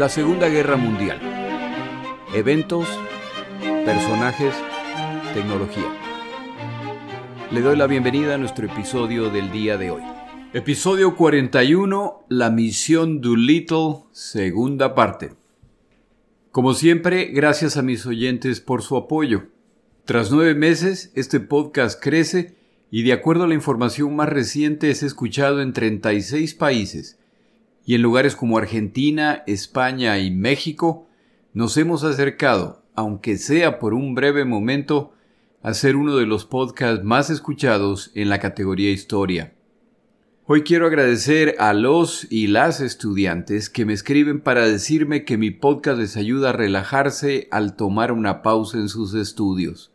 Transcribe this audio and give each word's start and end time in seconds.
La 0.00 0.08
Segunda 0.08 0.48
Guerra 0.48 0.78
Mundial. 0.78 1.20
Eventos, 2.34 2.88
personajes, 3.84 4.54
tecnología. 5.34 5.94
Le 7.50 7.60
doy 7.60 7.76
la 7.76 7.86
bienvenida 7.86 8.34
a 8.34 8.38
nuestro 8.38 8.64
episodio 8.64 9.28
del 9.28 9.52
día 9.52 9.76
de 9.76 9.90
hoy. 9.90 10.00
Episodio 10.54 11.16
41, 11.16 12.24
La 12.30 12.48
misión 12.50 13.20
Doolittle, 13.20 14.04
segunda 14.10 14.94
parte. 14.94 15.34
Como 16.50 16.72
siempre, 16.72 17.26
gracias 17.26 17.76
a 17.76 17.82
mis 17.82 18.06
oyentes 18.06 18.62
por 18.62 18.80
su 18.80 18.96
apoyo. 18.96 19.48
Tras 20.06 20.30
nueve 20.32 20.54
meses, 20.54 21.12
este 21.14 21.40
podcast 21.40 22.02
crece 22.02 22.56
y 22.90 23.02
de 23.02 23.12
acuerdo 23.12 23.44
a 23.44 23.48
la 23.48 23.54
información 23.54 24.16
más 24.16 24.30
reciente 24.30 24.90
es 24.90 25.02
escuchado 25.02 25.60
en 25.60 25.74
36 25.74 26.54
países 26.54 27.19
y 27.84 27.94
en 27.94 28.02
lugares 28.02 28.36
como 28.36 28.58
Argentina, 28.58 29.42
España 29.46 30.18
y 30.18 30.30
México 30.30 31.06
nos 31.52 31.76
hemos 31.76 32.04
acercado, 32.04 32.82
aunque 32.94 33.36
sea 33.36 33.78
por 33.78 33.94
un 33.94 34.14
breve 34.14 34.44
momento, 34.44 35.12
a 35.62 35.74
ser 35.74 35.96
uno 35.96 36.16
de 36.16 36.26
los 36.26 36.44
podcasts 36.44 37.04
más 37.04 37.30
escuchados 37.30 38.12
en 38.14 38.28
la 38.28 38.38
categoría 38.38 38.90
historia. 38.90 39.52
Hoy 40.46 40.62
quiero 40.62 40.86
agradecer 40.86 41.54
a 41.60 41.72
los 41.74 42.26
y 42.28 42.48
las 42.48 42.80
estudiantes 42.80 43.70
que 43.70 43.84
me 43.84 43.92
escriben 43.92 44.40
para 44.40 44.66
decirme 44.66 45.24
que 45.24 45.36
mi 45.36 45.52
podcast 45.52 46.00
les 46.00 46.16
ayuda 46.16 46.50
a 46.50 46.54
relajarse 46.54 47.46
al 47.52 47.76
tomar 47.76 48.10
una 48.10 48.42
pausa 48.42 48.78
en 48.78 48.88
sus 48.88 49.14
estudios. 49.14 49.92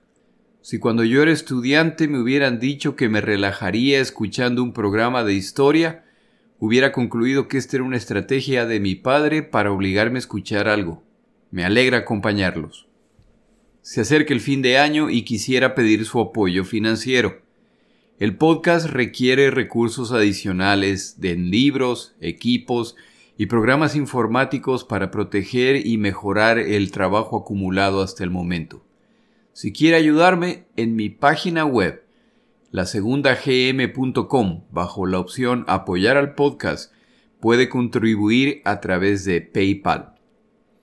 Si 0.62 0.80
cuando 0.80 1.04
yo 1.04 1.22
era 1.22 1.32
estudiante 1.32 2.08
me 2.08 2.20
hubieran 2.22 2.60
dicho 2.60 2.96
que 2.96 3.10
me 3.10 3.20
relajaría 3.20 4.00
escuchando 4.00 4.64
un 4.64 4.72
programa 4.72 5.26
de 5.26 5.34
historia, 5.34 6.05
hubiera 6.60 6.92
concluido 6.92 7.48
que 7.48 7.58
esta 7.58 7.78
era 7.78 7.84
una 7.84 7.98
estrategia 7.98 8.66
de 8.66 8.80
mi 8.80 8.96
padre 8.96 9.44
para 9.44 9.72
obligarme 9.72 10.18
a 10.18 10.20
escuchar 10.20 10.68
algo. 10.68 11.04
Me 11.52 11.66
alegra 11.66 12.00
acompañarlos. 12.00 12.88
Se 13.82 14.02
acerca 14.02 14.34
el 14.34 14.42
fin 14.42 14.62
de 14.62 14.78
año 14.78 15.10
y 15.10 15.24
quisiera 15.24 15.76
pedir 15.76 16.06
su 16.06 16.20
apoyo 16.20 16.64
financiero. 16.64 17.42
El 18.18 18.38
podcast 18.38 18.88
requiere 18.88 19.52
recursos 19.52 20.12
adicionales 20.12 21.20
de 21.20 21.36
libros, 21.36 22.16
equipos 22.22 22.96
y 23.38 23.48
programas 23.48 23.96
informáticos 23.96 24.86
para 24.86 25.12
proteger 25.12 25.86
y 25.86 25.98
mejorar 25.98 26.58
el 26.58 26.92
trabajo 26.92 27.38
acumulado 27.38 28.02
hasta 28.02 28.24
el 28.24 28.32
momento. 28.32 28.86
Si 29.52 29.74
quiere 29.74 29.98
ayudarme, 29.98 30.66
en 30.78 30.96
mi 30.96 31.10
página 31.10 31.66
web, 31.66 32.05
lasegundagm.com, 32.76 34.66
bajo 34.70 35.06
la 35.06 35.20
opción 35.20 35.64
Apoyar 35.68 36.18
al 36.18 36.36
podcast, 36.36 36.92
puede 37.40 37.70
contribuir 37.70 38.62
a 38.66 38.82
través 38.82 39.24
de 39.24 39.40
PayPal. 39.40 40.16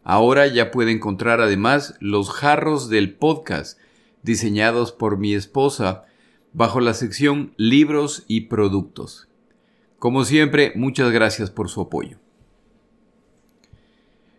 Ahora 0.02 0.46
ya 0.46 0.70
puede 0.70 0.90
encontrar 0.90 1.42
además 1.42 1.96
los 2.00 2.30
jarros 2.30 2.88
del 2.88 3.12
podcast, 3.12 3.78
diseñados 4.22 4.90
por 4.90 5.18
mi 5.18 5.34
esposa, 5.34 6.06
bajo 6.54 6.80
la 6.80 6.94
sección 6.94 7.52
Libros 7.58 8.24
y 8.26 8.42
Productos. 8.42 9.28
Como 9.98 10.24
siempre, 10.24 10.72
muchas 10.74 11.12
gracias 11.12 11.50
por 11.50 11.68
su 11.68 11.82
apoyo. 11.82 12.16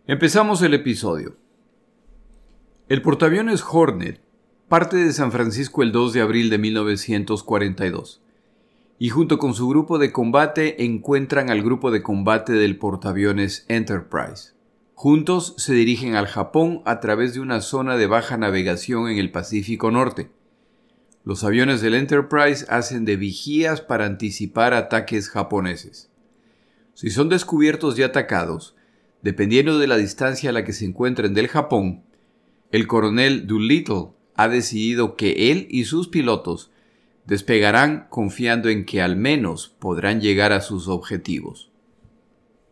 Empezamos 0.07 0.63
el 0.63 0.73
episodio. 0.73 1.38
El 2.89 3.03
portaaviones 3.03 3.63
Hornet 3.63 4.22
parte 4.73 4.97
de 4.97 5.13
San 5.13 5.31
Francisco 5.31 5.83
el 5.83 5.91
2 5.91 6.13
de 6.13 6.21
abril 6.21 6.49
de 6.49 6.57
1942 6.57 8.23
y 8.97 9.09
junto 9.09 9.38
con 9.38 9.53
su 9.53 9.69
grupo 9.69 9.99
de 9.99 10.11
combate 10.11 10.83
encuentran 10.83 11.52
al 11.52 11.61
grupo 11.61 11.91
de 11.91 12.02
combate 12.02 12.53
del 12.53 12.79
portaaviones 12.79 13.66
Enterprise. 13.67 14.53
Juntos 14.95 15.53
se 15.59 15.75
dirigen 15.75 16.16
al 16.16 16.25
Japón 16.25 16.81
a 16.85 17.01
través 17.01 17.35
de 17.35 17.39
una 17.39 17.61
zona 17.61 17.97
de 17.97 18.07
baja 18.07 18.35
navegación 18.35 19.09
en 19.09 19.19
el 19.19 19.29
Pacífico 19.29 19.91
Norte. 19.91 20.31
Los 21.23 21.44
aviones 21.44 21.81
del 21.81 21.94
Enterprise 21.94 22.66
hacen 22.67 23.05
de 23.05 23.16
vigías 23.16 23.79
para 23.79 24.07
anticipar 24.07 24.73
ataques 24.73 25.29
japoneses. 25.29 26.09
Si 26.95 27.11
son 27.11 27.29
descubiertos 27.29 28.00
y 28.00 28.01
atacados, 28.01 28.75
dependiendo 29.22 29.78
de 29.78 29.85
la 29.85 29.97
distancia 29.97 30.50
a 30.50 30.53
la 30.53 30.66
que 30.66 30.73
se 30.73 30.85
encuentren 30.85 31.35
del 31.35 31.47
Japón, 31.47 32.01
el 32.72 32.88
coronel 32.88 33.45
Doolittle 33.45 34.13
ha 34.35 34.47
decidido 34.47 35.16
que 35.16 35.51
él 35.51 35.67
y 35.69 35.85
sus 35.85 36.07
pilotos 36.07 36.71
despegarán 37.25 38.07
confiando 38.09 38.69
en 38.69 38.85
que 38.85 39.01
al 39.01 39.16
menos 39.16 39.73
podrán 39.79 40.21
llegar 40.21 40.51
a 40.51 40.61
sus 40.61 40.88
objetivos. 40.88 41.71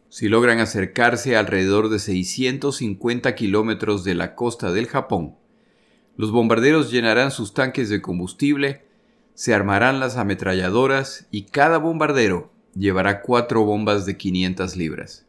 Si 0.10 0.28
logran 0.28 0.60
acercarse 0.60 1.38
alrededor 1.38 1.90
de 1.90 2.00
650 2.00 3.34
kilómetros 3.34 4.04
de 4.04 4.14
la 4.14 4.36
costa 4.36 4.72
del 4.72 4.88
Japón, 4.88 5.36
los 6.18 6.32
bombarderos 6.32 6.92
llenarán 6.92 7.32
sus 7.32 7.54
tanques 7.54 7.90
de 7.90 8.02
combustible, 8.02 8.84
se 9.34 9.54
armarán 9.54 10.00
las 10.00 10.18
ametralladoras 10.18 11.28
y 11.32 11.44
cada 11.44 11.78
bombardero 11.78 12.52
llevará 12.76 13.22
cuatro 13.22 13.64
bombas 13.64 14.06
de 14.06 14.18
500 14.18 14.76
libras. 14.76 15.26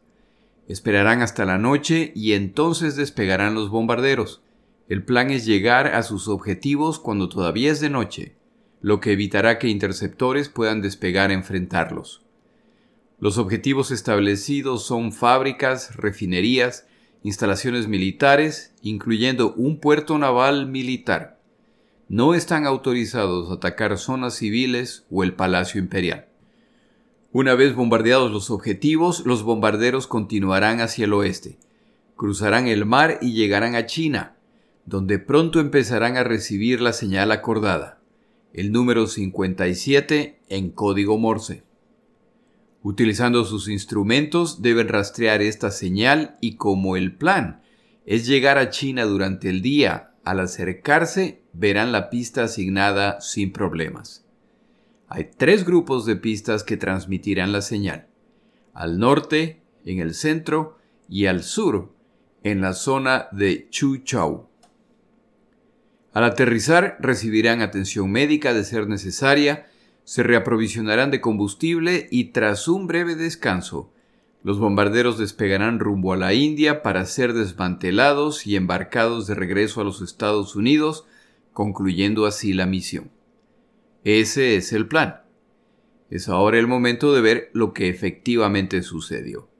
Esperarán 0.67 1.21
hasta 1.21 1.45
la 1.45 1.57
noche 1.57 2.11
y 2.15 2.33
entonces 2.33 2.95
despegarán 2.95 3.55
los 3.55 3.69
bombarderos, 3.69 4.42
el 4.89 5.03
plan 5.03 5.31
es 5.31 5.45
llegar 5.45 5.87
a 5.87 6.03
sus 6.03 6.27
objetivos 6.27 6.99
cuando 6.99 7.29
todavía 7.29 7.71
es 7.71 7.79
de 7.79 7.89
noche, 7.89 8.35
lo 8.81 8.99
que 8.99 9.13
evitará 9.13 9.57
que 9.57 9.69
interceptores 9.69 10.49
puedan 10.49 10.81
despegar 10.81 11.29
a 11.29 11.33
enfrentarlos. 11.33 12.25
Los 13.19 13.37
objetivos 13.37 13.91
establecidos 13.91 14.85
son 14.85 15.13
fábricas, 15.13 15.95
refinerías, 15.95 16.85
instalaciones 17.23 17.87
militares, 17.87 18.73
incluyendo 18.81 19.53
un 19.53 19.79
puerto 19.79 20.17
naval 20.17 20.67
militar. 20.67 21.39
No 22.09 22.33
están 22.33 22.65
autorizados 22.65 23.49
a 23.49 23.53
atacar 23.53 23.97
zonas 23.97 24.35
civiles 24.35 25.05
o 25.09 25.23
el 25.23 25.33
Palacio 25.33 25.79
Imperial. 25.79 26.27
Una 27.31 27.55
vez 27.55 27.73
bombardeados 27.73 28.31
los 28.31 28.51
objetivos, 28.51 29.25
los 29.25 29.43
bombarderos 29.43 30.05
continuarán 30.05 30.81
hacia 30.81 31.05
el 31.05 31.13
oeste, 31.13 31.57
cruzarán 32.17 32.67
el 32.67 32.85
mar 32.85 33.19
y 33.21 33.31
llegarán 33.31 33.75
a 33.75 33.85
China, 33.85 34.35
donde 34.85 35.19
pronto 35.19 35.59
empezarán 35.59 36.17
a 36.17 36.23
recibir 36.23 36.81
la 36.81 36.93
señal 36.93 37.31
acordada, 37.31 37.99
el 38.53 38.71
número 38.71 39.07
57 39.07 40.39
en 40.49 40.69
código 40.71 41.17
Morse. 41.17 41.63
Utilizando 42.81 43.45
sus 43.45 43.69
instrumentos 43.69 44.61
deben 44.61 44.89
rastrear 44.89 45.41
esta 45.41 45.71
señal 45.71 46.37
y 46.41 46.55
como 46.55 46.97
el 46.97 47.15
plan 47.15 47.61
es 48.05 48.27
llegar 48.27 48.57
a 48.57 48.69
China 48.69 49.05
durante 49.05 49.49
el 49.49 49.61
día, 49.61 50.11
al 50.25 50.41
acercarse 50.41 51.41
verán 51.53 51.91
la 51.91 52.09
pista 52.09 52.43
asignada 52.43 53.21
sin 53.21 53.53
problemas. 53.53 54.25
Hay 55.07 55.29
tres 55.37 55.65
grupos 55.65 56.05
de 56.05 56.15
pistas 56.15 56.63
que 56.63 56.75
transmitirán 56.75 57.51
la 57.51 57.61
señal. 57.61 58.07
Al 58.73 58.99
norte, 58.99 59.61
en 59.85 59.99
el 59.99 60.13
centro 60.13 60.77
y 61.07 61.27
al 61.27 61.43
sur, 61.43 61.93
en 62.43 62.61
la 62.61 62.73
zona 62.73 63.27
de 63.31 63.69
Chuchau. 63.69 64.49
Al 66.13 66.23
aterrizar 66.23 66.97
recibirán 66.99 67.61
atención 67.61 68.11
médica 68.11 68.53
de 68.53 68.63
ser 68.63 68.87
necesaria, 68.87 69.67
se 70.03 70.21
reaprovisionarán 70.21 71.11
de 71.11 71.21
combustible 71.21 72.07
y 72.11 72.25
tras 72.25 72.67
un 72.67 72.87
breve 72.87 73.15
descanso, 73.15 73.91
los 74.43 74.59
bombarderos 74.59 75.17
despegarán 75.17 75.79
rumbo 75.79 76.11
a 76.11 76.17
la 76.17 76.33
India 76.33 76.81
para 76.81 77.05
ser 77.05 77.33
desmantelados 77.33 78.45
y 78.45 78.57
embarcados 78.57 79.25
de 79.25 79.35
regreso 79.35 79.79
a 79.79 79.85
los 79.85 80.01
Estados 80.01 80.57
Unidos, 80.57 81.05
concluyendo 81.53 82.25
así 82.25 82.53
la 82.53 82.65
misión. 82.65 83.09
Ese 84.03 84.57
es 84.57 84.73
el 84.73 84.87
plan. 84.87 85.21
Es 86.09 86.27
ahora 86.27 86.59
el 86.59 86.67
momento 86.67 87.13
de 87.13 87.21
ver 87.21 87.49
lo 87.53 87.73
que 87.73 87.87
efectivamente 87.87 88.81
sucedió. 88.81 89.52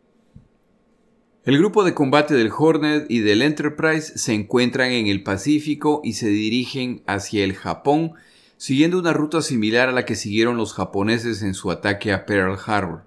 El 1.46 1.58
grupo 1.58 1.84
de 1.84 1.94
combate 1.94 2.36
del 2.36 2.54
Hornet 2.58 3.06
y 3.10 3.20
del 3.20 3.42
Enterprise 3.42 4.18
se 4.18 4.34
encuentran 4.34 4.92
en 4.92 5.08
el 5.08 5.24
Pacífico 5.24 6.00
y 6.02 6.14
se 6.14 6.30
dirigen 6.30 7.04
hacia 7.06 7.44
el 7.44 7.54
Japón, 7.54 8.14
siguiendo 8.56 8.98
una 8.98 9.12
ruta 9.12 9.42
similar 9.42 9.90
a 9.90 9.92
la 9.92 10.06
que 10.06 10.16
siguieron 10.16 10.56
los 10.56 10.72
japoneses 10.72 11.44
en 11.44 11.54
su 11.54 11.70
ataque 11.70 12.14
a 12.14 12.26
Pearl 12.26 12.58
Harbor. 12.66 13.04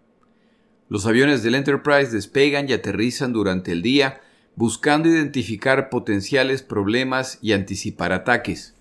Los 0.91 1.06
aviones 1.06 1.43
del 1.43 1.55
Enterprise 1.55 2.11
despegan 2.12 2.69
y 2.69 2.75
aterrizan 2.75 3.33
durante 3.33 3.73
el 3.73 3.81
día, 3.81 4.21
buscando 4.55 5.09
identificar 5.09 5.89
potenciales 5.89 6.62
problemas 6.62 7.39
y 7.41 7.55
anticipar 7.55 8.12
ataques. 8.12 8.75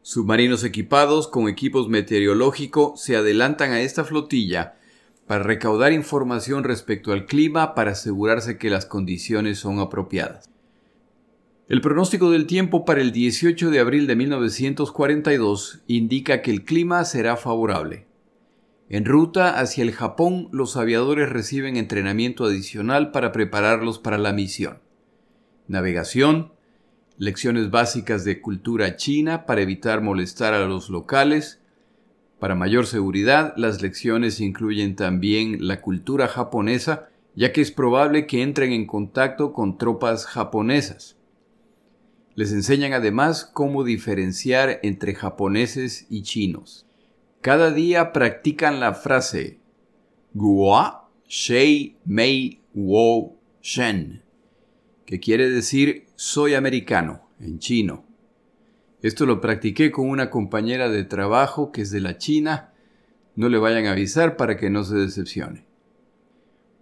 Submarinos 0.00 0.64
equipados 0.64 1.28
con 1.28 1.50
equipos 1.50 1.90
meteorológicos 1.90 3.02
se 3.02 3.14
adelantan 3.14 3.72
a 3.72 3.82
esta 3.82 4.04
flotilla 4.04 4.76
para 5.26 5.42
recaudar 5.42 5.92
información 5.92 6.64
respecto 6.64 7.12
al 7.12 7.26
clima 7.26 7.74
para 7.74 7.92
asegurarse 7.92 8.58
que 8.58 8.70
las 8.70 8.86
condiciones 8.86 9.58
son 9.58 9.80
apropiadas. 9.80 10.48
El 11.68 11.80
pronóstico 11.80 12.30
del 12.30 12.46
tiempo 12.46 12.84
para 12.84 13.00
el 13.00 13.10
18 13.10 13.70
de 13.70 13.80
abril 13.80 14.06
de 14.06 14.14
1942 14.14 15.82
indica 15.88 16.40
que 16.40 16.52
el 16.52 16.64
clima 16.64 17.04
será 17.04 17.36
favorable. 17.36 18.06
En 18.88 19.04
ruta 19.04 19.58
hacia 19.58 19.82
el 19.82 19.90
Japón, 19.90 20.48
los 20.52 20.76
aviadores 20.76 21.28
reciben 21.28 21.76
entrenamiento 21.76 22.44
adicional 22.44 23.10
para 23.10 23.32
prepararlos 23.32 23.98
para 23.98 24.16
la 24.16 24.32
misión. 24.32 24.78
Navegación, 25.66 26.52
lecciones 27.18 27.72
básicas 27.72 28.24
de 28.24 28.40
cultura 28.40 28.94
china 28.94 29.44
para 29.44 29.62
evitar 29.62 30.02
molestar 30.02 30.54
a 30.54 30.66
los 30.66 30.88
locales. 30.88 31.60
Para 32.38 32.54
mayor 32.54 32.86
seguridad, 32.86 33.54
las 33.56 33.80
lecciones 33.80 34.40
incluyen 34.40 34.94
también 34.94 35.66
la 35.66 35.80
cultura 35.80 36.28
japonesa, 36.28 37.08
ya 37.34 37.52
que 37.52 37.60
es 37.62 37.70
probable 37.70 38.26
que 38.26 38.42
entren 38.42 38.72
en 38.72 38.86
contacto 38.86 39.52
con 39.52 39.78
tropas 39.78 40.26
japonesas. 40.26 41.16
Les 42.34 42.52
enseñan 42.52 42.92
además 42.92 43.50
cómo 43.50 43.84
diferenciar 43.84 44.80
entre 44.82 45.14
japoneses 45.14 46.06
y 46.10 46.22
chinos. 46.22 46.86
Cada 47.40 47.70
día 47.70 48.12
practican 48.12 48.80
la 48.80 48.92
frase 48.92 49.60
Guo 50.34 51.08
Shei 51.28 51.96
Mei 52.04 52.60
Wo 52.74 53.38
Shen, 53.62 54.22
que 55.06 55.18
quiere 55.18 55.48
decir 55.48 56.06
soy 56.16 56.54
americano 56.54 57.28
en 57.40 57.58
chino. 57.58 58.05
Esto 59.02 59.26
lo 59.26 59.40
practiqué 59.40 59.90
con 59.90 60.08
una 60.08 60.30
compañera 60.30 60.88
de 60.88 61.04
trabajo 61.04 61.70
que 61.70 61.82
es 61.82 61.90
de 61.90 62.00
la 62.00 62.16
China. 62.16 62.72
No 63.34 63.48
le 63.48 63.58
vayan 63.58 63.86
a 63.86 63.92
avisar 63.92 64.36
para 64.36 64.56
que 64.56 64.70
no 64.70 64.84
se 64.84 64.96
decepcione. 64.96 65.66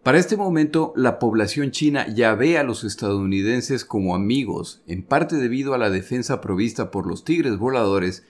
Para 0.05 0.19
este 0.19 0.37
momento, 0.37 0.93
la 0.97 1.19
población 1.19 1.71
china 1.71 2.07
ya 2.09 2.35
ve 2.35 2.59
a 2.59 2.63
los 2.63 2.85
estadounidenses 2.85 3.87
como 3.87 4.15
amigos, 4.15 4.83
en 4.87 5.03
parte 5.03 5.37
debido 5.37 5.73
a 5.73 5.79
la 5.79 5.89
defensa 5.89 6.43
provista 6.43 6.91
por 6.91 7.07
los 7.07 7.25
tigres 7.25 7.57
voladores 7.57 8.23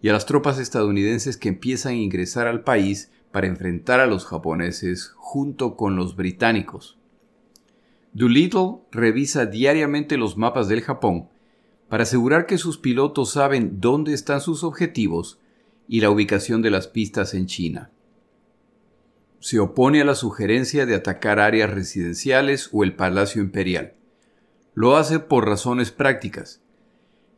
y 0.00 0.10
a 0.10 0.12
las 0.12 0.26
tropas 0.26 0.60
estadounidenses 0.60 1.36
que 1.36 1.48
empiezan 1.48 1.94
a 1.94 1.96
ingresar 1.96 2.46
al 2.46 2.62
país 2.62 3.10
para 3.32 3.48
enfrentar 3.48 3.98
a 3.98 4.06
los 4.06 4.26
japoneses 4.26 5.12
junto 5.16 5.76
con 5.76 5.96
los 5.96 6.14
británicos. 6.14 6.96
Doolittle 8.12 8.76
revisa 8.92 9.44
diariamente 9.44 10.16
los 10.16 10.36
mapas 10.36 10.68
del 10.68 10.82
Japón 10.82 11.28
para 11.88 12.02
asegurar 12.02 12.46
que 12.46 12.58
sus 12.58 12.78
pilotos 12.78 13.32
saben 13.32 13.80
dónde 13.80 14.12
están 14.14 14.40
sus 14.40 14.64
objetivos 14.64 15.38
y 15.88 16.00
la 16.00 16.10
ubicación 16.10 16.62
de 16.62 16.70
las 16.70 16.88
pistas 16.88 17.34
en 17.34 17.46
China 17.46 17.90
se 19.40 19.60
opone 19.60 20.00
a 20.00 20.04
la 20.04 20.14
sugerencia 20.14 20.84
de 20.86 20.94
atacar 20.94 21.38
áreas 21.38 21.70
residenciales 21.70 22.70
o 22.72 22.82
el 22.82 22.94
Palacio 22.94 23.40
Imperial. 23.40 23.94
Lo 24.74 24.96
hace 24.96 25.20
por 25.20 25.46
razones 25.46 25.90
prácticas. 25.92 26.60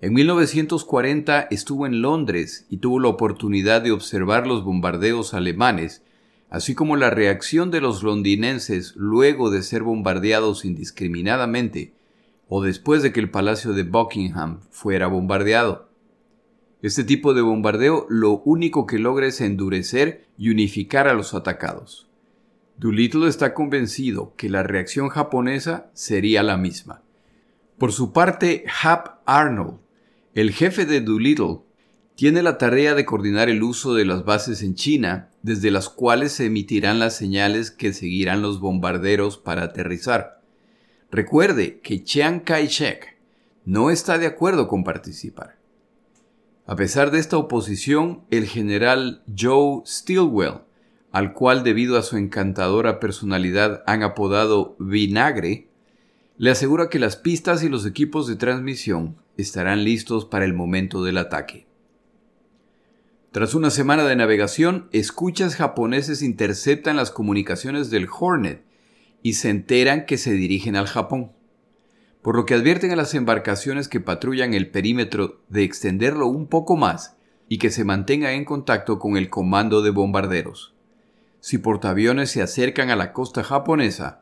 En 0.00 0.14
1940 0.14 1.48
estuvo 1.50 1.86
en 1.86 2.00
Londres 2.00 2.66
y 2.70 2.78
tuvo 2.78 3.00
la 3.00 3.08
oportunidad 3.08 3.82
de 3.82 3.92
observar 3.92 4.46
los 4.46 4.64
bombardeos 4.64 5.34
alemanes, 5.34 6.02
así 6.48 6.74
como 6.74 6.96
la 6.96 7.10
reacción 7.10 7.70
de 7.70 7.82
los 7.82 8.02
londinenses 8.02 8.94
luego 8.96 9.50
de 9.50 9.62
ser 9.62 9.82
bombardeados 9.82 10.64
indiscriminadamente 10.64 11.92
o 12.52 12.62
después 12.62 13.02
de 13.02 13.12
que 13.12 13.20
el 13.20 13.30
Palacio 13.30 13.72
de 13.72 13.84
Buckingham 13.84 14.58
fuera 14.70 15.06
bombardeado. 15.06 15.88
Este 16.82 17.04
tipo 17.04 17.32
de 17.32 17.42
bombardeo 17.42 18.06
lo 18.10 18.42
único 18.44 18.86
que 18.86 18.98
logra 18.98 19.28
es 19.28 19.40
endurecer 19.40 20.26
y 20.36 20.50
unificar 20.50 21.06
a 21.06 21.14
los 21.14 21.32
atacados. 21.32 22.08
Doolittle 22.76 23.28
está 23.28 23.54
convencido 23.54 24.34
que 24.36 24.48
la 24.48 24.64
reacción 24.64 25.10
japonesa 25.10 25.92
sería 25.94 26.42
la 26.42 26.56
misma. 26.56 27.02
Por 27.78 27.92
su 27.92 28.12
parte, 28.12 28.64
Hap 28.82 29.20
Arnold, 29.26 29.78
el 30.34 30.50
jefe 30.50 30.86
de 30.86 31.02
Doolittle, 31.02 31.60
tiene 32.16 32.42
la 32.42 32.58
tarea 32.58 32.96
de 32.96 33.04
coordinar 33.04 33.48
el 33.48 33.62
uso 33.62 33.94
de 33.94 34.04
las 34.04 34.24
bases 34.24 34.62
en 34.64 34.74
China, 34.74 35.30
desde 35.42 35.70
las 35.70 35.88
cuales 35.88 36.32
se 36.32 36.46
emitirán 36.46 36.98
las 36.98 37.16
señales 37.16 37.70
que 37.70 37.92
seguirán 37.92 38.42
los 38.42 38.58
bombarderos 38.58 39.38
para 39.38 39.62
aterrizar. 39.62 40.39
Recuerde 41.12 41.80
que 41.80 42.04
Chiang 42.04 42.40
Kai-shek 42.40 43.16
no 43.64 43.90
está 43.90 44.18
de 44.18 44.26
acuerdo 44.26 44.68
con 44.68 44.84
participar. 44.84 45.58
A 46.66 46.76
pesar 46.76 47.10
de 47.10 47.18
esta 47.18 47.36
oposición, 47.36 48.22
el 48.30 48.46
general 48.46 49.24
Joe 49.36 49.82
Stilwell, 49.84 50.60
al 51.10 51.32
cual 51.32 51.64
debido 51.64 51.98
a 51.98 52.02
su 52.02 52.16
encantadora 52.16 53.00
personalidad 53.00 53.82
han 53.88 54.04
apodado 54.04 54.76
Vinagre, 54.78 55.66
le 56.38 56.50
asegura 56.52 56.88
que 56.88 57.00
las 57.00 57.16
pistas 57.16 57.64
y 57.64 57.68
los 57.68 57.86
equipos 57.86 58.28
de 58.28 58.36
transmisión 58.36 59.16
estarán 59.36 59.82
listos 59.82 60.24
para 60.24 60.44
el 60.44 60.54
momento 60.54 61.02
del 61.02 61.18
ataque. 61.18 61.66
Tras 63.32 63.54
una 63.54 63.70
semana 63.70 64.04
de 64.04 64.14
navegación, 64.14 64.88
escuchas 64.92 65.56
japoneses 65.56 66.22
interceptan 66.22 66.96
las 66.96 67.10
comunicaciones 67.10 67.90
del 67.90 68.06
Hornet 68.08 68.69
y 69.22 69.34
se 69.34 69.50
enteran 69.50 70.06
que 70.06 70.18
se 70.18 70.32
dirigen 70.32 70.76
al 70.76 70.86
Japón 70.86 71.32
por 72.22 72.36
lo 72.36 72.44
que 72.44 72.54
advierten 72.54 72.90
a 72.90 72.96
las 72.96 73.14
embarcaciones 73.14 73.88
que 73.88 74.00
patrullan 74.00 74.52
el 74.52 74.70
perímetro 74.70 75.40
de 75.48 75.62
extenderlo 75.62 76.26
un 76.26 76.46
poco 76.46 76.76
más 76.76 77.16
y 77.48 77.58
que 77.58 77.70
se 77.70 77.84
mantengan 77.84 78.34
en 78.34 78.44
contacto 78.44 78.98
con 78.98 79.16
el 79.16 79.30
comando 79.30 79.82
de 79.82 79.90
bombarderos. 79.90 80.74
Si 81.40 81.58
portaaviones 81.58 82.30
se 82.30 82.42
acercan 82.42 82.90
a 82.90 82.96
la 82.96 83.12
costa 83.12 83.42
japonesa, 83.42 84.20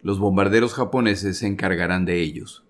los 0.00 0.18
bombarderos 0.18 0.72
japoneses 0.72 1.38
se 1.38 1.46
encargarán 1.46 2.06
de 2.06 2.20
ellos. 2.22 2.64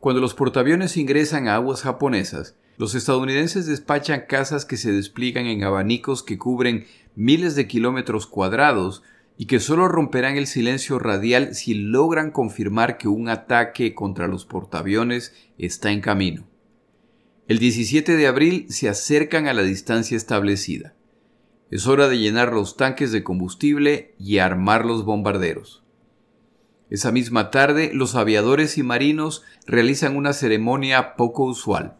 Cuando 0.00 0.20
los 0.20 0.34
portaaviones 0.34 0.96
ingresan 0.96 1.48
a 1.48 1.56
aguas 1.56 1.82
japonesas, 1.82 2.56
los 2.78 2.94
estadounidenses 2.94 3.66
despachan 3.66 4.24
casas 4.28 4.64
que 4.64 4.76
se 4.76 4.92
despliegan 4.92 5.46
en 5.46 5.64
abanicos 5.64 6.22
que 6.22 6.38
cubren 6.38 6.86
miles 7.14 7.54
de 7.54 7.66
kilómetros 7.66 8.26
cuadrados 8.26 9.02
y 9.38 9.46
que 9.46 9.60
solo 9.60 9.88
romperán 9.88 10.36
el 10.36 10.46
silencio 10.46 10.98
radial 10.98 11.54
si 11.54 11.74
logran 11.74 12.30
confirmar 12.30 12.96
que 12.96 13.08
un 13.08 13.28
ataque 13.28 13.94
contra 13.94 14.28
los 14.28 14.46
portaaviones 14.46 15.34
está 15.58 15.92
en 15.92 16.00
camino. 16.00 16.46
El 17.48 17.58
17 17.58 18.16
de 18.16 18.26
abril 18.26 18.66
se 18.70 18.88
acercan 18.88 19.46
a 19.46 19.54
la 19.54 19.62
distancia 19.62 20.16
establecida. 20.16 20.94
Es 21.70 21.86
hora 21.86 22.08
de 22.08 22.18
llenar 22.18 22.52
los 22.52 22.76
tanques 22.76 23.12
de 23.12 23.22
combustible 23.22 24.14
y 24.18 24.38
armar 24.38 24.84
los 24.84 25.04
bombarderos. 25.04 25.84
Esa 26.88 27.10
misma 27.12 27.50
tarde, 27.50 27.90
los 27.92 28.14
aviadores 28.14 28.78
y 28.78 28.82
marinos 28.82 29.42
realizan 29.66 30.16
una 30.16 30.32
ceremonia 30.32 31.16
poco 31.16 31.44
usual. 31.44 31.96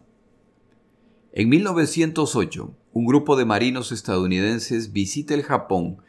En 1.33 1.49
1908, 1.49 2.73
un 2.93 3.05
grupo 3.05 3.35
de 3.35 3.45
marinos 3.45 3.91
estadounidenses 3.91 4.91
visita 4.91 5.33
el 5.33 5.43
Japón 5.43 6.01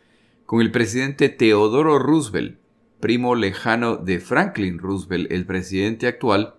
con 0.49 0.63
el 0.63 0.71
presidente 0.71 1.29
Teodoro 1.29 1.99
Roosevelt, 1.99 2.59
primo 3.01 3.35
lejano 3.35 3.99
de 3.99 4.19
Franklin 4.19 4.79
Roosevelt, 4.79 5.31
el 5.31 5.45
presidente 5.45 6.07
actual, 6.07 6.55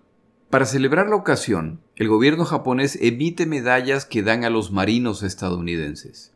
para 0.48 0.64
celebrar 0.64 1.08
la 1.08 1.16
ocasión, 1.16 1.80
el 1.96 2.06
gobierno 2.06 2.44
japonés 2.44 2.96
emite 3.02 3.46
medallas 3.46 4.04
que 4.04 4.22
dan 4.22 4.44
a 4.44 4.48
los 4.48 4.70
marinos 4.70 5.24
estadounidenses. 5.24 6.32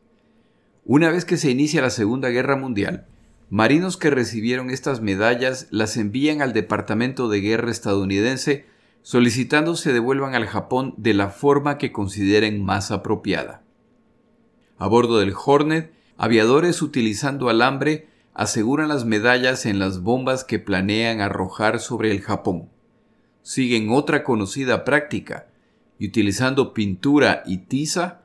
Una 0.84 1.12
vez 1.12 1.24
que 1.24 1.36
se 1.36 1.48
inicia 1.48 1.80
la 1.80 1.90
Segunda 1.90 2.30
Guerra 2.30 2.56
Mundial, 2.56 3.06
marinos 3.50 3.96
que 3.96 4.10
recibieron 4.10 4.68
estas 4.68 5.00
medallas 5.00 5.68
las 5.70 5.96
envían 5.96 6.42
al 6.42 6.54
Departamento 6.54 7.28
de 7.28 7.40
Guerra 7.40 7.70
estadounidense 7.70 8.66
solicitando 9.02 9.76
se 9.76 9.92
devuelvan 9.92 10.34
al 10.34 10.46
Japón 10.46 10.94
de 10.96 11.14
la 11.14 11.28
forma 11.28 11.78
que 11.78 11.92
consideren 11.92 12.64
más 12.64 12.90
apropiada. 12.90 13.62
A 14.76 14.88
bordo 14.88 15.20
del 15.20 15.34
Hornet 15.36 15.93
Aviadores 16.16 16.80
utilizando 16.82 17.48
alambre 17.48 18.08
aseguran 18.34 18.88
las 18.88 19.04
medallas 19.04 19.66
en 19.66 19.78
las 19.78 20.00
bombas 20.00 20.44
que 20.44 20.58
planean 20.58 21.20
arrojar 21.20 21.80
sobre 21.80 22.10
el 22.10 22.20
Japón. 22.20 22.68
Siguen 23.42 23.90
otra 23.90 24.24
conocida 24.24 24.84
práctica 24.84 25.48
y 25.98 26.08
utilizando 26.08 26.74
pintura 26.74 27.42
y 27.46 27.58
tiza, 27.58 28.22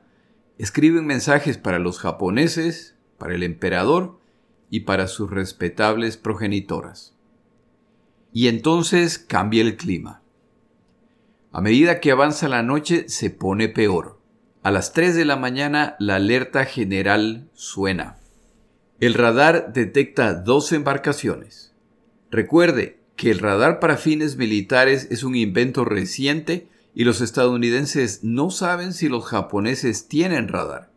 escriben 0.58 1.06
mensajes 1.06 1.58
para 1.58 1.78
los 1.78 1.98
japoneses, 1.98 2.96
para 3.18 3.34
el 3.34 3.42
emperador 3.42 4.18
y 4.70 4.80
para 4.80 5.08
sus 5.08 5.30
respetables 5.30 6.16
progenitoras. 6.16 7.14
Y 8.32 8.48
entonces 8.48 9.18
cambia 9.18 9.62
el 9.62 9.76
clima. 9.76 10.22
A 11.52 11.60
medida 11.60 11.98
que 11.98 12.12
avanza 12.12 12.48
la 12.48 12.62
noche 12.62 13.08
se 13.08 13.30
pone 13.30 13.68
peor. 13.68 14.19
A 14.62 14.70
las 14.70 14.92
3 14.92 15.16
de 15.16 15.24
la 15.24 15.36
mañana 15.36 15.96
la 15.98 16.16
alerta 16.16 16.66
general 16.66 17.48
suena. 17.54 18.18
El 19.00 19.14
radar 19.14 19.72
detecta 19.72 20.34
dos 20.34 20.72
embarcaciones. 20.72 21.72
Recuerde 22.30 22.98
que 23.16 23.30
el 23.30 23.38
radar 23.38 23.80
para 23.80 23.96
fines 23.96 24.36
militares 24.36 25.08
es 25.10 25.24
un 25.24 25.34
invento 25.34 25.86
reciente 25.86 26.68
y 26.94 27.04
los 27.04 27.22
estadounidenses 27.22 28.22
no 28.22 28.50
saben 28.50 28.92
si 28.92 29.08
los 29.08 29.24
japoneses 29.24 30.08
tienen 30.08 30.48
radar, 30.48 30.90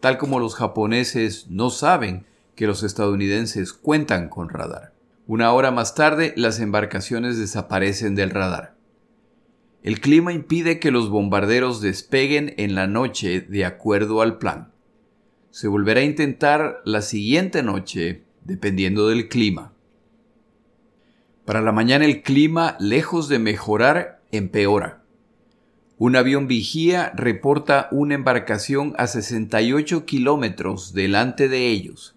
tal 0.00 0.16
como 0.16 0.40
los 0.40 0.54
japoneses 0.54 1.46
no 1.50 1.68
saben 1.68 2.24
que 2.54 2.66
los 2.66 2.82
estadounidenses 2.82 3.74
cuentan 3.74 4.30
con 4.30 4.48
radar. 4.48 4.94
Una 5.26 5.52
hora 5.52 5.70
más 5.70 5.94
tarde 5.94 6.32
las 6.36 6.58
embarcaciones 6.58 7.36
desaparecen 7.36 8.14
del 8.14 8.30
radar. 8.30 8.79
El 9.82 10.00
clima 10.00 10.32
impide 10.32 10.78
que 10.78 10.90
los 10.90 11.08
bombarderos 11.08 11.80
despeguen 11.80 12.54
en 12.58 12.74
la 12.74 12.86
noche 12.86 13.40
de 13.40 13.64
acuerdo 13.64 14.20
al 14.20 14.36
plan. 14.36 14.72
Se 15.50 15.68
volverá 15.68 16.00
a 16.00 16.04
intentar 16.04 16.82
la 16.84 17.00
siguiente 17.00 17.62
noche, 17.62 18.22
dependiendo 18.44 19.08
del 19.08 19.28
clima. 19.28 19.72
Para 21.46 21.62
la 21.62 21.72
mañana 21.72 22.04
el 22.04 22.22
clima, 22.22 22.76
lejos 22.78 23.28
de 23.28 23.38
mejorar, 23.38 24.20
empeora. 24.30 25.02
Un 25.96 26.14
avión 26.14 26.46
vigía 26.46 27.12
reporta 27.14 27.88
una 27.90 28.14
embarcación 28.14 28.94
a 28.98 29.06
68 29.06 30.06
kilómetros 30.06 30.92
delante 30.92 31.48
de 31.48 31.68
ellos. 31.68 32.14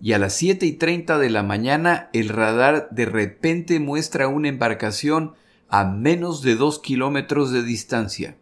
Y 0.00 0.12
a 0.12 0.18
las 0.18 0.34
7 0.34 0.64
y 0.66 0.72
30 0.72 1.18
de 1.18 1.30
la 1.30 1.42
mañana 1.42 2.08
el 2.12 2.28
radar 2.28 2.88
de 2.90 3.06
repente 3.06 3.78
muestra 3.78 4.28
una 4.28 4.48
embarcación 4.48 5.34
a 5.68 5.84
menos 5.84 6.42
de 6.42 6.56
2 6.56 6.78
kilómetros 6.78 7.50
de 7.52 7.62
distancia. 7.62 8.36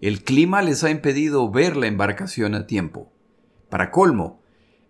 El 0.00 0.24
clima 0.24 0.62
les 0.62 0.82
ha 0.84 0.90
impedido 0.90 1.50
ver 1.50 1.76
la 1.76 1.86
embarcación 1.86 2.54
a 2.54 2.66
tiempo. 2.66 3.12
Para 3.68 3.90
colmo, 3.90 4.40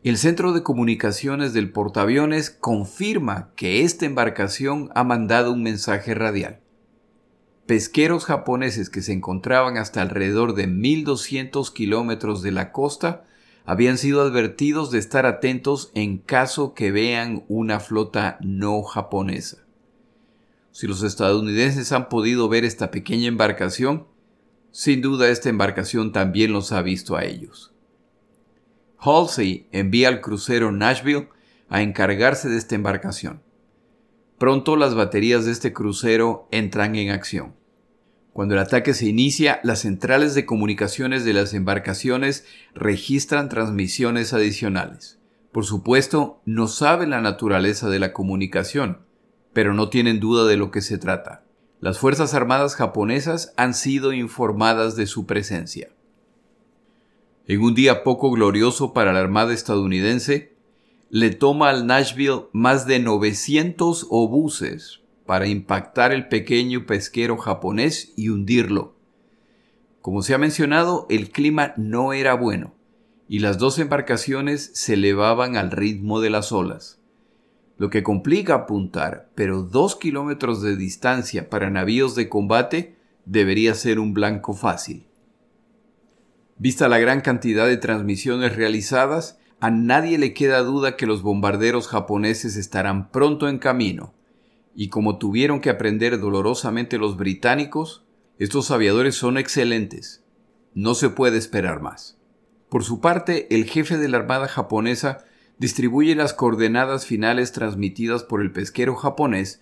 el 0.05 0.19
centro 0.19 0.53
de 0.53 0.63
comunicaciones 0.63 1.53
del 1.53 1.73
portaaviones 1.73 2.51
confirma 2.51 3.51
que 3.57 3.83
esta 3.83 4.07
embarcación 4.07 4.91
ha 4.95 5.03
mandado 5.03 5.53
un 5.53 5.65
mensaje 5.65 6.15
radial. 6.15 6.61
Pesqueros 7.67 8.25
japoneses 8.25 8.89
que 8.89 9.03
se 9.03 9.13
encontraban 9.13 9.77
hasta 9.79 10.03
alrededor 10.03 10.55
de 10.55 10.69
1200 10.69 11.73
kilómetros 11.73 12.43
de 12.43 12.53
la 12.53 12.71
costa 12.71 13.25
habían 13.65 13.99
sido 13.99 14.23
advertidos 14.23 14.93
de 14.93 15.01
estar 15.01 15.27
atentos 15.27 15.91
en 15.95 16.19
caso 16.19 16.73
que 16.75 16.93
vean 16.93 17.45
una 17.49 17.81
flota 17.81 18.39
no 18.41 18.85
japonesa. 18.85 19.66
Si 20.77 20.87
los 20.87 21.03
estadounidenses 21.03 21.91
han 21.93 22.11
podido 22.11 22.51
ver 22.51 22.67
esta 22.67 22.91
pequeña 22.91 23.29
embarcación, 23.29 24.07
sin 24.73 25.01
duda 25.01 25.31
esta 25.31 25.49
embarcación 25.49 26.13
también 26.13 26.53
los 26.53 26.71
ha 26.71 26.83
visto 26.83 27.17
a 27.17 27.25
ellos. 27.25 27.73
Halsey 28.99 29.69
envía 29.73 30.09
al 30.09 30.21
crucero 30.21 30.73
Nashville 30.73 31.31
a 31.71 31.81
encargarse 31.81 32.51
de 32.51 32.59
esta 32.59 32.75
embarcación. 32.75 33.41
Pronto 34.37 34.77
las 34.77 34.95
baterías 34.95 35.47
de 35.47 35.53
este 35.53 35.73
crucero 35.73 36.47
entran 36.51 36.95
en 36.97 37.09
acción. 37.09 37.55
Cuando 38.35 38.53
el 38.53 38.61
ataque 38.61 38.93
se 38.93 39.07
inicia, 39.07 39.61
las 39.63 39.79
centrales 39.79 40.35
de 40.35 40.45
comunicaciones 40.45 41.25
de 41.25 41.33
las 41.33 41.55
embarcaciones 41.55 42.45
registran 42.75 43.49
transmisiones 43.49 44.35
adicionales. 44.35 45.19
Por 45.53 45.65
supuesto, 45.65 46.43
no 46.45 46.69
saben 46.69 47.09
la 47.09 47.23
naturaleza 47.23 47.89
de 47.89 47.99
la 47.99 48.13
comunicación, 48.13 49.06
pero 49.57 49.73
no 49.73 49.89
tienen 49.89 50.21
duda 50.21 50.45
de 50.45 50.59
lo 50.59 50.71
que 50.71 50.83
se 50.83 50.99
trata. 50.99 51.43
Las 51.81 51.99
Fuerzas 51.99 52.35
Armadas 52.35 52.75
japonesas 52.75 53.55
han 53.57 53.73
sido 53.73 54.13
informadas 54.13 54.97
de 54.97 55.07
su 55.07 55.25
presencia. 55.25 55.89
En 57.47 57.63
un 57.63 57.75
día 57.75 58.05
poco 58.05 58.31
glorioso 58.31 58.93
para 58.93 59.15
la 59.15 59.21
Armada 59.21 59.55
estadounidense, 59.55 60.55
le 61.09 61.31
toma 61.31 61.71
al 61.71 61.87
Nashville 61.87 62.49
más 62.53 62.87
de 62.87 62.99
900 62.99 64.09
obuses 64.11 65.01
para 65.25 65.47
impactar 65.47 66.13
el 66.13 66.29
pequeño 66.29 66.85
pesquero 66.85 67.39
japonés 67.39 68.13
y 68.15 68.29
hundirlo. 68.29 68.95
Como 70.03 70.21
se 70.21 70.35
ha 70.35 70.39
mencionado, 70.39 71.07
el 71.09 71.31
clima 71.31 71.73
no 71.79 72.13
era 72.13 72.35
bueno 72.35 72.75
y 73.27 73.39
las 73.39 73.57
dos 73.57 73.79
embarcaciones 73.79 74.71
se 74.75 74.93
elevaban 74.93 75.57
al 75.57 75.71
ritmo 75.71 76.21
de 76.21 76.29
las 76.29 76.53
olas, 76.53 76.96
lo 77.79 77.91
que 77.91 78.03
complica 78.03 78.55
apuntar, 78.55 79.31
pero 79.35 79.63
dos 79.63 79.97
kilómetros 79.97 80.63
de 80.63 80.77
distancia 80.77 81.51
para 81.51 81.71
navíos 81.71 82.15
de 82.15 82.29
combate 82.29 82.97
debería 83.25 83.75
ser 83.75 83.99
un 83.99 84.15
blanco 84.15 84.55
fácil. 84.55 85.07
Vista 86.59 86.89
la 86.89 86.99
gran 86.99 87.21
cantidad 87.21 87.67
de 87.67 87.77
transmisiones 87.77 88.57
realizadas, 88.57 89.39
a 89.61 89.71
nadie 89.71 90.17
le 90.17 90.33
queda 90.33 90.61
duda 90.61 90.97
que 90.97 91.07
los 91.07 91.23
bombarderos 91.23 91.89
japoneses 91.89 92.57
estarán 92.57 93.11
pronto 93.11 93.49
en 93.49 93.59
camino, 93.59 94.15
y 94.75 94.89
como 94.89 95.19
tuvieron 95.19 95.61
que 95.61 95.71
aprender 95.71 96.19
dolorosamente 96.19 96.99
los 96.99 97.17
británicos, 97.17 98.05
estos 98.39 98.71
aviadores 98.71 99.15
son 99.15 99.39
excelentes. 99.39 100.23
No 100.75 100.95
se 100.95 101.09
puede 101.09 101.39
esperar 101.39 101.81
más. 101.81 102.19
Por 102.69 102.85
su 102.85 103.01
parte, 103.01 103.55
el 103.55 103.65
jefe 103.65 103.97
de 103.97 104.09
la 104.09 104.19
Armada 104.19 104.49
japonesa 104.49 105.25
distribuye 105.59 106.15
las 106.15 106.35
coordenadas 106.35 107.07
finales 107.07 107.53
transmitidas 107.53 108.23
por 108.23 108.43
el 108.43 108.53
pesquero 108.53 108.95
japonés 108.95 109.61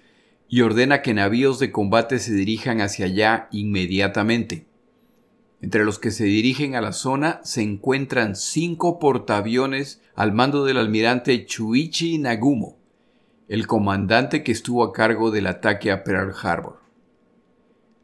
y 0.49 0.61
ordena 0.63 1.03
que 1.03 1.15
navíos 1.15 1.59
de 1.59 1.73
combate 1.73 2.19
se 2.19 2.33
dirijan 2.33 2.81
hacia 2.81 3.07
allá 3.07 3.49
inmediatamente. 3.51 4.67
Entre 5.61 5.85
los 5.85 5.99
que 5.99 6.11
se 6.11 6.25
dirigen 6.25 6.75
a 6.75 6.81
la 6.81 6.93
zona 6.93 7.41
se 7.43 7.63
encuentran 7.63 8.37
cinco 8.37 8.99
portaaviones 8.99 10.03
al 10.15 10.33
mando 10.33 10.65
del 10.65 10.77
almirante 10.77 11.47
Chuichi 11.47 12.19
Nagumo, 12.19 12.77
el 13.49 13.67
comandante 13.67 14.43
que 14.43 14.53
estuvo 14.53 14.85
a 14.85 14.93
cargo 14.93 15.31
del 15.31 15.47
ataque 15.47 15.91
a 15.91 16.05
Pearl 16.05 16.35
Harbor. 16.43 16.81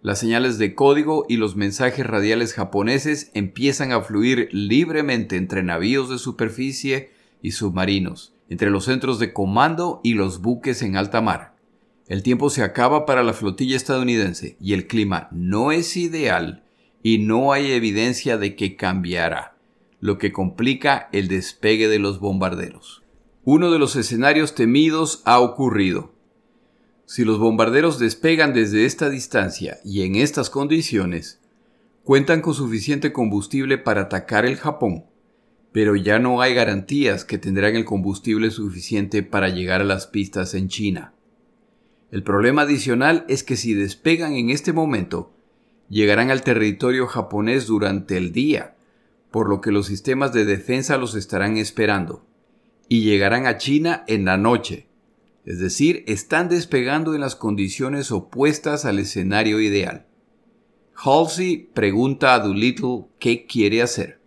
Las 0.02 0.18
señales 0.18 0.56
de 0.56 0.74
código 0.74 1.26
y 1.28 1.36
los 1.36 1.56
mensajes 1.56 2.06
radiales 2.06 2.54
japoneses 2.54 3.30
empiezan 3.34 3.92
a 3.92 4.00
fluir 4.00 4.48
libremente 4.52 5.36
entre 5.36 5.62
navíos 5.62 6.08
de 6.08 6.16
superficie 6.16 7.10
y 7.42 7.52
submarinos, 7.52 8.34
entre 8.48 8.70
los 8.70 8.84
centros 8.84 9.18
de 9.18 9.32
comando 9.32 10.00
y 10.02 10.14
los 10.14 10.40
buques 10.40 10.82
en 10.82 10.96
alta 10.96 11.20
mar. 11.20 11.56
El 12.06 12.22
tiempo 12.22 12.50
se 12.50 12.62
acaba 12.62 13.06
para 13.06 13.22
la 13.22 13.32
flotilla 13.32 13.76
estadounidense 13.76 14.56
y 14.60 14.72
el 14.72 14.86
clima 14.88 15.28
no 15.30 15.70
es 15.70 15.96
ideal 15.96 16.64
y 17.02 17.18
no 17.18 17.52
hay 17.52 17.70
evidencia 17.70 18.36
de 18.36 18.56
que 18.56 18.76
cambiará, 18.76 19.56
lo 20.00 20.18
que 20.18 20.32
complica 20.32 21.08
el 21.12 21.28
despegue 21.28 21.88
de 21.88 21.98
los 21.98 22.18
bombarderos. 22.18 23.02
Uno 23.44 23.70
de 23.70 23.78
los 23.78 23.96
escenarios 23.96 24.54
temidos 24.54 25.22
ha 25.24 25.40
ocurrido. 25.40 26.12
Si 27.06 27.24
los 27.24 27.38
bombarderos 27.38 27.98
despegan 27.98 28.52
desde 28.52 28.84
esta 28.84 29.08
distancia 29.08 29.78
y 29.84 30.02
en 30.02 30.16
estas 30.16 30.50
condiciones, 30.50 31.40
cuentan 32.04 32.40
con 32.42 32.54
suficiente 32.54 33.12
combustible 33.12 33.78
para 33.78 34.02
atacar 34.02 34.46
el 34.46 34.56
Japón, 34.56 35.06
pero 35.72 35.96
ya 35.96 36.18
no 36.18 36.40
hay 36.40 36.54
garantías 36.54 37.24
que 37.24 37.38
tendrán 37.38 37.76
el 37.76 37.84
combustible 37.84 38.50
suficiente 38.50 39.22
para 39.22 39.48
llegar 39.48 39.80
a 39.80 39.84
las 39.84 40.06
pistas 40.06 40.54
en 40.54 40.68
China. 40.68 41.14
El 42.10 42.22
problema 42.22 42.62
adicional 42.62 43.24
es 43.28 43.44
que 43.44 43.56
si 43.56 43.74
despegan 43.74 44.32
en 44.32 44.50
este 44.50 44.72
momento, 44.72 45.32
llegarán 45.88 46.30
al 46.30 46.42
territorio 46.42 47.06
japonés 47.06 47.66
durante 47.66 48.16
el 48.16 48.32
día, 48.32 48.76
por 49.30 49.48
lo 49.48 49.60
que 49.60 49.70
los 49.70 49.86
sistemas 49.86 50.32
de 50.32 50.44
defensa 50.44 50.96
los 50.96 51.14
estarán 51.14 51.56
esperando, 51.56 52.26
y 52.88 53.02
llegarán 53.02 53.46
a 53.46 53.58
China 53.58 54.04
en 54.08 54.24
la 54.24 54.36
noche, 54.36 54.88
es 55.44 55.58
decir, 55.60 56.04
están 56.06 56.48
despegando 56.48 57.14
en 57.14 57.20
las 57.20 57.36
condiciones 57.36 58.10
opuestas 58.10 58.84
al 58.84 58.98
escenario 58.98 59.60
ideal. 59.60 60.06
Halsey 60.94 61.70
pregunta 61.72 62.34
a 62.34 62.40
Doolittle 62.40 63.06
qué 63.18 63.46
quiere 63.46 63.82
hacer. 63.82 64.19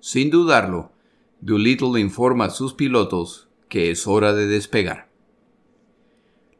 Sin 0.00 0.30
dudarlo, 0.30 0.92
Doolittle 1.40 2.00
informa 2.00 2.46
a 2.46 2.50
sus 2.50 2.74
pilotos 2.74 3.48
que 3.68 3.90
es 3.90 4.06
hora 4.06 4.32
de 4.32 4.46
despegar. 4.46 5.08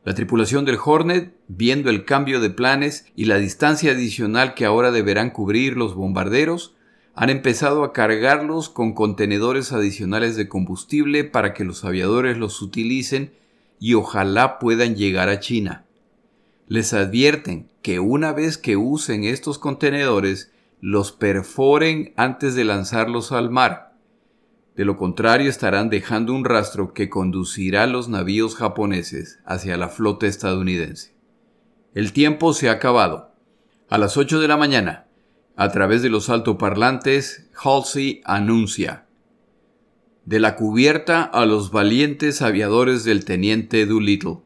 La 0.04 0.14
tripulación 0.14 0.64
del 0.64 0.78
Hornet, 0.82 1.34
viendo 1.48 1.90
el 1.90 2.04
cambio 2.04 2.40
de 2.40 2.50
planes 2.50 3.06
y 3.14 3.26
la 3.26 3.38
distancia 3.38 3.92
adicional 3.92 4.54
que 4.54 4.64
ahora 4.64 4.90
deberán 4.90 5.30
cubrir 5.30 5.76
los 5.76 5.94
bombarderos, 5.94 6.74
han 7.14 7.30
empezado 7.30 7.84
a 7.84 7.92
cargarlos 7.92 8.68
con 8.68 8.94
contenedores 8.94 9.72
adicionales 9.72 10.36
de 10.36 10.48
combustible 10.48 11.24
para 11.24 11.52
que 11.52 11.64
los 11.64 11.84
aviadores 11.84 12.38
los 12.38 12.62
utilicen 12.62 13.32
y 13.80 13.94
ojalá 13.94 14.58
puedan 14.58 14.96
llegar 14.96 15.28
a 15.28 15.40
China. 15.40 15.84
Les 16.68 16.92
advierten 16.92 17.68
que 17.82 17.98
una 17.98 18.32
vez 18.32 18.56
que 18.56 18.76
usen 18.76 19.24
estos 19.24 19.58
contenedores, 19.58 20.50
los 20.80 21.12
perforen 21.12 22.12
antes 22.16 22.54
de 22.54 22.64
lanzarlos 22.64 23.32
al 23.32 23.50
mar 23.50 23.88
de 24.78 24.84
lo 24.84 24.96
contrario 24.96 25.50
estarán 25.50 25.90
dejando 25.90 26.32
un 26.32 26.44
rastro 26.44 26.94
que 26.94 27.08
conducirá 27.08 27.88
los 27.88 28.08
navíos 28.08 28.54
japoneses 28.54 29.40
hacia 29.44 29.76
la 29.76 29.88
flota 29.88 30.28
estadounidense. 30.28 31.16
El 31.94 32.12
tiempo 32.12 32.54
se 32.54 32.68
ha 32.68 32.74
acabado. 32.74 33.32
A 33.90 33.98
las 33.98 34.16
8 34.16 34.38
de 34.38 34.46
la 34.46 34.56
mañana, 34.56 35.08
a 35.56 35.72
través 35.72 36.02
de 36.02 36.10
los 36.10 36.30
altoparlantes, 36.30 37.50
Halsey 37.60 38.20
anuncia 38.24 39.08
de 40.24 40.38
la 40.38 40.54
cubierta 40.54 41.24
a 41.24 41.44
los 41.44 41.72
valientes 41.72 42.40
aviadores 42.40 43.02
del 43.02 43.24
teniente 43.24 43.84
Doolittle. 43.84 44.42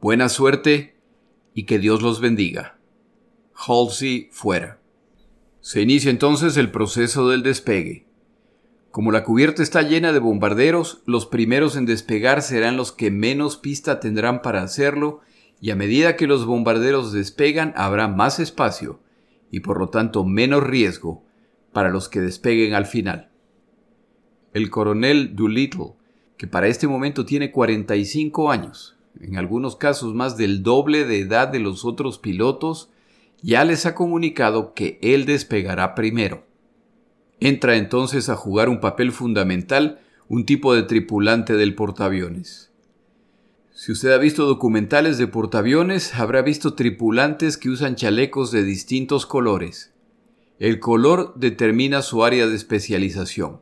Buena 0.00 0.30
suerte 0.30 0.96
y 1.52 1.64
que 1.64 1.78
Dios 1.78 2.00
los 2.00 2.22
bendiga. 2.22 2.78
Halsey 3.54 4.30
fuera. 4.32 4.78
Se 5.64 5.80
inicia 5.80 6.10
entonces 6.10 6.58
el 6.58 6.70
proceso 6.70 7.30
del 7.30 7.42
despegue. 7.42 8.04
Como 8.90 9.10
la 9.10 9.24
cubierta 9.24 9.62
está 9.62 9.80
llena 9.80 10.12
de 10.12 10.18
bombarderos, 10.18 11.02
los 11.06 11.24
primeros 11.24 11.76
en 11.76 11.86
despegar 11.86 12.42
serán 12.42 12.76
los 12.76 12.92
que 12.92 13.10
menos 13.10 13.56
pista 13.56 13.98
tendrán 13.98 14.42
para 14.42 14.60
hacerlo, 14.60 15.22
y 15.62 15.70
a 15.70 15.74
medida 15.74 16.16
que 16.16 16.26
los 16.26 16.44
bombarderos 16.44 17.14
despegan 17.14 17.72
habrá 17.78 18.08
más 18.08 18.40
espacio, 18.40 19.00
y 19.50 19.60
por 19.60 19.78
lo 19.78 19.88
tanto 19.88 20.26
menos 20.26 20.62
riesgo, 20.62 21.24
para 21.72 21.88
los 21.88 22.10
que 22.10 22.20
despeguen 22.20 22.74
al 22.74 22.84
final. 22.84 23.30
el 24.52 24.68
coronel 24.68 25.34
Doolittle, 25.34 25.94
que 26.36 26.46
para 26.46 26.66
este 26.66 26.86
momento 26.86 27.24
tiene 27.24 27.52
45 27.52 28.50
años, 28.50 28.98
en 29.18 29.38
algunos 29.38 29.76
casos 29.76 30.12
más 30.12 30.36
del 30.36 30.62
doble 30.62 31.06
de 31.06 31.20
edad 31.20 31.48
de 31.48 31.60
los 31.60 31.86
otros 31.86 32.18
pilotos, 32.18 32.90
ya 33.44 33.62
les 33.66 33.84
ha 33.84 33.94
comunicado 33.94 34.72
que 34.72 34.98
él 35.02 35.26
despegará 35.26 35.94
primero. 35.94 36.46
Entra 37.40 37.76
entonces 37.76 38.30
a 38.30 38.36
jugar 38.36 38.70
un 38.70 38.80
papel 38.80 39.12
fundamental 39.12 40.00
un 40.28 40.46
tipo 40.46 40.74
de 40.74 40.84
tripulante 40.84 41.52
del 41.52 41.74
portaaviones. 41.74 42.72
Si 43.70 43.92
usted 43.92 44.12
ha 44.12 44.18
visto 44.18 44.46
documentales 44.46 45.18
de 45.18 45.26
portaaviones, 45.26 46.14
habrá 46.14 46.40
visto 46.40 46.72
tripulantes 46.72 47.58
que 47.58 47.68
usan 47.68 47.96
chalecos 47.96 48.50
de 48.50 48.64
distintos 48.64 49.26
colores. 49.26 49.92
El 50.58 50.80
color 50.80 51.34
determina 51.36 52.00
su 52.00 52.24
área 52.24 52.46
de 52.46 52.56
especialización. 52.56 53.60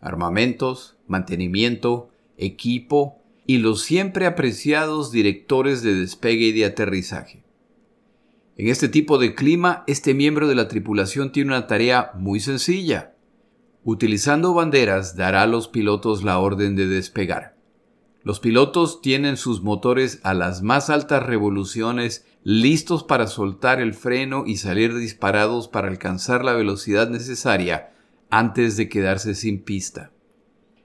Armamentos, 0.00 0.96
mantenimiento, 1.08 2.08
equipo 2.36 3.18
y 3.48 3.58
los 3.58 3.82
siempre 3.82 4.26
apreciados 4.26 5.10
directores 5.10 5.82
de 5.82 5.94
despegue 5.94 6.46
y 6.46 6.52
de 6.52 6.66
aterrizaje. 6.66 7.47
En 8.58 8.66
este 8.66 8.88
tipo 8.88 9.18
de 9.18 9.36
clima, 9.36 9.84
este 9.86 10.14
miembro 10.14 10.48
de 10.48 10.56
la 10.56 10.66
tripulación 10.66 11.30
tiene 11.30 11.52
una 11.52 11.68
tarea 11.68 12.10
muy 12.16 12.40
sencilla. 12.40 13.14
Utilizando 13.84 14.52
banderas 14.52 15.14
dará 15.14 15.42
a 15.42 15.46
los 15.46 15.68
pilotos 15.68 16.24
la 16.24 16.40
orden 16.40 16.74
de 16.74 16.88
despegar. 16.88 17.56
Los 18.24 18.40
pilotos 18.40 19.00
tienen 19.00 19.36
sus 19.36 19.62
motores 19.62 20.18
a 20.24 20.34
las 20.34 20.62
más 20.62 20.90
altas 20.90 21.22
revoluciones 21.22 22.26
listos 22.42 23.04
para 23.04 23.28
soltar 23.28 23.80
el 23.80 23.94
freno 23.94 24.42
y 24.44 24.56
salir 24.56 24.92
disparados 24.96 25.68
para 25.68 25.86
alcanzar 25.86 26.44
la 26.44 26.52
velocidad 26.52 27.08
necesaria 27.08 27.92
antes 28.28 28.76
de 28.76 28.88
quedarse 28.88 29.36
sin 29.36 29.62
pista. 29.62 30.10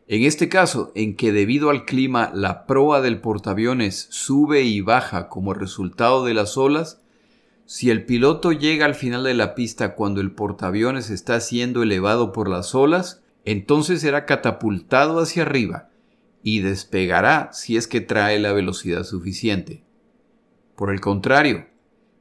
En 0.08 0.22
este 0.22 0.48
caso, 0.48 0.92
en 0.94 1.16
que 1.16 1.32
debido 1.32 1.72
al 1.72 1.86
clima 1.86 2.30
la 2.36 2.68
proa 2.68 3.02
del 3.02 3.20
portaaviones 3.20 4.10
sube 4.12 4.62
y 4.62 4.82
baja 4.82 5.28
como 5.28 5.56
resultado 5.56 6.24
de 6.24 6.36
las 6.36 6.56
olas, 6.56 7.03
si 7.66 7.90
el 7.90 8.06
piloto 8.06 8.52
llega 8.52 8.86
al 8.86 8.96
final 8.96 9.24
de 9.24 9.34
la 9.34 9.56
pista 9.56 9.96
cuando 9.96 10.22
el 10.22 10.32
portaaviones 10.32 11.10
está 11.10 11.40
siendo 11.40 11.84
elevado 11.84 12.34
por 12.34 12.50
las 12.50 12.76
olas, 12.76 13.24
entonces 13.46 14.02
será 14.02 14.26
catapultado 14.26 15.20
hacia 15.20 15.44
arriba 15.44 15.90
y 16.44 16.60
despegará 16.60 17.50
si 17.54 17.78
es 17.78 17.88
que 17.88 18.02
trae 18.02 18.40
la 18.40 18.52
velocidad 18.52 19.04
suficiente. 19.04 19.84
Por 20.76 20.92
el 20.92 21.00
contrario, 21.00 21.68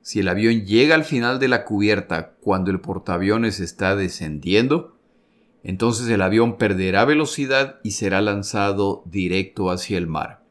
si 0.00 0.20
el 0.20 0.28
avión 0.28 0.64
llega 0.64 0.94
al 0.94 1.04
final 1.04 1.38
de 1.38 1.48
la 1.48 1.64
cubierta 1.64 2.34
cuando 2.40 2.70
el 2.70 2.80
portaaviones 2.80 3.60
está 3.60 3.96
descendiendo, 3.96 4.96
entonces 5.64 6.08
el 6.08 6.22
avión 6.22 6.56
perderá 6.56 7.04
velocidad 7.04 7.80
y 7.82 7.92
será 7.92 8.20
lanzado 8.20 9.02
directo 9.06 9.70
hacia 9.70 9.98
el 9.98 10.06
mar. 10.06 10.42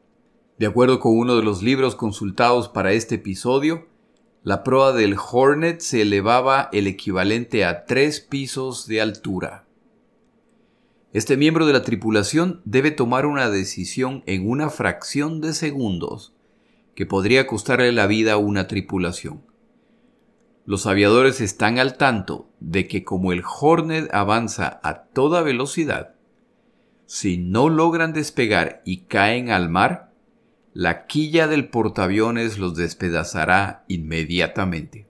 De 0.58 0.66
acuerdo 0.66 1.00
con 1.00 1.16
uno 1.16 1.36
de 1.36 1.42
los 1.42 1.62
libros 1.62 1.96
consultados 1.96 2.68
para 2.68 2.92
este 2.92 3.16
episodio, 3.16 3.86
la 4.44 4.64
proa 4.64 4.92
del 4.92 5.16
Hornet 5.16 5.80
se 5.80 6.02
elevaba 6.02 6.68
el 6.72 6.88
equivalente 6.88 7.64
a 7.64 7.84
tres 7.84 8.20
pisos 8.20 8.88
de 8.88 9.00
altura. 9.00 9.66
Este 11.12 11.36
miembro 11.36 11.64
de 11.64 11.72
la 11.72 11.82
tripulación 11.82 12.60
debe 12.64 12.90
tomar 12.90 13.26
una 13.26 13.50
decisión 13.50 14.24
en 14.26 14.48
una 14.48 14.68
fracción 14.68 15.40
de 15.40 15.52
segundos 15.52 16.32
que 16.96 17.06
podría 17.06 17.46
costarle 17.46 17.92
la 17.92 18.08
vida 18.08 18.32
a 18.32 18.38
una 18.38 18.66
tripulación. 18.66 19.42
Los 20.64 20.86
aviadores 20.86 21.40
están 21.40 21.78
al 21.78 21.96
tanto 21.96 22.48
de 22.58 22.88
que 22.88 23.04
como 23.04 23.32
el 23.32 23.42
Hornet 23.44 24.12
avanza 24.12 24.80
a 24.82 25.04
toda 25.04 25.42
velocidad, 25.42 26.14
si 27.06 27.36
no 27.36 27.68
logran 27.68 28.12
despegar 28.12 28.82
y 28.84 29.02
caen 29.02 29.50
al 29.50 29.68
mar, 29.68 30.11
la 30.74 31.06
quilla 31.06 31.48
del 31.48 31.68
portaaviones 31.68 32.58
los 32.58 32.74
despedazará 32.76 33.84
inmediatamente. 33.88 35.06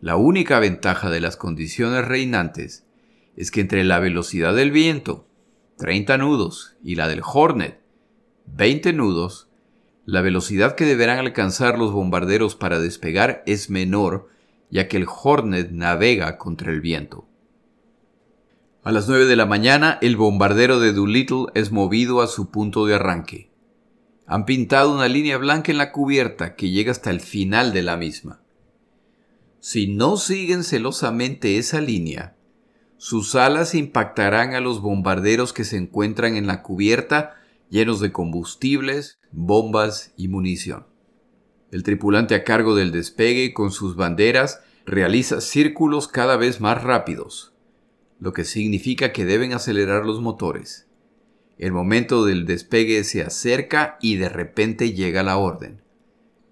La 0.00 0.16
única 0.16 0.58
ventaja 0.58 1.10
de 1.10 1.20
las 1.20 1.36
condiciones 1.36 2.04
reinantes 2.04 2.86
es 3.36 3.50
que 3.50 3.60
entre 3.60 3.84
la 3.84 3.98
velocidad 3.98 4.54
del 4.54 4.70
viento, 4.70 5.26
30 5.76 6.16
nudos, 6.16 6.76
y 6.82 6.94
la 6.94 7.08
del 7.08 7.20
Hornet, 7.22 7.78
20 8.46 8.94
nudos, 8.94 9.48
la 10.06 10.22
velocidad 10.22 10.76
que 10.76 10.86
deberán 10.86 11.18
alcanzar 11.18 11.78
los 11.78 11.92
bombarderos 11.92 12.54
para 12.54 12.78
despegar 12.78 13.42
es 13.44 13.68
menor, 13.68 14.30
ya 14.70 14.88
que 14.88 14.96
el 14.96 15.06
Hornet 15.06 15.72
navega 15.72 16.38
contra 16.38 16.72
el 16.72 16.80
viento. 16.80 17.26
A 18.82 18.92
las 18.92 19.08
9 19.08 19.26
de 19.26 19.36
la 19.36 19.46
mañana, 19.46 19.98
el 20.00 20.16
bombardero 20.16 20.78
de 20.80 20.92
Doolittle 20.92 21.46
es 21.54 21.72
movido 21.72 22.22
a 22.22 22.28
su 22.28 22.50
punto 22.50 22.86
de 22.86 22.94
arranque. 22.94 23.45
Han 24.26 24.44
pintado 24.44 24.92
una 24.92 25.08
línea 25.08 25.38
blanca 25.38 25.70
en 25.70 25.78
la 25.78 25.92
cubierta 25.92 26.56
que 26.56 26.70
llega 26.70 26.90
hasta 26.90 27.10
el 27.10 27.20
final 27.20 27.72
de 27.72 27.82
la 27.82 27.96
misma. 27.96 28.40
Si 29.60 29.86
no 29.86 30.16
siguen 30.16 30.64
celosamente 30.64 31.58
esa 31.58 31.80
línea, 31.80 32.36
sus 32.98 33.34
alas 33.34 33.74
impactarán 33.74 34.54
a 34.54 34.60
los 34.60 34.80
bombarderos 34.80 35.52
que 35.52 35.64
se 35.64 35.76
encuentran 35.76 36.36
en 36.36 36.46
la 36.46 36.62
cubierta 36.62 37.36
llenos 37.68 38.00
de 38.00 38.12
combustibles, 38.12 39.18
bombas 39.32 40.12
y 40.16 40.28
munición. 40.28 40.86
El 41.70 41.82
tripulante 41.82 42.34
a 42.34 42.44
cargo 42.44 42.74
del 42.74 42.92
despegue 42.92 43.52
con 43.52 43.70
sus 43.70 43.96
banderas 43.96 44.60
realiza 44.86 45.40
círculos 45.40 46.08
cada 46.08 46.36
vez 46.36 46.60
más 46.60 46.82
rápidos, 46.82 47.52
lo 48.18 48.32
que 48.32 48.44
significa 48.44 49.12
que 49.12 49.24
deben 49.24 49.52
acelerar 49.52 50.06
los 50.06 50.20
motores. 50.20 50.85
El 51.58 51.72
momento 51.72 52.24
del 52.24 52.44
despegue 52.44 53.02
se 53.04 53.22
acerca 53.22 53.96
y 54.02 54.16
de 54.16 54.28
repente 54.28 54.92
llega 54.92 55.22
la 55.22 55.38
orden. 55.38 55.80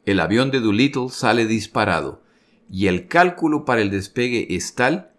El 0.07 0.21
avión 0.21 0.51
de 0.51 0.61
Doolittle 0.61 1.09
sale 1.11 1.47
disparado 1.47 2.23
y 2.71 2.87
el 2.87 3.09
cálculo 3.09 3.65
para 3.65 3.83
el 3.83 3.91
despegue 3.91 4.55
es 4.55 4.75
tal 4.75 5.11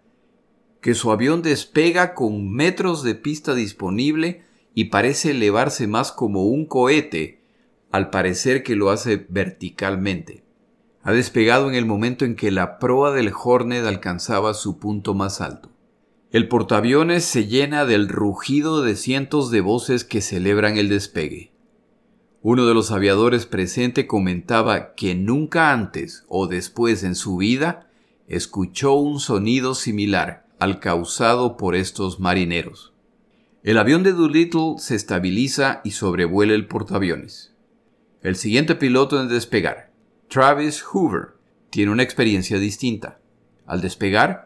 que 0.80 0.94
su 0.94 1.10
avión 1.10 1.42
despega 1.42 2.14
con 2.14 2.52
metros 2.52 3.02
de 3.02 3.14
pista 3.14 3.54
disponible 3.54 4.42
y 4.74 4.84
parece 4.84 5.30
elevarse 5.30 5.86
más 5.86 6.12
como 6.12 6.44
un 6.44 6.66
cohete, 6.66 7.40
al 7.90 8.10
parecer 8.10 8.62
que 8.62 8.76
lo 8.76 8.90
hace 8.90 9.26
verticalmente. 9.28 10.44
Ha 11.02 11.12
despegado 11.12 11.68
en 11.68 11.76
el 11.76 11.86
momento 11.86 12.24
en 12.24 12.36
que 12.36 12.50
la 12.50 12.78
proa 12.78 13.12
del 13.12 13.32
Hornet 13.32 13.84
alcanzaba 13.84 14.54
su 14.54 14.78
punto 14.78 15.14
más 15.14 15.40
alto. 15.40 15.70
El 16.32 16.48
portaaviones 16.48 17.24
se 17.24 17.46
llena 17.46 17.84
del 17.84 18.08
rugido 18.08 18.82
de 18.82 18.96
cientos 18.96 19.52
de 19.52 19.60
voces 19.60 20.04
que 20.04 20.20
celebran 20.20 20.76
el 20.76 20.88
despegue. 20.88 21.52
Uno 22.42 22.66
de 22.66 22.74
los 22.74 22.90
aviadores 22.90 23.46
presente 23.46 24.08
comentaba 24.08 24.94
que 24.94 25.14
nunca 25.14 25.72
antes 25.72 26.24
o 26.28 26.48
después 26.48 27.04
en 27.04 27.14
su 27.14 27.36
vida 27.36 27.88
escuchó 28.26 28.94
un 28.94 29.20
sonido 29.20 29.74
similar 29.74 30.46
al 30.58 30.80
causado 30.80 31.56
por 31.56 31.76
estos 31.76 32.18
marineros. 32.18 32.92
El 33.62 33.78
avión 33.78 34.02
de 34.02 34.12
Doolittle 34.12 34.74
se 34.78 34.96
estabiliza 34.96 35.80
y 35.84 35.92
sobrevuela 35.92 36.54
el 36.54 36.66
portaaviones. 36.66 37.54
El 38.22 38.34
siguiente 38.34 38.74
piloto 38.74 39.20
en 39.20 39.28
despegar, 39.28 39.92
Travis 40.28 40.82
Hoover, 40.82 41.34
tiene 41.70 41.92
una 41.92 42.02
experiencia 42.02 42.58
distinta. 42.58 43.20
Al 43.66 43.80
despegar, 43.80 44.45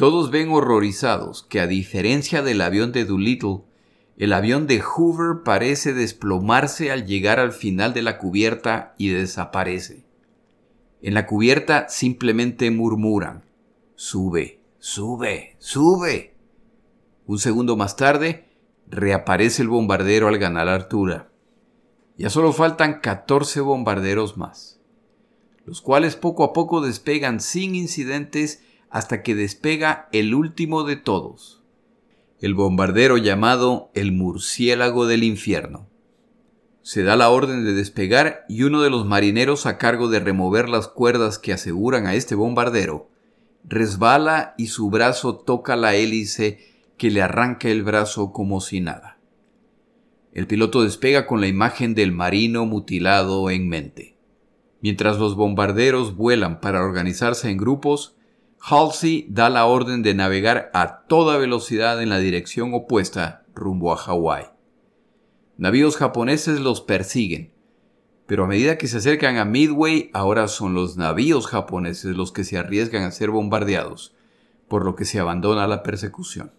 todos 0.00 0.30
ven 0.30 0.48
horrorizados 0.48 1.42
que 1.42 1.60
a 1.60 1.66
diferencia 1.66 2.40
del 2.40 2.62
avión 2.62 2.90
de 2.90 3.04
Doolittle, 3.04 3.64
el 4.16 4.32
avión 4.32 4.66
de 4.66 4.80
Hoover 4.80 5.42
parece 5.44 5.92
desplomarse 5.92 6.90
al 6.90 7.04
llegar 7.04 7.38
al 7.38 7.52
final 7.52 7.92
de 7.92 8.00
la 8.00 8.16
cubierta 8.16 8.94
y 8.96 9.10
desaparece. 9.10 10.06
En 11.02 11.12
la 11.12 11.26
cubierta 11.26 11.90
simplemente 11.90 12.70
murmuran, 12.70 13.44
sube, 13.94 14.62
sube, 14.78 15.56
sube. 15.58 16.34
Un 17.26 17.38
segundo 17.38 17.76
más 17.76 17.96
tarde, 17.96 18.48
reaparece 18.86 19.60
el 19.60 19.68
bombardero 19.68 20.28
al 20.28 20.38
ganar 20.38 20.68
altura. 20.68 21.30
Ya 22.16 22.30
solo 22.30 22.54
faltan 22.54 23.02
14 23.02 23.60
bombarderos 23.60 24.38
más, 24.38 24.80
los 25.66 25.82
cuales 25.82 26.16
poco 26.16 26.42
a 26.42 26.54
poco 26.54 26.80
despegan 26.80 27.40
sin 27.40 27.74
incidentes 27.74 28.62
hasta 28.90 29.22
que 29.22 29.34
despega 29.34 30.08
el 30.12 30.34
último 30.34 30.84
de 30.84 30.96
todos, 30.96 31.62
el 32.40 32.54
bombardero 32.54 33.16
llamado 33.16 33.90
el 33.94 34.12
murciélago 34.12 35.06
del 35.06 35.24
infierno. 35.24 35.88
Se 36.82 37.02
da 37.02 37.16
la 37.16 37.30
orden 37.30 37.64
de 37.64 37.72
despegar 37.72 38.44
y 38.48 38.64
uno 38.64 38.82
de 38.82 38.90
los 38.90 39.06
marineros 39.06 39.66
a 39.66 39.78
cargo 39.78 40.08
de 40.08 40.20
remover 40.20 40.68
las 40.68 40.88
cuerdas 40.88 41.38
que 41.38 41.52
aseguran 41.52 42.06
a 42.06 42.14
este 42.14 42.34
bombardero 42.34 43.10
resbala 43.64 44.54
y 44.56 44.68
su 44.68 44.90
brazo 44.90 45.36
toca 45.36 45.76
la 45.76 45.94
hélice 45.94 46.58
que 46.96 47.10
le 47.10 47.22
arranca 47.22 47.68
el 47.68 47.82
brazo 47.82 48.32
como 48.32 48.60
si 48.60 48.80
nada. 48.80 49.18
El 50.32 50.46
piloto 50.46 50.82
despega 50.82 51.26
con 51.26 51.40
la 51.40 51.48
imagen 51.48 51.94
del 51.94 52.12
marino 52.12 52.66
mutilado 52.66 53.50
en 53.50 53.68
mente. 53.68 54.16
Mientras 54.80 55.18
los 55.18 55.34
bombarderos 55.34 56.16
vuelan 56.16 56.60
para 56.60 56.82
organizarse 56.82 57.50
en 57.50 57.58
grupos, 57.58 58.16
Halsey 58.62 59.26
da 59.30 59.48
la 59.48 59.64
orden 59.64 60.02
de 60.02 60.14
navegar 60.14 60.70
a 60.74 61.06
toda 61.06 61.38
velocidad 61.38 62.02
en 62.02 62.10
la 62.10 62.18
dirección 62.18 62.74
opuesta 62.74 63.44
rumbo 63.54 63.92
a 63.92 63.96
Hawái. 63.96 64.44
Navíos 65.56 65.96
japoneses 65.96 66.60
los 66.60 66.82
persiguen, 66.82 67.52
pero 68.26 68.44
a 68.44 68.46
medida 68.46 68.78
que 68.78 68.86
se 68.86 68.98
acercan 68.98 69.38
a 69.38 69.44
Midway, 69.44 70.10
ahora 70.12 70.46
son 70.46 70.74
los 70.74 70.96
navíos 70.96 71.46
japoneses 71.46 72.16
los 72.16 72.32
que 72.32 72.44
se 72.44 72.58
arriesgan 72.58 73.02
a 73.02 73.10
ser 73.10 73.30
bombardeados, 73.30 74.14
por 74.68 74.84
lo 74.84 74.94
que 74.94 75.04
se 75.04 75.18
abandona 75.18 75.66
la 75.66 75.82
persecución. 75.82 76.52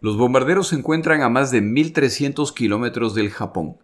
Los 0.00 0.16
bombarderos 0.16 0.68
se 0.68 0.76
encuentran 0.76 1.20
a 1.20 1.28
más 1.28 1.50
de 1.50 1.62
1.300 1.62 2.54
kilómetros 2.54 3.14
del 3.14 3.30
Japón 3.30 3.76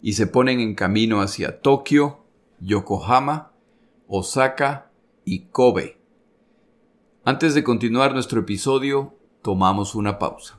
y 0.00 0.12
se 0.12 0.28
ponen 0.28 0.60
en 0.60 0.76
camino 0.76 1.20
hacia 1.20 1.60
Tokio, 1.60 2.24
Yokohama, 2.60 3.52
Osaka 4.06 4.90
y 5.24 5.46
Kobe. 5.46 6.01
Antes 7.24 7.54
de 7.54 7.62
continuar 7.62 8.14
nuestro 8.14 8.40
episodio, 8.40 9.14
tomamos 9.42 9.94
una 9.94 10.18
pausa. 10.18 10.58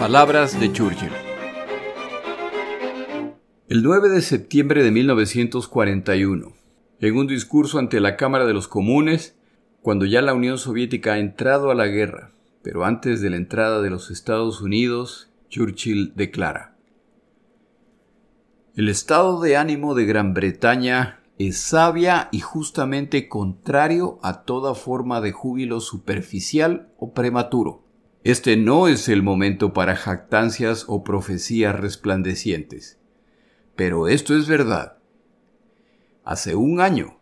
Palabras 0.00 0.58
de 0.58 0.72
Churchill. 0.72 1.12
El 3.68 3.84
9 3.84 4.08
de 4.08 4.20
septiembre 4.20 4.82
de 4.82 4.90
1941, 4.90 6.54
en 6.98 7.16
un 7.16 7.28
discurso 7.28 7.78
ante 7.78 8.00
la 8.00 8.16
Cámara 8.16 8.46
de 8.46 8.52
los 8.52 8.66
Comunes, 8.66 9.38
cuando 9.80 10.06
ya 10.06 10.22
la 10.22 10.34
Unión 10.34 10.58
Soviética 10.58 11.12
ha 11.12 11.18
entrado 11.20 11.70
a 11.70 11.76
la 11.76 11.86
guerra, 11.86 12.32
pero 12.64 12.84
antes 12.84 13.20
de 13.20 13.30
la 13.30 13.36
entrada 13.36 13.80
de 13.80 13.90
los 13.90 14.10
Estados 14.10 14.60
Unidos, 14.60 15.30
Churchill 15.50 16.14
declara, 16.16 16.74
El 18.76 18.88
estado 18.88 19.40
de 19.40 19.56
ánimo 19.56 19.96
de 19.96 20.04
Gran 20.04 20.32
Bretaña 20.32 21.24
es 21.38 21.58
sabia 21.58 22.28
y 22.30 22.38
justamente 22.38 23.28
contrario 23.28 24.20
a 24.22 24.44
toda 24.44 24.76
forma 24.76 25.20
de 25.20 25.32
júbilo 25.32 25.80
superficial 25.80 26.92
o 26.96 27.12
prematuro. 27.12 27.82
Este 28.22 28.56
no 28.56 28.86
es 28.86 29.08
el 29.08 29.24
momento 29.24 29.72
para 29.72 29.96
jactancias 29.96 30.84
o 30.86 31.02
profecías 31.02 31.80
resplandecientes. 31.80 33.00
Pero 33.74 34.06
esto 34.06 34.36
es 34.36 34.46
verdad. 34.46 34.98
Hace 36.22 36.54
un 36.54 36.80
año, 36.80 37.18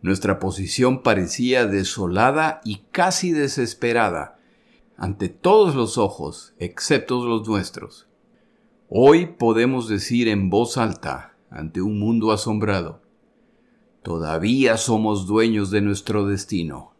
nuestra 0.00 0.38
posición 0.38 1.02
parecía 1.02 1.66
desolada 1.66 2.62
y 2.64 2.78
casi 2.92 3.32
desesperada 3.32 4.38
ante 4.96 5.28
todos 5.28 5.74
los 5.74 5.98
ojos, 5.98 6.54
excepto 6.58 7.22
los 7.26 7.46
nuestros. 7.46 8.05
Hoy 8.88 9.26
podemos 9.26 9.88
decir 9.88 10.28
en 10.28 10.48
voz 10.48 10.78
alta, 10.78 11.34
ante 11.50 11.82
un 11.82 11.98
mundo 11.98 12.30
asombrado, 12.30 13.02
todavía 14.04 14.76
somos 14.76 15.26
dueños 15.26 15.72
de 15.72 15.80
nuestro 15.80 16.24
destino, 16.24 16.94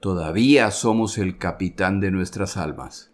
todavía 0.00 0.70
somos 0.70 1.16
el 1.16 1.38
capitán 1.38 2.00
de 2.00 2.10
nuestras 2.10 2.58
almas. 2.58 3.12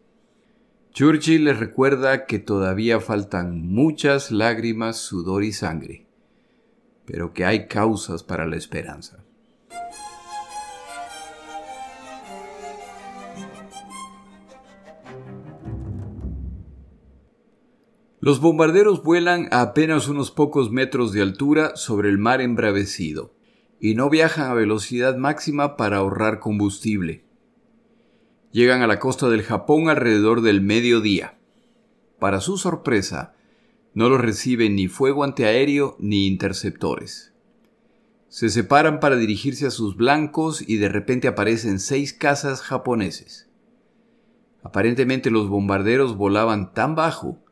Churchill 0.91 1.45
les 1.45 1.61
recuerda 1.61 2.27
que 2.27 2.41
todavía 2.41 2.99
faltan 2.99 3.69
muchas 3.69 4.33
lágrimas, 4.33 4.97
sudor 4.97 5.45
y 5.45 5.53
sangre, 5.53 6.05
pero 7.07 7.33
que 7.33 7.45
hay 7.45 7.69
causas 7.69 8.25
para 8.25 8.49
la 8.49 8.57
esperanza. 8.57 9.22
Los 18.25 18.41
bombarderos 18.41 19.03
vuelan 19.03 19.49
a 19.51 19.63
apenas 19.63 20.07
unos 20.07 20.31
pocos 20.31 20.71
metros 20.71 21.11
de 21.11 21.23
altura 21.23 21.75
sobre 21.75 22.09
el 22.09 22.19
mar 22.19 22.41
embravecido 22.41 23.35
y 23.81 23.97
no 23.97 24.09
viajan 24.11 24.49
a 24.49 24.55
velocidad 24.55 25.17
máxima 25.17 25.77
para 25.77 25.97
ahorrar 25.97 26.39
combustible. 26.39 27.25
Llegan 28.53 28.81
a 28.81 28.87
la 28.87 29.01
costa 29.01 29.29
del 29.29 29.43
Japón 29.43 29.89
alrededor 29.89 30.41
del 30.41 30.61
mediodía. 30.61 31.37
Para 32.21 32.41
su 32.41 32.59
sorpresa, 32.59 33.35
no 33.93 34.09
los 34.09 34.21
reciben 34.21 34.77
ni 34.77 34.87
fuego 34.87 35.25
antiaéreo 35.25 35.97
ni 35.99 36.29
interceptores. 36.29 37.33
Se 38.29 38.51
separan 38.51 39.01
para 39.01 39.17
dirigirse 39.17 39.67
a 39.67 39.73
sus 39.73 39.97
blancos 39.97 40.63
y 40.65 40.77
de 40.77 40.89
repente 40.89 41.27
aparecen 41.27 41.81
seis 41.81 42.13
cazas 42.13 42.63
japoneses. 42.63 43.49
Aparentemente 44.63 45.33
los 45.33 45.49
bombarderos 45.49 46.17
volaban 46.17 46.73
tan 46.73 46.95
bajo 46.95 47.43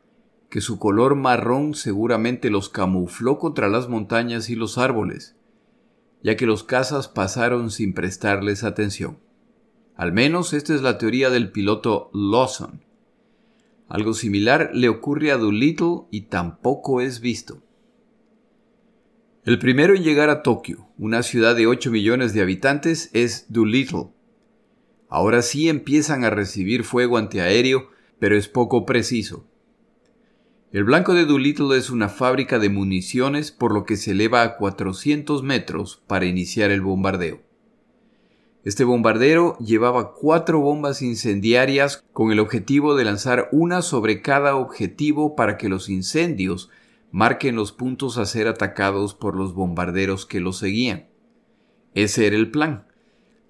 que 0.51 0.59
su 0.59 0.79
color 0.79 1.15
marrón 1.15 1.75
seguramente 1.75 2.49
los 2.49 2.67
camufló 2.67 3.39
contra 3.39 3.69
las 3.69 3.87
montañas 3.87 4.49
y 4.49 4.55
los 4.55 4.77
árboles, 4.77 5.37
ya 6.21 6.35
que 6.35 6.45
los 6.45 6.65
cazas 6.65 7.07
pasaron 7.07 7.71
sin 7.71 7.93
prestarles 7.93 8.65
atención. 8.65 9.17
Al 9.95 10.11
menos 10.11 10.51
esta 10.51 10.75
es 10.75 10.81
la 10.81 10.97
teoría 10.97 11.29
del 11.29 11.53
piloto 11.53 12.11
Lawson. 12.13 12.83
Algo 13.87 14.13
similar 14.13 14.71
le 14.73 14.89
ocurre 14.89 15.31
a 15.31 15.37
Doolittle 15.37 16.01
y 16.11 16.23
tampoco 16.23 16.99
es 16.99 17.21
visto. 17.21 17.63
El 19.45 19.57
primero 19.57 19.95
en 19.95 20.03
llegar 20.03 20.29
a 20.29 20.43
Tokio, 20.43 20.89
una 20.97 21.23
ciudad 21.23 21.55
de 21.55 21.65
8 21.65 21.91
millones 21.91 22.33
de 22.33 22.41
habitantes, 22.41 23.09
es 23.13 23.45
Doolittle. 23.47 24.09
Ahora 25.07 25.43
sí 25.43 25.69
empiezan 25.69 26.25
a 26.25 26.29
recibir 26.29 26.83
fuego 26.83 27.17
antiaéreo, 27.17 27.89
pero 28.19 28.35
es 28.35 28.49
poco 28.49 28.85
preciso. 28.85 29.47
El 30.71 30.85
blanco 30.85 31.13
de 31.13 31.25
Doolittle 31.25 31.77
es 31.77 31.89
una 31.89 32.07
fábrica 32.07 32.57
de 32.57 32.69
municiones 32.69 33.51
por 33.51 33.73
lo 33.73 33.83
que 33.83 33.97
se 33.97 34.11
eleva 34.11 34.41
a 34.41 34.55
400 34.55 35.43
metros 35.43 36.01
para 36.07 36.25
iniciar 36.25 36.71
el 36.71 36.79
bombardeo. 36.79 37.41
Este 38.63 38.85
bombardero 38.85 39.57
llevaba 39.57 40.13
cuatro 40.13 40.61
bombas 40.61 41.01
incendiarias 41.01 42.05
con 42.13 42.31
el 42.31 42.39
objetivo 42.39 42.95
de 42.95 43.03
lanzar 43.03 43.49
una 43.51 43.81
sobre 43.81 44.21
cada 44.21 44.55
objetivo 44.55 45.35
para 45.35 45.57
que 45.57 45.67
los 45.67 45.89
incendios 45.89 46.69
marquen 47.11 47.57
los 47.57 47.73
puntos 47.73 48.17
a 48.17 48.25
ser 48.25 48.47
atacados 48.47 49.13
por 49.13 49.35
los 49.35 49.53
bombarderos 49.53 50.25
que 50.25 50.39
los 50.39 50.57
seguían. 50.57 51.09
Ese 51.95 52.27
era 52.27 52.37
el 52.37 52.49
plan, 52.49 52.87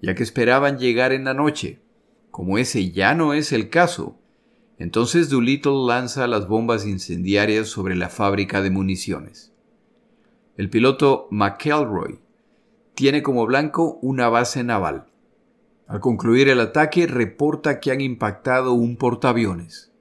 ya 0.00 0.16
que 0.16 0.24
esperaban 0.24 0.76
llegar 0.76 1.12
en 1.12 1.22
la 1.22 1.34
noche. 1.34 1.82
Como 2.32 2.58
ese 2.58 2.90
ya 2.90 3.14
no 3.14 3.32
es 3.32 3.52
el 3.52 3.70
caso, 3.70 4.18
entonces 4.82 5.30
Doolittle 5.30 5.86
lanza 5.86 6.26
las 6.26 6.48
bombas 6.48 6.84
incendiarias 6.86 7.68
sobre 7.68 7.94
la 7.94 8.08
fábrica 8.08 8.62
de 8.62 8.70
municiones. 8.70 9.52
El 10.56 10.70
piloto 10.70 11.28
McElroy 11.30 12.18
tiene 12.96 13.22
como 13.22 13.46
blanco 13.46 14.00
una 14.02 14.28
base 14.28 14.64
naval. 14.64 15.06
Al 15.86 16.00
concluir 16.00 16.48
el 16.48 16.58
ataque 16.58 17.06
reporta 17.06 17.78
que 17.78 17.92
han 17.92 18.00
impactado 18.00 18.72
un 18.72 18.96
portaaviones. 18.96 19.92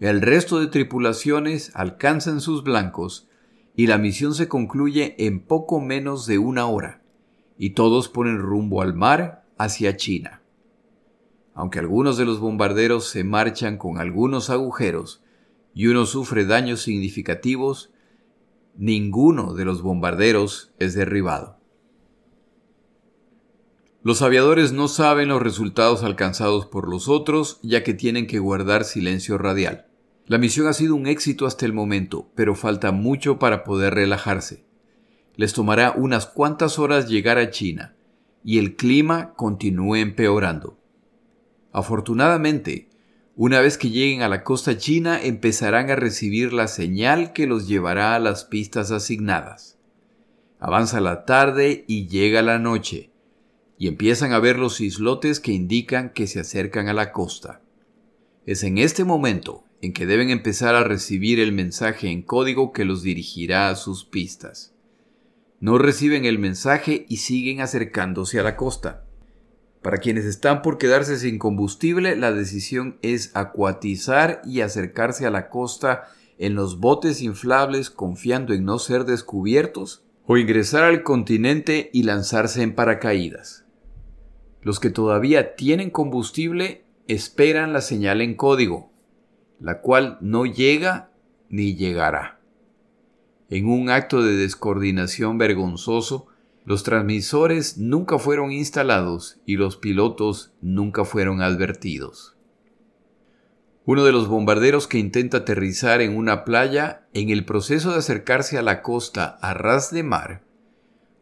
El 0.00 0.22
resto 0.22 0.58
de 0.58 0.68
tripulaciones 0.68 1.70
alcanzan 1.74 2.40
sus 2.40 2.64
blancos 2.64 3.28
y 3.76 3.88
la 3.88 3.98
misión 3.98 4.34
se 4.34 4.48
concluye 4.48 5.16
en 5.18 5.40
poco 5.40 5.80
menos 5.80 6.24
de 6.26 6.38
una 6.38 6.64
hora, 6.64 7.02
y 7.58 7.70
todos 7.74 8.08
ponen 8.08 8.38
rumbo 8.38 8.80
al 8.80 8.94
mar 8.94 9.44
hacia 9.58 9.98
China. 9.98 10.41
Aunque 11.54 11.78
algunos 11.78 12.16
de 12.16 12.24
los 12.24 12.40
bombarderos 12.40 13.08
se 13.08 13.24
marchan 13.24 13.76
con 13.76 13.98
algunos 13.98 14.50
agujeros 14.50 15.22
y 15.74 15.86
uno 15.86 16.06
sufre 16.06 16.44
daños 16.46 16.80
significativos, 16.82 17.92
ninguno 18.76 19.54
de 19.54 19.64
los 19.64 19.82
bombarderos 19.82 20.72
es 20.78 20.94
derribado. 20.94 21.58
Los 24.04 24.20
aviadores 24.22 24.72
no 24.72 24.88
saben 24.88 25.28
los 25.28 25.40
resultados 25.40 26.02
alcanzados 26.02 26.66
por 26.66 26.88
los 26.88 27.08
otros, 27.08 27.60
ya 27.62 27.84
que 27.84 27.94
tienen 27.94 28.26
que 28.26 28.40
guardar 28.40 28.84
silencio 28.84 29.38
radial. 29.38 29.86
La 30.26 30.38
misión 30.38 30.66
ha 30.66 30.72
sido 30.72 30.96
un 30.96 31.06
éxito 31.06 31.46
hasta 31.46 31.66
el 31.66 31.72
momento, 31.72 32.28
pero 32.34 32.56
falta 32.56 32.90
mucho 32.90 33.38
para 33.38 33.62
poder 33.62 33.94
relajarse. 33.94 34.64
Les 35.36 35.52
tomará 35.52 35.92
unas 35.96 36.26
cuantas 36.26 36.80
horas 36.80 37.08
llegar 37.08 37.38
a 37.38 37.50
China, 37.50 37.94
y 38.42 38.58
el 38.58 38.74
clima 38.74 39.34
continúe 39.34 39.96
empeorando. 39.96 40.81
Afortunadamente, 41.72 42.88
una 43.34 43.60
vez 43.60 43.78
que 43.78 43.90
lleguen 43.90 44.22
a 44.22 44.28
la 44.28 44.44
costa 44.44 44.76
china 44.76 45.20
empezarán 45.22 45.90
a 45.90 45.96
recibir 45.96 46.52
la 46.52 46.68
señal 46.68 47.32
que 47.32 47.46
los 47.46 47.66
llevará 47.66 48.14
a 48.14 48.18
las 48.18 48.44
pistas 48.44 48.90
asignadas. 48.90 49.78
Avanza 50.60 51.00
la 51.00 51.24
tarde 51.24 51.84
y 51.88 52.06
llega 52.08 52.42
la 52.42 52.58
noche, 52.58 53.10
y 53.78 53.88
empiezan 53.88 54.32
a 54.32 54.38
ver 54.38 54.58
los 54.58 54.80
islotes 54.80 55.40
que 55.40 55.52
indican 55.52 56.10
que 56.10 56.26
se 56.26 56.40
acercan 56.40 56.88
a 56.88 56.94
la 56.94 57.10
costa. 57.10 57.62
Es 58.44 58.62
en 58.62 58.78
este 58.78 59.04
momento 59.04 59.64
en 59.80 59.92
que 59.92 60.06
deben 60.06 60.30
empezar 60.30 60.74
a 60.74 60.84
recibir 60.84 61.40
el 61.40 61.52
mensaje 61.52 62.08
en 62.08 62.22
código 62.22 62.72
que 62.72 62.84
los 62.84 63.02
dirigirá 63.02 63.70
a 63.70 63.76
sus 63.76 64.04
pistas. 64.04 64.74
No 65.58 65.78
reciben 65.78 66.26
el 66.26 66.38
mensaje 66.38 67.06
y 67.08 67.16
siguen 67.16 67.60
acercándose 67.60 68.38
a 68.38 68.42
la 68.42 68.56
costa. 68.56 69.04
Para 69.82 69.98
quienes 69.98 70.24
están 70.24 70.62
por 70.62 70.78
quedarse 70.78 71.18
sin 71.18 71.38
combustible, 71.38 72.16
la 72.16 72.32
decisión 72.32 72.98
es 73.02 73.32
acuatizar 73.34 74.40
y 74.44 74.60
acercarse 74.60 75.26
a 75.26 75.30
la 75.30 75.48
costa 75.48 76.04
en 76.38 76.54
los 76.54 76.78
botes 76.78 77.20
inflables 77.20 77.90
confiando 77.90 78.54
en 78.54 78.64
no 78.64 78.78
ser 78.78 79.04
descubiertos, 79.04 80.04
o 80.24 80.36
ingresar 80.36 80.84
al 80.84 81.02
continente 81.02 81.90
y 81.92 82.04
lanzarse 82.04 82.62
en 82.62 82.74
paracaídas. 82.74 83.64
Los 84.60 84.78
que 84.78 84.90
todavía 84.90 85.56
tienen 85.56 85.90
combustible 85.90 86.84
esperan 87.08 87.72
la 87.72 87.80
señal 87.80 88.20
en 88.20 88.36
código, 88.36 88.92
la 89.58 89.80
cual 89.80 90.18
no 90.20 90.46
llega 90.46 91.10
ni 91.48 91.74
llegará. 91.74 92.40
En 93.50 93.68
un 93.68 93.90
acto 93.90 94.22
de 94.22 94.36
descoordinación 94.36 95.38
vergonzoso, 95.38 96.28
los 96.64 96.84
transmisores 96.84 97.78
nunca 97.78 98.18
fueron 98.18 98.52
instalados 98.52 99.38
y 99.46 99.56
los 99.56 99.76
pilotos 99.76 100.52
nunca 100.60 101.04
fueron 101.04 101.42
advertidos. 101.42 102.36
Uno 103.84 104.04
de 104.04 104.12
los 104.12 104.28
bombarderos 104.28 104.86
que 104.86 104.98
intenta 104.98 105.38
aterrizar 105.38 106.00
en 106.00 106.16
una 106.16 106.44
playa, 106.44 107.08
en 107.14 107.30
el 107.30 107.44
proceso 107.44 107.90
de 107.90 107.98
acercarse 107.98 108.56
a 108.56 108.62
la 108.62 108.80
costa 108.80 109.38
a 109.42 109.54
ras 109.54 109.90
de 109.90 110.04
mar, 110.04 110.44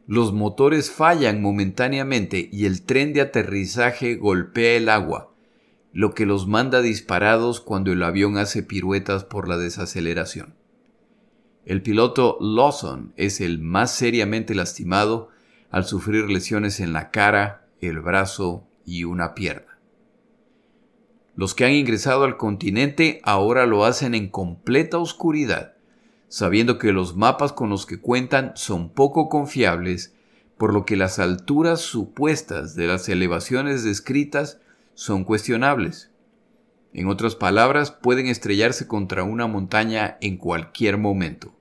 los 0.06 0.32
motores 0.32 0.90
fallan 0.90 1.40
momentáneamente 1.40 2.50
y 2.52 2.66
el 2.66 2.82
tren 2.82 3.14
de 3.14 3.22
aterrizaje 3.22 4.16
golpea 4.16 4.76
el 4.76 4.88
agua, 4.90 5.32
lo 5.92 6.12
que 6.14 6.26
los 6.26 6.46
manda 6.46 6.82
disparados 6.82 7.60
cuando 7.60 7.92
el 7.92 8.02
avión 8.02 8.36
hace 8.36 8.62
piruetas 8.62 9.24
por 9.24 9.48
la 9.48 9.56
desaceleración. 9.56 10.54
El 11.64 11.80
piloto 11.82 12.36
Lawson 12.40 13.14
es 13.16 13.40
el 13.40 13.58
más 13.60 13.92
seriamente 13.92 14.54
lastimado 14.54 15.29
al 15.70 15.84
sufrir 15.84 16.28
lesiones 16.30 16.80
en 16.80 16.92
la 16.92 17.10
cara, 17.10 17.66
el 17.80 18.00
brazo 18.00 18.66
y 18.84 19.04
una 19.04 19.34
pierna. 19.34 19.78
Los 21.36 21.54
que 21.54 21.64
han 21.64 21.72
ingresado 21.72 22.24
al 22.24 22.36
continente 22.36 23.20
ahora 23.24 23.66
lo 23.66 23.84
hacen 23.84 24.14
en 24.14 24.28
completa 24.28 24.98
oscuridad, 24.98 25.74
sabiendo 26.28 26.78
que 26.78 26.92
los 26.92 27.16
mapas 27.16 27.52
con 27.52 27.70
los 27.70 27.86
que 27.86 28.00
cuentan 28.00 28.52
son 28.56 28.90
poco 28.90 29.28
confiables, 29.28 30.14
por 30.58 30.74
lo 30.74 30.84
que 30.84 30.96
las 30.96 31.18
alturas 31.18 31.80
supuestas 31.80 32.74
de 32.74 32.86
las 32.86 33.08
elevaciones 33.08 33.84
descritas 33.84 34.60
son 34.94 35.24
cuestionables. 35.24 36.10
En 36.92 37.06
otras 37.06 37.36
palabras, 37.36 37.90
pueden 37.90 38.26
estrellarse 38.26 38.86
contra 38.86 39.22
una 39.22 39.46
montaña 39.46 40.18
en 40.20 40.36
cualquier 40.36 40.98
momento. 40.98 41.54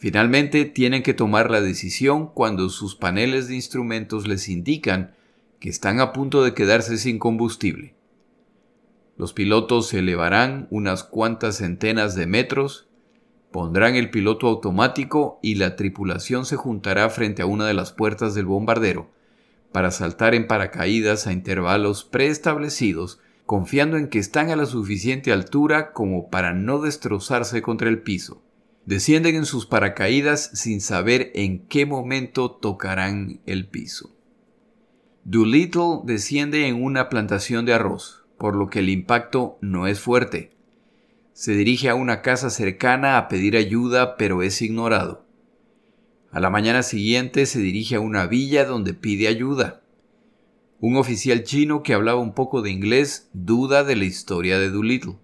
Finalmente, 0.00 0.64
tienen 0.64 1.02
que 1.02 1.12
tomar 1.12 1.50
la 1.50 1.60
decisión 1.60 2.26
cuando 2.32 2.70
sus 2.70 2.96
paneles 2.96 3.48
de 3.48 3.54
instrumentos 3.54 4.26
les 4.26 4.48
indican 4.48 5.14
que 5.58 5.68
están 5.68 6.00
a 6.00 6.14
punto 6.14 6.42
de 6.42 6.54
quedarse 6.54 6.96
sin 6.96 7.18
combustible. 7.18 7.94
Los 9.18 9.34
pilotos 9.34 9.88
se 9.88 9.98
elevarán 9.98 10.68
unas 10.70 11.04
cuantas 11.04 11.58
centenas 11.58 12.14
de 12.14 12.26
metros, 12.26 12.88
pondrán 13.50 13.94
el 13.94 14.08
piloto 14.08 14.46
automático 14.46 15.38
y 15.42 15.56
la 15.56 15.76
tripulación 15.76 16.46
se 16.46 16.56
juntará 16.56 17.10
frente 17.10 17.42
a 17.42 17.46
una 17.46 17.66
de 17.66 17.74
las 17.74 17.92
puertas 17.92 18.34
del 18.34 18.46
bombardero 18.46 19.10
para 19.70 19.90
saltar 19.90 20.34
en 20.34 20.46
paracaídas 20.46 21.26
a 21.26 21.32
intervalos 21.34 22.04
preestablecidos, 22.04 23.20
confiando 23.44 23.98
en 23.98 24.08
que 24.08 24.18
están 24.18 24.48
a 24.48 24.56
la 24.56 24.64
suficiente 24.64 25.30
altura 25.30 25.92
como 25.92 26.30
para 26.30 26.54
no 26.54 26.80
destrozarse 26.80 27.60
contra 27.60 27.90
el 27.90 28.00
piso. 28.00 28.42
Descienden 28.86 29.36
en 29.36 29.44
sus 29.46 29.66
paracaídas 29.66 30.50
sin 30.54 30.80
saber 30.80 31.30
en 31.34 31.66
qué 31.66 31.86
momento 31.86 32.50
tocarán 32.50 33.40
el 33.46 33.68
piso. 33.68 34.16
Doolittle 35.24 36.00
desciende 36.04 36.66
en 36.66 36.82
una 36.82 37.08
plantación 37.08 37.66
de 37.66 37.74
arroz 37.74 38.20
por 38.40 38.56
lo 38.56 38.70
que 38.70 38.78
el 38.78 38.88
impacto 38.88 39.58
no 39.60 39.86
es 39.86 40.00
fuerte. 40.00 40.56
Se 41.34 41.52
dirige 41.52 41.90
a 41.90 41.94
una 41.94 42.22
casa 42.22 42.48
cercana 42.48 43.18
a 43.18 43.28
pedir 43.28 43.54
ayuda, 43.54 44.16
pero 44.16 44.42
es 44.42 44.62
ignorado. 44.62 45.26
A 46.32 46.40
la 46.40 46.48
mañana 46.48 46.82
siguiente 46.82 47.44
se 47.44 47.58
dirige 47.58 47.96
a 47.96 48.00
una 48.00 48.26
villa 48.26 48.64
donde 48.64 48.94
pide 48.94 49.28
ayuda. 49.28 49.82
Un 50.80 50.96
oficial 50.96 51.44
chino 51.44 51.82
que 51.82 51.92
hablaba 51.92 52.18
un 52.18 52.32
poco 52.32 52.62
de 52.62 52.70
inglés 52.70 53.28
duda 53.34 53.84
de 53.84 53.96
la 53.96 54.06
historia 54.06 54.58
de 54.58 54.70
Doolittle. 54.70 55.18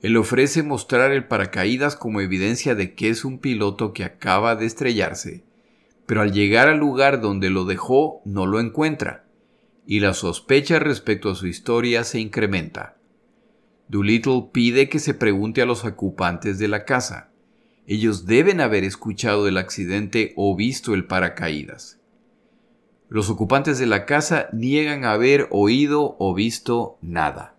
Él 0.00 0.16
ofrece 0.16 0.62
mostrar 0.62 1.10
el 1.10 1.26
paracaídas 1.26 1.96
como 1.96 2.20
evidencia 2.20 2.74
de 2.74 2.94
que 2.94 3.08
es 3.08 3.24
un 3.24 3.38
piloto 3.38 3.92
que 3.92 4.04
acaba 4.04 4.54
de 4.54 4.66
estrellarse, 4.66 5.42
pero 6.06 6.22
al 6.22 6.32
llegar 6.32 6.68
al 6.68 6.78
lugar 6.78 7.20
donde 7.20 7.50
lo 7.50 7.64
dejó 7.64 8.22
no 8.24 8.46
lo 8.46 8.60
encuentra 8.60 9.24
y 9.86 10.00
la 10.00 10.14
sospecha 10.14 10.78
respecto 10.78 11.30
a 11.30 11.34
su 11.34 11.46
historia 11.46 12.04
se 12.04 12.20
incrementa. 12.20 12.96
Doolittle 13.88 14.50
pide 14.52 14.88
que 14.88 14.98
se 14.98 15.14
pregunte 15.14 15.62
a 15.62 15.66
los 15.66 15.84
ocupantes 15.84 16.58
de 16.58 16.68
la 16.68 16.84
casa. 16.84 17.30
Ellos 17.86 18.26
deben 18.26 18.60
haber 18.60 18.84
escuchado 18.84 19.46
del 19.46 19.56
accidente 19.56 20.34
o 20.36 20.54
visto 20.54 20.92
el 20.92 21.06
paracaídas. 21.06 21.98
Los 23.08 23.30
ocupantes 23.30 23.78
de 23.78 23.86
la 23.86 24.04
casa 24.04 24.50
niegan 24.52 25.06
haber 25.06 25.48
oído 25.50 26.16
o 26.18 26.34
visto 26.34 26.98
nada. 27.00 27.56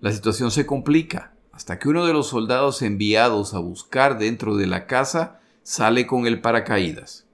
La 0.00 0.10
situación 0.10 0.50
se 0.50 0.66
complica 0.66 1.37
hasta 1.58 1.80
que 1.80 1.88
uno 1.88 2.06
de 2.06 2.12
los 2.12 2.28
soldados 2.28 2.82
enviados 2.82 3.52
a 3.52 3.58
buscar 3.58 4.16
dentro 4.16 4.54
de 4.54 4.68
la 4.68 4.86
casa 4.86 5.40
sale 5.64 6.06
con 6.06 6.24
el 6.28 6.40
paracaídas. 6.40 7.26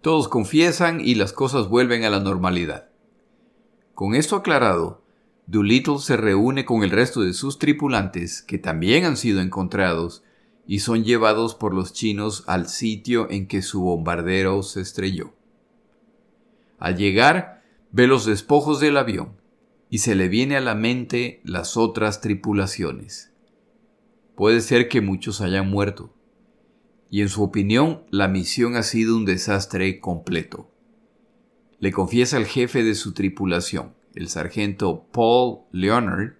Todos 0.00 0.26
confiesan 0.26 1.00
y 1.00 1.14
las 1.14 1.32
cosas 1.32 1.68
vuelven 1.68 2.02
a 2.02 2.10
la 2.10 2.18
normalidad. 2.18 2.88
Con 3.94 4.16
esto 4.16 4.34
aclarado, 4.34 5.02
Doolittle 5.46 6.00
se 6.00 6.16
reúne 6.16 6.64
con 6.64 6.82
el 6.82 6.90
resto 6.90 7.20
de 7.20 7.32
sus 7.32 7.60
tripulantes, 7.60 8.42
que 8.42 8.58
también 8.58 9.04
han 9.04 9.16
sido 9.16 9.40
encontrados, 9.40 10.24
y 10.66 10.80
son 10.80 11.04
llevados 11.04 11.54
por 11.54 11.72
los 11.72 11.92
chinos 11.92 12.42
al 12.48 12.68
sitio 12.68 13.30
en 13.30 13.46
que 13.46 13.62
su 13.62 13.82
bombardero 13.82 14.64
se 14.64 14.80
estrelló. 14.80 15.32
Al 16.80 16.96
llegar, 16.96 17.62
ve 17.92 18.08
los 18.08 18.26
despojos 18.26 18.80
del 18.80 18.96
avión, 18.96 19.37
y 19.90 19.98
se 19.98 20.14
le 20.14 20.28
viene 20.28 20.56
a 20.56 20.60
la 20.60 20.74
mente 20.74 21.40
las 21.44 21.76
otras 21.76 22.20
tripulaciones. 22.20 23.32
Puede 24.34 24.60
ser 24.60 24.88
que 24.88 25.00
muchos 25.00 25.40
hayan 25.40 25.68
muerto, 25.68 26.14
y 27.10 27.22
en 27.22 27.28
su 27.28 27.42
opinión 27.42 28.04
la 28.10 28.28
misión 28.28 28.76
ha 28.76 28.82
sido 28.82 29.16
un 29.16 29.24
desastre 29.24 30.00
completo 30.00 30.70
le 31.80 31.92
confiesa 31.92 32.36
al 32.36 32.46
jefe 32.46 32.82
de 32.82 32.94
su 32.94 33.12
tripulación, 33.12 33.94
el 34.14 34.28
sargento 34.28 35.06
Paul 35.12 35.60
Leonard, 35.70 36.34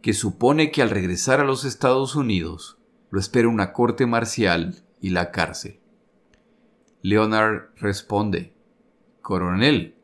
que 0.00 0.12
supone 0.12 0.70
que 0.70 0.82
al 0.82 0.90
regresar 0.90 1.40
a 1.40 1.44
los 1.44 1.64
Estados 1.64 2.14
Unidos 2.14 2.78
lo 3.10 3.18
espera 3.18 3.48
una 3.48 3.72
corte 3.72 4.06
marcial 4.06 4.84
y 5.00 5.10
la 5.10 5.32
cárcel. 5.32 5.80
Leonard 7.02 7.70
responde, 7.76 8.54
Coronel, 9.22 9.96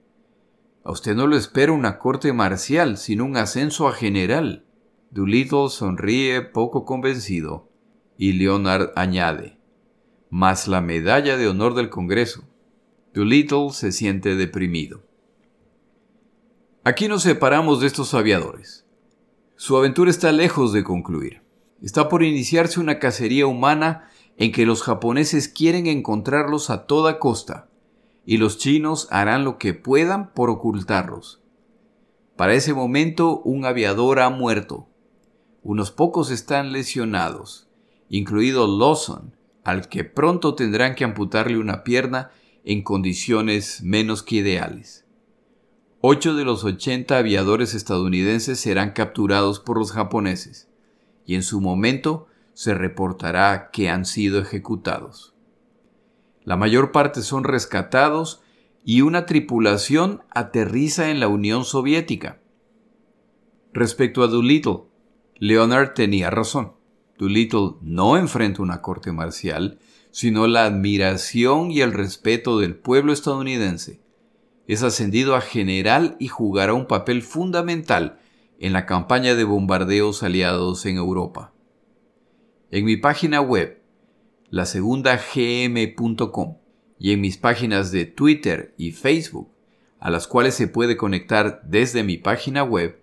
usted 0.90 1.14
no 1.14 1.26
lo 1.26 1.36
espera 1.36 1.72
una 1.72 1.98
corte 1.98 2.32
marcial, 2.32 2.98
sino 2.98 3.24
un 3.24 3.36
ascenso 3.36 3.88
a 3.88 3.92
general. 3.92 4.64
Doolittle 5.10 5.68
sonríe 5.70 6.42
poco 6.42 6.84
convencido 6.84 7.68
y 8.16 8.34
Leonard 8.34 8.90
añade, 8.96 9.58
más 10.28 10.68
la 10.68 10.80
medalla 10.80 11.36
de 11.36 11.48
honor 11.48 11.74
del 11.74 11.88
Congreso. 11.88 12.44
Doolittle 13.14 13.70
se 13.70 13.92
siente 13.92 14.36
deprimido. 14.36 15.02
Aquí 16.84 17.08
nos 17.08 17.22
separamos 17.22 17.80
de 17.80 17.86
estos 17.86 18.14
aviadores. 18.14 18.86
Su 19.56 19.76
aventura 19.76 20.10
está 20.10 20.32
lejos 20.32 20.72
de 20.72 20.84
concluir. 20.84 21.42
Está 21.82 22.08
por 22.08 22.22
iniciarse 22.22 22.78
una 22.78 22.98
cacería 22.98 23.46
humana 23.46 24.10
en 24.36 24.52
que 24.52 24.66
los 24.66 24.82
japoneses 24.82 25.48
quieren 25.48 25.86
encontrarlos 25.86 26.70
a 26.70 26.86
toda 26.86 27.18
costa, 27.18 27.69
y 28.24 28.36
los 28.36 28.58
chinos 28.58 29.08
harán 29.10 29.44
lo 29.44 29.58
que 29.58 29.74
puedan 29.74 30.32
por 30.32 30.50
ocultarlos. 30.50 31.40
Para 32.36 32.54
ese 32.54 32.72
momento 32.72 33.40
un 33.40 33.64
aviador 33.64 34.20
ha 34.20 34.30
muerto. 34.30 34.88
Unos 35.62 35.90
pocos 35.90 36.30
están 36.30 36.72
lesionados, 36.72 37.68
incluido 38.08 38.66
Lawson, 38.66 39.36
al 39.64 39.88
que 39.88 40.04
pronto 40.04 40.54
tendrán 40.54 40.94
que 40.94 41.04
amputarle 41.04 41.58
una 41.58 41.84
pierna 41.84 42.30
en 42.64 42.82
condiciones 42.82 43.82
menos 43.82 44.22
que 44.22 44.36
ideales. 44.36 45.04
Ocho 46.00 46.34
de 46.34 46.44
los 46.44 46.64
80 46.64 47.18
aviadores 47.18 47.74
estadounidenses 47.74 48.58
serán 48.58 48.92
capturados 48.92 49.60
por 49.60 49.76
los 49.76 49.92
japoneses 49.92 50.68
y 51.26 51.34
en 51.34 51.42
su 51.42 51.60
momento 51.60 52.26
se 52.54 52.74
reportará 52.74 53.70
que 53.70 53.90
han 53.90 54.06
sido 54.06 54.40
ejecutados. 54.40 55.29
La 56.44 56.56
mayor 56.56 56.92
parte 56.92 57.22
son 57.22 57.44
rescatados 57.44 58.42
y 58.84 59.02
una 59.02 59.26
tripulación 59.26 60.22
aterriza 60.30 61.10
en 61.10 61.20
la 61.20 61.28
Unión 61.28 61.64
Soviética. 61.64 62.40
Respecto 63.72 64.22
a 64.22 64.26
Doolittle, 64.26 64.84
Leonard 65.36 65.94
tenía 65.94 66.30
razón. 66.30 66.72
Doolittle 67.18 67.72
no 67.82 68.16
enfrenta 68.16 68.62
una 68.62 68.80
corte 68.80 69.12
marcial, 69.12 69.78
sino 70.10 70.46
la 70.46 70.64
admiración 70.64 71.70
y 71.70 71.82
el 71.82 71.92
respeto 71.92 72.58
del 72.58 72.74
pueblo 72.74 73.12
estadounidense. 73.12 74.00
Es 74.66 74.82
ascendido 74.82 75.36
a 75.36 75.40
general 75.40 76.16
y 76.18 76.28
jugará 76.28 76.74
un 76.74 76.86
papel 76.86 77.22
fundamental 77.22 78.18
en 78.58 78.72
la 78.72 78.86
campaña 78.86 79.34
de 79.34 79.44
bombardeos 79.44 80.22
aliados 80.22 80.84
en 80.86 80.96
Europa. 80.96 81.52
en 82.70 82.84
mi 82.84 82.96
página 82.96 83.40
web, 83.40 83.79
lasegundagm.com, 84.50 86.56
y 86.98 87.12
en 87.12 87.20
mis 87.20 87.38
páginas 87.38 87.92
de 87.92 88.04
Twitter 88.04 88.74
y 88.76 88.92
Facebook, 88.92 89.48
a 89.98 90.10
las 90.10 90.26
cuales 90.26 90.54
se 90.54 90.68
puede 90.68 90.96
conectar 90.96 91.62
desde 91.64 92.04
mi 92.04 92.18
página 92.18 92.62
web, 92.62 93.00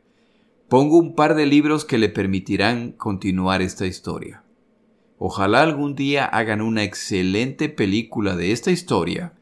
pongo 0.67 0.97
un 0.97 1.15
par 1.15 1.35
de 1.35 1.45
libros 1.45 1.85
que 1.85 1.97
le 1.97 2.09
permitirán 2.09 2.91
continuar 2.91 3.61
esta 3.61 3.85
historia. 3.85 4.43
Ojalá 5.17 5.63
algún 5.63 5.95
día 5.95 6.25
hagan 6.25 6.61
una 6.61 6.83
excelente 6.83 7.69
película 7.69 8.35
de 8.35 8.51
esta 8.51 8.71
historia, 8.71 9.33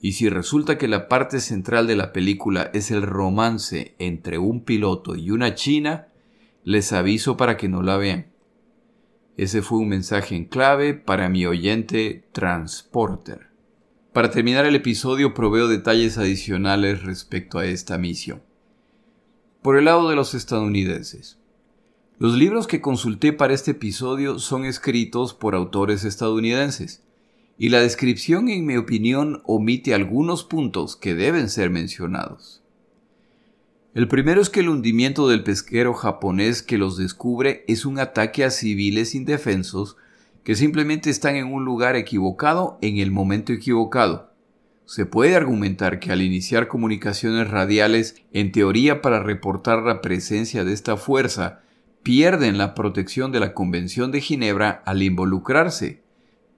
y 0.00 0.12
si 0.12 0.28
resulta 0.28 0.78
que 0.78 0.88
la 0.88 1.08
parte 1.08 1.40
central 1.40 1.86
de 1.86 1.96
la 1.96 2.12
película 2.12 2.70
es 2.74 2.90
el 2.90 3.02
romance 3.02 3.94
entre 3.98 4.38
un 4.38 4.64
piloto 4.64 5.16
y 5.16 5.30
una 5.30 5.54
china, 5.54 6.08
les 6.64 6.92
aviso 6.92 7.36
para 7.36 7.56
que 7.56 7.68
no 7.68 7.82
la 7.82 7.96
vean. 7.96 8.31
Ese 9.36 9.62
fue 9.62 9.78
un 9.78 9.88
mensaje 9.88 10.36
en 10.36 10.44
clave 10.44 10.92
para 10.92 11.28
mi 11.30 11.46
oyente 11.46 12.24
Transporter. 12.32 13.48
Para 14.12 14.30
terminar 14.30 14.66
el 14.66 14.74
episodio 14.74 15.32
proveo 15.32 15.68
detalles 15.68 16.18
adicionales 16.18 17.02
respecto 17.02 17.58
a 17.58 17.64
esta 17.64 17.96
misión. 17.96 18.42
Por 19.62 19.78
el 19.78 19.86
lado 19.86 20.10
de 20.10 20.16
los 20.16 20.34
estadounidenses. 20.34 21.38
Los 22.18 22.36
libros 22.36 22.66
que 22.66 22.82
consulté 22.82 23.32
para 23.32 23.54
este 23.54 23.70
episodio 23.70 24.38
son 24.38 24.66
escritos 24.66 25.32
por 25.32 25.54
autores 25.54 26.04
estadounidenses, 26.04 27.02
y 27.56 27.70
la 27.70 27.80
descripción 27.80 28.48
en 28.48 28.66
mi 28.66 28.76
opinión 28.76 29.42
omite 29.44 29.94
algunos 29.94 30.44
puntos 30.44 30.94
que 30.94 31.14
deben 31.14 31.48
ser 31.48 31.70
mencionados. 31.70 32.61
El 33.94 34.08
primero 34.08 34.40
es 34.40 34.48
que 34.48 34.60
el 34.60 34.70
hundimiento 34.70 35.28
del 35.28 35.42
pesquero 35.42 35.92
japonés 35.92 36.62
que 36.62 36.78
los 36.78 36.96
descubre 36.96 37.62
es 37.68 37.84
un 37.84 37.98
ataque 37.98 38.42
a 38.42 38.50
civiles 38.50 39.14
indefensos 39.14 39.98
que 40.44 40.54
simplemente 40.54 41.10
están 41.10 41.36
en 41.36 41.52
un 41.52 41.66
lugar 41.66 41.94
equivocado 41.94 42.78
en 42.80 42.96
el 42.96 43.10
momento 43.10 43.52
equivocado. 43.52 44.32
Se 44.86 45.04
puede 45.04 45.36
argumentar 45.36 46.00
que 46.00 46.10
al 46.10 46.22
iniciar 46.22 46.68
comunicaciones 46.68 47.50
radiales, 47.50 48.16
en 48.32 48.50
teoría 48.50 49.02
para 49.02 49.22
reportar 49.22 49.82
la 49.82 50.00
presencia 50.00 50.64
de 50.64 50.72
esta 50.72 50.96
fuerza, 50.96 51.60
pierden 52.02 52.56
la 52.56 52.74
protección 52.74 53.30
de 53.30 53.40
la 53.40 53.52
Convención 53.52 54.10
de 54.10 54.22
Ginebra 54.22 54.82
al 54.86 55.02
involucrarse. 55.02 56.02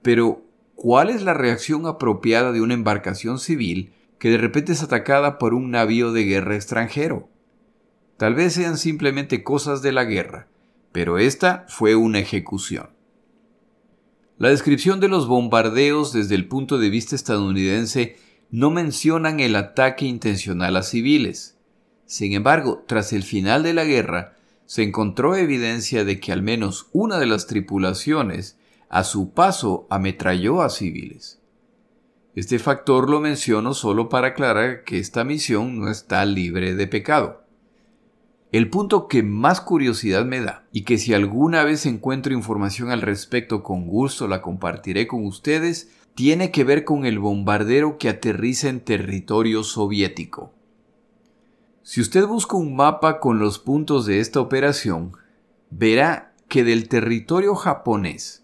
Pero, 0.01 0.41
¿cuál 0.73 1.09
es 1.09 1.21
la 1.21 1.33
reacción 1.33 1.85
apropiada 1.85 2.53
de 2.53 2.61
una 2.61 2.73
embarcación 2.75 3.39
civil 3.39 3.91
que 4.19 4.29
de 4.29 4.37
repente 4.37 4.73
es 4.73 4.83
atacada 4.83 5.37
por 5.37 5.53
un 5.53 5.71
navío 5.71 6.11
de 6.11 6.23
guerra 6.23 6.55
extranjero? 6.55 7.29
Tal 8.17 8.35
vez 8.35 8.53
sean 8.53 8.77
simplemente 8.77 9.43
cosas 9.43 9.81
de 9.81 9.91
la 9.91 10.05
guerra, 10.05 10.47
pero 10.91 11.17
esta 11.17 11.65
fue 11.67 11.95
una 11.95 12.19
ejecución. 12.19 12.89
La 14.37 14.49
descripción 14.49 14.99
de 14.99 15.07
los 15.07 15.27
bombardeos 15.27 16.11
desde 16.11 16.35
el 16.35 16.47
punto 16.47 16.77
de 16.77 16.89
vista 16.89 17.15
estadounidense 17.15 18.17
no 18.51 18.69
mencionan 18.69 19.39
el 19.39 19.55
ataque 19.55 20.05
intencional 20.05 20.75
a 20.75 20.83
civiles. 20.83 21.57
Sin 22.05 22.33
embargo, 22.33 22.83
tras 22.87 23.13
el 23.13 23.23
final 23.23 23.63
de 23.63 23.73
la 23.73 23.85
guerra, 23.85 24.35
se 24.65 24.83
encontró 24.83 25.35
evidencia 25.35 26.05
de 26.05 26.19
que 26.19 26.31
al 26.31 26.41
menos 26.41 26.87
una 26.91 27.19
de 27.19 27.27
las 27.27 27.47
tripulaciones 27.47 28.57
a 28.89 29.03
su 29.03 29.31
paso 29.31 29.87
ametralló 29.89 30.61
a 30.61 30.69
civiles. 30.69 31.39
Este 32.35 32.59
factor 32.59 33.09
lo 33.09 33.21
menciono 33.21 33.73
solo 33.73 34.09
para 34.09 34.27
aclarar 34.27 34.83
que 34.83 34.99
esta 34.99 35.23
misión 35.23 35.79
no 35.79 35.89
está 35.89 36.25
libre 36.25 36.75
de 36.75 36.85
pecado. 36.85 37.43
El 38.51 38.69
punto 38.69 39.07
que 39.07 39.23
más 39.23 39.61
curiosidad 39.61 40.25
me 40.25 40.41
da, 40.41 40.65
y 40.73 40.83
que 40.83 40.97
si 40.97 41.13
alguna 41.13 41.63
vez 41.63 41.85
encuentro 41.85 42.33
información 42.33 42.91
al 42.91 43.01
respecto 43.01 43.63
con 43.63 43.87
gusto 43.87 44.27
la 44.27 44.41
compartiré 44.41 45.07
con 45.07 45.25
ustedes, 45.25 45.89
tiene 46.13 46.51
que 46.51 46.65
ver 46.65 46.83
con 46.83 47.05
el 47.05 47.19
bombardero 47.19 47.97
que 47.97 48.09
aterriza 48.09 48.67
en 48.67 48.81
territorio 48.81 49.63
soviético. 49.63 50.51
Si 51.83 52.01
usted 52.01 52.25
busca 52.25 52.57
un 52.57 52.75
mapa 52.75 53.21
con 53.21 53.39
los 53.39 53.59
puntos 53.59 54.05
de 54.05 54.19
esta 54.19 54.41
operación, 54.41 55.13
verá 55.69 56.33
que 56.49 56.65
del 56.65 56.89
territorio 56.89 57.55
japonés 57.55 58.43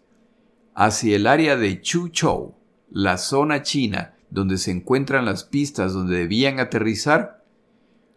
hacia 0.75 1.17
el 1.17 1.27
área 1.27 1.57
de 1.57 1.81
Chuzhou, 1.81 2.55
la 2.91 3.17
zona 3.17 3.63
china 3.63 4.13
donde 4.29 4.57
se 4.57 4.71
encuentran 4.71 5.25
las 5.25 5.43
pistas 5.43 5.93
donde 5.93 6.17
debían 6.17 6.59
aterrizar, 6.59 7.43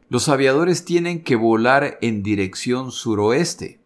los 0.09 0.29
aviadores 0.29 0.85
tienen 0.85 1.23
que 1.23 1.37
volar 1.37 1.99
en 2.01 2.23
dirección 2.23 2.93
suroeste. 2.93 3.81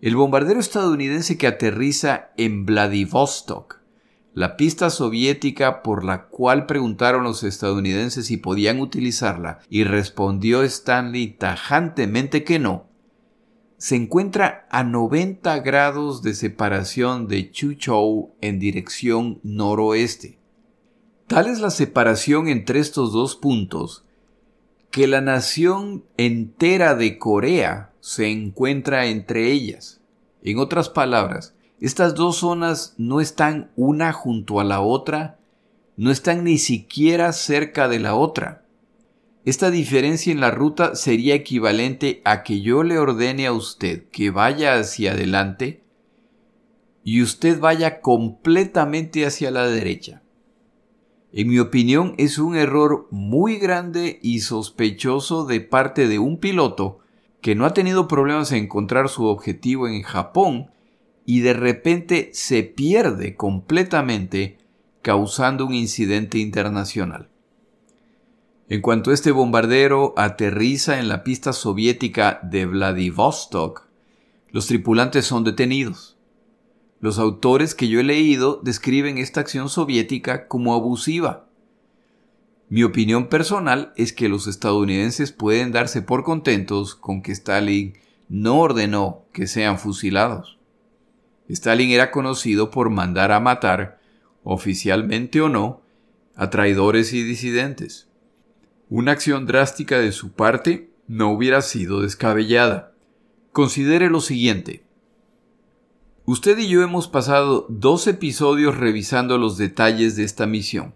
El 0.00 0.16
bombardero 0.16 0.60
estadounidense 0.60 1.38
que 1.38 1.46
aterriza 1.46 2.30
en 2.36 2.66
Vladivostok, 2.66 3.80
la 4.34 4.58
pista 4.58 4.90
soviética 4.90 5.82
por 5.82 6.04
la 6.04 6.26
cual 6.26 6.66
preguntaron 6.66 7.24
los 7.24 7.42
estadounidenses 7.42 8.26
si 8.26 8.36
podían 8.36 8.80
utilizarla 8.80 9.60
y 9.70 9.84
respondió 9.84 10.62
Stanley 10.62 11.28
tajantemente 11.28 12.44
que 12.44 12.58
no, 12.58 12.85
se 13.78 13.96
encuentra 13.96 14.66
a 14.70 14.84
90 14.84 15.58
grados 15.60 16.22
de 16.22 16.34
separación 16.34 17.28
de 17.28 17.50
Chuchou 17.50 18.34
en 18.40 18.58
dirección 18.58 19.40
noroeste. 19.42 20.38
Tal 21.26 21.48
es 21.48 21.60
la 21.60 21.70
separación 21.70 22.48
entre 22.48 22.78
estos 22.78 23.12
dos 23.12 23.36
puntos 23.36 24.04
que 24.90 25.06
la 25.06 25.20
nación 25.20 26.04
entera 26.16 26.94
de 26.94 27.18
Corea 27.18 27.92
se 28.00 28.30
encuentra 28.30 29.06
entre 29.06 29.52
ellas. 29.52 30.00
En 30.42 30.58
otras 30.58 30.88
palabras, 30.88 31.54
estas 31.80 32.14
dos 32.14 32.36
zonas 32.36 32.94
no 32.96 33.20
están 33.20 33.70
una 33.76 34.14
junto 34.14 34.58
a 34.58 34.64
la 34.64 34.80
otra, 34.80 35.38
no 35.96 36.10
están 36.10 36.44
ni 36.44 36.56
siquiera 36.56 37.32
cerca 37.34 37.88
de 37.88 37.98
la 37.98 38.14
otra. 38.14 38.62
Esta 39.46 39.70
diferencia 39.70 40.32
en 40.32 40.40
la 40.40 40.50
ruta 40.50 40.96
sería 40.96 41.36
equivalente 41.36 42.20
a 42.24 42.42
que 42.42 42.62
yo 42.62 42.82
le 42.82 42.98
ordene 42.98 43.46
a 43.46 43.52
usted 43.52 44.08
que 44.10 44.32
vaya 44.32 44.74
hacia 44.74 45.12
adelante 45.12 45.84
y 47.04 47.22
usted 47.22 47.60
vaya 47.60 48.00
completamente 48.00 49.24
hacia 49.24 49.52
la 49.52 49.68
derecha. 49.68 50.24
En 51.32 51.46
mi 51.46 51.60
opinión 51.60 52.16
es 52.18 52.38
un 52.38 52.56
error 52.56 53.06
muy 53.12 53.58
grande 53.58 54.18
y 54.20 54.40
sospechoso 54.40 55.46
de 55.46 55.60
parte 55.60 56.08
de 56.08 56.18
un 56.18 56.38
piloto 56.38 56.98
que 57.40 57.54
no 57.54 57.66
ha 57.66 57.72
tenido 57.72 58.08
problemas 58.08 58.50
en 58.50 58.64
encontrar 58.64 59.08
su 59.08 59.26
objetivo 59.26 59.86
en 59.86 60.02
Japón 60.02 60.72
y 61.24 61.42
de 61.42 61.52
repente 61.52 62.30
se 62.32 62.64
pierde 62.64 63.36
completamente 63.36 64.58
causando 65.02 65.66
un 65.66 65.74
incidente 65.74 66.38
internacional. 66.38 67.30
En 68.68 68.80
cuanto 68.80 69.12
este 69.12 69.30
bombardero 69.30 70.12
aterriza 70.16 70.98
en 70.98 71.06
la 71.06 71.22
pista 71.22 71.52
soviética 71.52 72.40
de 72.42 72.66
Vladivostok, 72.66 73.86
los 74.50 74.66
tripulantes 74.66 75.24
son 75.24 75.44
detenidos. 75.44 76.16
Los 77.00 77.20
autores 77.20 77.76
que 77.76 77.86
yo 77.86 78.00
he 78.00 78.02
leído 78.02 78.60
describen 78.64 79.18
esta 79.18 79.38
acción 79.38 79.68
soviética 79.68 80.48
como 80.48 80.74
abusiva. 80.74 81.46
Mi 82.68 82.82
opinión 82.82 83.28
personal 83.28 83.92
es 83.94 84.12
que 84.12 84.28
los 84.28 84.48
estadounidenses 84.48 85.30
pueden 85.30 85.70
darse 85.70 86.02
por 86.02 86.24
contentos 86.24 86.96
con 86.96 87.22
que 87.22 87.30
Stalin 87.30 87.96
no 88.28 88.58
ordenó 88.58 89.22
que 89.32 89.46
sean 89.46 89.78
fusilados. 89.78 90.58
Stalin 91.48 91.90
era 91.90 92.10
conocido 92.10 92.72
por 92.72 92.90
mandar 92.90 93.30
a 93.30 93.38
matar, 93.38 94.00
oficialmente 94.42 95.40
o 95.40 95.48
no, 95.48 95.82
a 96.34 96.50
traidores 96.50 97.12
y 97.12 97.22
disidentes. 97.22 98.08
Una 98.88 99.12
acción 99.12 99.46
drástica 99.46 99.98
de 99.98 100.12
su 100.12 100.30
parte 100.30 100.92
no 101.08 101.32
hubiera 101.32 101.60
sido 101.60 102.02
descabellada. 102.02 102.92
Considere 103.50 104.10
lo 104.10 104.20
siguiente. 104.20 104.86
Usted 106.24 106.56
y 106.58 106.68
yo 106.68 106.82
hemos 106.82 107.08
pasado 107.08 107.66
dos 107.68 108.06
episodios 108.06 108.76
revisando 108.76 109.38
los 109.38 109.56
detalles 109.56 110.14
de 110.14 110.22
esta 110.22 110.46
misión. 110.46 110.94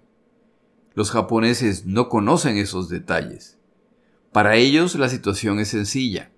Los 0.95 1.11
japoneses 1.11 1.85
no 1.85 2.09
conocen 2.09 2.59
esos 2.59 2.89
detalles. 2.89 3.59
Para 4.31 4.55
ellos 4.55 4.95
la 4.95 5.09
situación 5.09 5.59
es 5.59 5.69
sencilla. 5.69 6.31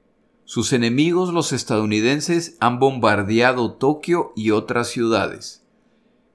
Sus 0.45 0.73
enemigos 0.73 1.35
los 1.35 1.53
estadounidenses 1.53 2.57
han 2.61 2.79
bombardeado 2.79 3.75
Tokio 3.75 4.33
y 4.37 4.53
otras 4.53 4.89
ciudades. 4.89 5.67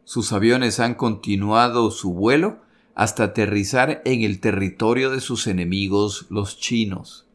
Sus 0.04 0.32
aviones 0.32 0.80
han 0.80 0.94
continuado 0.94 1.90
su 1.90 2.14
vuelo 2.14 2.67
hasta 2.98 3.26
aterrizar 3.26 4.02
en 4.06 4.24
el 4.24 4.40
territorio 4.40 5.12
de 5.12 5.22
sus 5.22 5.46
enemigos 5.46 6.26
los 6.32 6.60
chinos. 6.60 7.28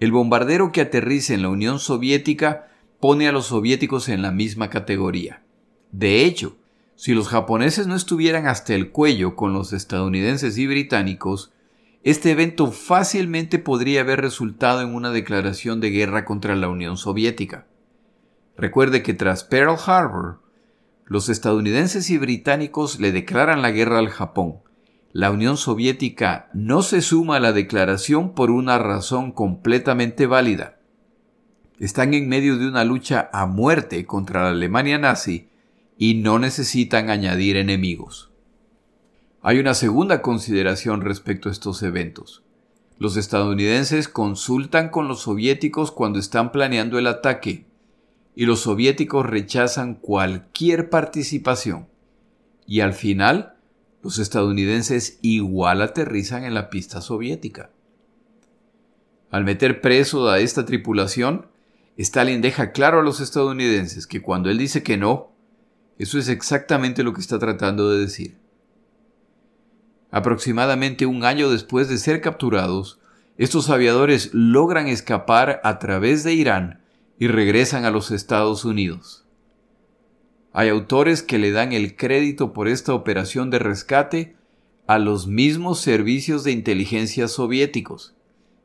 El 0.00 0.10
bombardero 0.10 0.72
que 0.72 0.80
aterriza 0.80 1.34
en 1.34 1.42
la 1.42 1.50
Unión 1.50 1.78
Soviética 1.78 2.66
pone 2.98 3.28
a 3.28 3.32
los 3.32 3.46
soviéticos 3.46 4.08
en 4.08 4.22
la 4.22 4.32
misma 4.32 4.70
categoría. 4.70 5.44
De 5.92 6.24
hecho, 6.24 6.56
si 6.96 7.14
los 7.14 7.28
japoneses 7.28 7.86
no 7.86 7.94
estuvieran 7.94 8.48
hasta 8.48 8.74
el 8.74 8.90
cuello 8.90 9.36
con 9.36 9.52
los 9.52 9.72
estadounidenses 9.72 10.58
y 10.58 10.66
británicos, 10.66 11.52
este 12.02 12.32
evento 12.32 12.72
fácilmente 12.72 13.60
podría 13.60 14.00
haber 14.00 14.20
resultado 14.20 14.80
en 14.80 14.96
una 14.96 15.12
declaración 15.12 15.78
de 15.80 15.90
guerra 15.90 16.24
contra 16.24 16.56
la 16.56 16.68
Unión 16.68 16.96
Soviética. 16.96 17.68
Recuerde 18.56 19.04
que 19.04 19.14
tras 19.14 19.44
Pearl 19.44 19.76
Harbor, 19.86 20.40
los 21.04 21.28
estadounidenses 21.28 22.10
y 22.10 22.18
británicos 22.18 22.98
le 22.98 23.12
declaran 23.12 23.62
la 23.62 23.70
guerra 23.70 24.00
al 24.00 24.08
Japón. 24.08 24.56
La 25.12 25.30
Unión 25.30 25.58
Soviética 25.58 26.48
no 26.54 26.82
se 26.82 27.02
suma 27.02 27.36
a 27.36 27.40
la 27.40 27.52
declaración 27.52 28.34
por 28.34 28.50
una 28.50 28.78
razón 28.78 29.30
completamente 29.30 30.26
válida. 30.26 30.78
Están 31.78 32.14
en 32.14 32.30
medio 32.30 32.56
de 32.56 32.66
una 32.66 32.84
lucha 32.84 33.28
a 33.32 33.44
muerte 33.44 34.06
contra 34.06 34.44
la 34.44 34.50
Alemania 34.50 34.96
nazi 34.96 35.48
y 35.98 36.14
no 36.14 36.38
necesitan 36.38 37.10
añadir 37.10 37.58
enemigos. 37.58 38.30
Hay 39.42 39.58
una 39.58 39.74
segunda 39.74 40.22
consideración 40.22 41.02
respecto 41.02 41.50
a 41.50 41.52
estos 41.52 41.82
eventos. 41.82 42.42
Los 42.98 43.18
estadounidenses 43.18 44.08
consultan 44.08 44.88
con 44.88 45.08
los 45.08 45.22
soviéticos 45.22 45.92
cuando 45.92 46.20
están 46.20 46.52
planeando 46.52 46.98
el 46.98 47.06
ataque 47.06 47.66
y 48.34 48.46
los 48.46 48.60
soviéticos 48.60 49.26
rechazan 49.26 49.94
cualquier 49.94 50.88
participación. 50.88 51.88
Y 52.66 52.80
al 52.80 52.94
final, 52.94 53.56
los 54.02 54.18
estadounidenses 54.18 55.18
igual 55.22 55.80
aterrizan 55.80 56.44
en 56.44 56.54
la 56.54 56.70
pista 56.70 57.00
soviética. 57.00 57.70
Al 59.30 59.44
meter 59.44 59.80
preso 59.80 60.28
a 60.28 60.40
esta 60.40 60.66
tripulación, 60.66 61.46
Stalin 61.96 62.42
deja 62.42 62.72
claro 62.72 63.00
a 63.00 63.02
los 63.02 63.20
estadounidenses 63.20 64.06
que 64.06 64.20
cuando 64.20 64.50
él 64.50 64.58
dice 64.58 64.82
que 64.82 64.96
no, 64.96 65.32
eso 65.98 66.18
es 66.18 66.28
exactamente 66.28 67.02
lo 67.02 67.14
que 67.14 67.20
está 67.20 67.38
tratando 67.38 67.90
de 67.90 68.00
decir. 68.00 68.36
Aproximadamente 70.10 71.06
un 71.06 71.24
año 71.24 71.48
después 71.48 71.88
de 71.88 71.96
ser 71.96 72.20
capturados, 72.20 72.98
estos 73.38 73.70
aviadores 73.70 74.30
logran 74.34 74.88
escapar 74.88 75.60
a 75.64 75.78
través 75.78 76.24
de 76.24 76.34
Irán 76.34 76.82
y 77.18 77.28
regresan 77.28 77.84
a 77.84 77.90
los 77.90 78.10
Estados 78.10 78.64
Unidos. 78.64 79.21
Hay 80.52 80.68
autores 80.68 81.22
que 81.22 81.38
le 81.38 81.50
dan 81.50 81.72
el 81.72 81.96
crédito 81.96 82.52
por 82.52 82.68
esta 82.68 82.94
operación 82.94 83.50
de 83.50 83.58
rescate 83.58 84.36
a 84.86 84.98
los 84.98 85.26
mismos 85.26 85.80
servicios 85.80 86.44
de 86.44 86.52
inteligencia 86.52 87.28
soviéticos. 87.28 88.14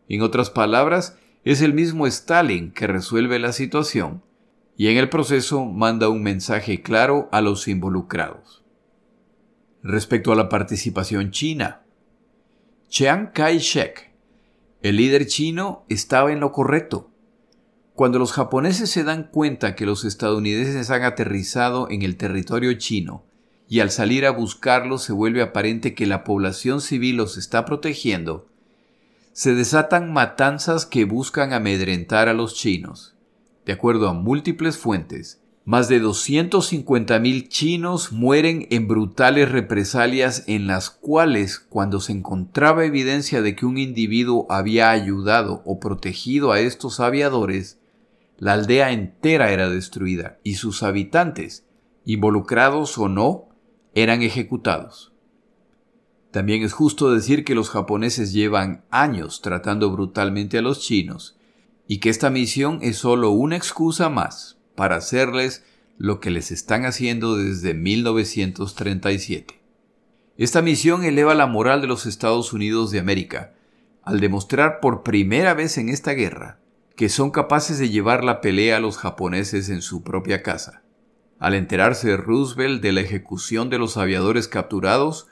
En 0.09 0.21
otras 0.21 0.49
palabras, 0.49 1.17
es 1.43 1.61
el 1.61 1.73
mismo 1.73 2.05
Stalin 2.07 2.71
que 2.71 2.87
resuelve 2.87 3.39
la 3.39 3.53
situación 3.53 4.21
y 4.75 4.89
en 4.89 4.97
el 4.97 5.09
proceso 5.09 5.65
manda 5.65 6.09
un 6.09 6.21
mensaje 6.21 6.81
claro 6.81 7.29
a 7.31 7.41
los 7.41 7.67
involucrados. 7.67 8.63
Respecto 9.81 10.33
a 10.33 10.35
la 10.35 10.49
participación 10.49 11.31
china, 11.31 11.83
Chiang 12.89 13.31
Kai-shek, 13.31 14.11
el 14.81 14.97
líder 14.97 15.25
chino, 15.25 15.85
estaba 15.89 16.31
en 16.31 16.39
lo 16.39 16.51
correcto. 16.51 17.09
Cuando 17.97 18.19
los 18.19 18.31
japoneses 18.31 18.91
se 18.91 19.03
dan 19.03 19.23
cuenta 19.23 19.73
que 19.73 19.87
los 19.87 20.05
estadounidenses 20.05 20.91
han 20.91 21.01
aterrizado 21.01 21.89
en 21.89 22.03
el 22.03 22.15
territorio 22.15 22.71
chino 22.73 23.23
y 23.67 23.79
al 23.79 23.89
salir 23.89 24.27
a 24.27 24.29
buscarlos 24.29 25.01
se 25.01 25.13
vuelve 25.13 25.41
aparente 25.41 25.95
que 25.95 26.05
la 26.05 26.23
población 26.23 26.79
civil 26.79 27.15
los 27.17 27.39
está 27.39 27.65
protegiendo, 27.65 28.45
se 29.33 29.55
desatan 29.55 30.13
matanzas 30.13 30.85
que 30.85 31.05
buscan 31.05 31.53
amedrentar 31.53 32.29
a 32.29 32.35
los 32.35 32.53
chinos. 32.53 33.15
De 33.65 33.73
acuerdo 33.73 34.09
a 34.09 34.13
múltiples 34.13 34.77
fuentes, 34.77 35.41
más 35.65 35.89
de 35.89 35.99
250.000 35.99 37.47
chinos 37.47 38.11
mueren 38.11 38.67
en 38.69 38.87
brutales 38.87 39.51
represalias 39.51 40.43
en 40.45 40.67
las 40.67 40.91
cuales, 40.91 41.57
cuando 41.57 41.99
se 41.99 42.11
encontraba 42.11 42.85
evidencia 42.85 43.41
de 43.41 43.55
que 43.55 43.65
un 43.65 43.79
individuo 43.79 44.45
había 44.51 44.91
ayudado 44.91 45.63
o 45.65 45.79
protegido 45.79 46.51
a 46.51 46.59
estos 46.59 46.99
aviadores, 46.99 47.79
la 48.37 48.53
aldea 48.53 48.91
entera 48.91 49.51
era 49.51 49.69
destruida 49.69 50.39
y 50.43 50.55
sus 50.55 50.83
habitantes, 50.83 51.65
involucrados 52.05 52.97
o 52.97 53.09
no, 53.09 53.49
eran 53.95 54.21
ejecutados. 54.21 55.13
También 56.29 56.61
es 56.61 56.73
justo 56.73 57.11
decir 57.11 57.43
que 57.43 57.55
los 57.55 57.69
japoneses 57.69 58.33
llevan 58.33 58.85
años 58.91 59.41
tratando 59.41 59.89
brutalmente 59.89 60.59
a 60.59 60.61
los 60.61 60.81
chinos 60.81 61.37
y 61.87 61.97
que 61.97 62.09
esta 62.09 62.29
misión 62.29 62.79
es 62.83 62.97
solo 62.97 63.31
una 63.31 63.55
excusa 63.55 64.09
más 64.09 64.59
para 64.75 64.97
hacerles 64.97 65.63
lo 65.97 66.19
que 66.19 66.29
les 66.29 66.51
están 66.51 66.85
haciendo 66.85 67.37
desde 67.37 67.73
1937. 67.73 69.59
Esta 70.37 70.61
misión 70.61 71.03
eleva 71.03 71.33
la 71.33 71.47
moral 71.47 71.81
de 71.81 71.87
los 71.87 72.05
Estados 72.05 72.53
Unidos 72.53 72.91
de 72.91 72.99
América 72.99 73.53
al 74.03 74.19
demostrar 74.19 74.79
por 74.79 75.01
primera 75.01 75.55
vez 75.55 75.79
en 75.79 75.89
esta 75.89 76.11
guerra 76.11 76.59
que 76.97 77.09
son 77.09 77.29
capaces 77.29 77.77
de 77.77 77.89
llevar 77.89 78.23
la 78.23 78.41
pelea 78.41 78.77
a 78.77 78.79
los 78.79 78.97
japoneses 78.97 79.69
en 79.69 79.83
su 79.83 80.01
propia 80.01 80.41
casa. 80.41 80.81
Al 81.37 81.53
enterarse 81.53 82.17
Roosevelt 82.17 82.81
de 82.81 82.91
la 82.91 83.01
ejecución 83.01 83.69
de 83.69 83.77
los 83.77 83.97
aviadores 83.97 84.47
capturados, 84.47 85.27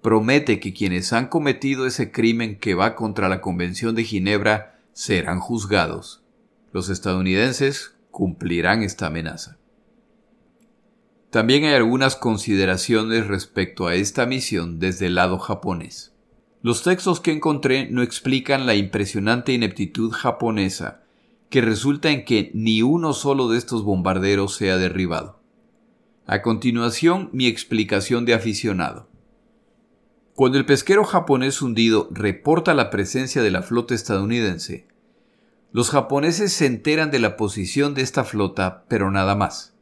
promete 0.00 0.60
que 0.60 0.72
quienes 0.72 1.12
han 1.12 1.26
cometido 1.26 1.86
ese 1.86 2.12
crimen 2.12 2.56
que 2.60 2.74
va 2.76 2.94
contra 2.94 3.28
la 3.28 3.40
Convención 3.40 3.96
de 3.96 4.04
Ginebra 4.04 4.78
serán 4.92 5.40
juzgados. 5.40 6.22
Los 6.72 6.88
estadounidenses 6.88 7.96
cumplirán 8.12 8.84
esta 8.84 9.08
amenaza. 9.08 9.58
También 11.30 11.64
hay 11.64 11.74
algunas 11.74 12.14
consideraciones 12.14 13.26
respecto 13.26 13.88
a 13.88 13.96
esta 13.96 14.24
misión 14.24 14.78
desde 14.78 15.06
el 15.06 15.16
lado 15.16 15.40
japonés. 15.40 16.14
Los 16.62 16.84
textos 16.84 17.18
que 17.18 17.32
encontré 17.32 17.90
no 17.90 18.02
explican 18.02 18.66
la 18.66 18.76
impresionante 18.76 19.52
ineptitud 19.52 20.12
japonesa 20.12 21.07
que 21.50 21.60
resulta 21.60 22.10
en 22.10 22.24
que 22.24 22.50
ni 22.54 22.82
uno 22.82 23.12
solo 23.12 23.48
de 23.48 23.58
estos 23.58 23.82
bombarderos 23.82 24.54
sea 24.54 24.76
derribado. 24.76 25.40
A 26.26 26.42
continuación, 26.42 27.30
mi 27.32 27.46
explicación 27.46 28.26
de 28.26 28.34
aficionado. 28.34 29.08
Cuando 30.34 30.58
el 30.58 30.66
pesquero 30.66 31.04
japonés 31.04 31.62
hundido 31.62 32.08
reporta 32.12 32.74
la 32.74 32.90
presencia 32.90 33.42
de 33.42 33.50
la 33.50 33.62
flota 33.62 33.94
estadounidense, 33.94 34.86
los 35.72 35.90
japoneses 35.90 36.52
se 36.52 36.66
enteran 36.66 37.10
de 37.10 37.18
la 37.18 37.36
posición 37.36 37.94
de 37.94 38.02
esta 38.02 38.24
flota, 38.24 38.84
pero 38.88 39.10
nada 39.10 39.34
más. 39.34 39.74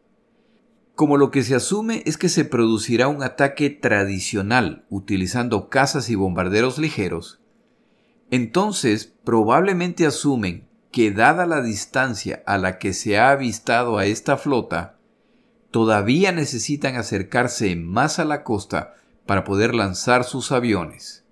Como 0.94 1.16
lo 1.16 1.30
que 1.30 1.42
se 1.42 1.54
asume 1.54 2.02
es 2.06 2.16
que 2.16 2.28
se 2.28 2.44
producirá 2.44 3.08
un 3.08 3.22
ataque 3.22 3.68
tradicional 3.68 4.86
utilizando 4.88 5.68
cazas 5.68 6.08
y 6.08 6.14
bombarderos 6.14 6.78
ligeros, 6.78 7.40
entonces 8.30 9.12
probablemente 9.24 10.06
asumen 10.06 10.66
que 10.90 11.10
dada 11.10 11.46
la 11.46 11.62
distancia 11.62 12.42
a 12.46 12.58
la 12.58 12.78
que 12.78 12.92
se 12.92 13.18
ha 13.18 13.30
avistado 13.30 13.98
a 13.98 14.06
esta 14.06 14.36
flota, 14.36 14.98
todavía 15.70 16.32
necesitan 16.32 16.96
acercarse 16.96 17.76
más 17.76 18.18
a 18.18 18.24
la 18.24 18.44
costa 18.44 18.94
para 19.26 19.44
poder 19.44 19.74
lanzar 19.74 20.24
sus 20.24 20.52
aviones. 20.52 21.24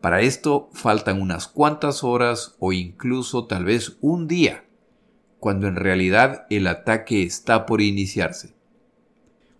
Para 0.00 0.20
esto 0.20 0.70
faltan 0.72 1.20
unas 1.20 1.48
cuantas 1.48 2.04
horas 2.04 2.54
o 2.58 2.72
incluso 2.72 3.46
tal 3.46 3.64
vez 3.64 3.96
un 4.00 4.28
día, 4.28 4.64
cuando 5.38 5.66
en 5.66 5.76
realidad 5.76 6.46
el 6.50 6.66
ataque 6.66 7.22
está 7.22 7.66
por 7.66 7.80
iniciarse. 7.80 8.54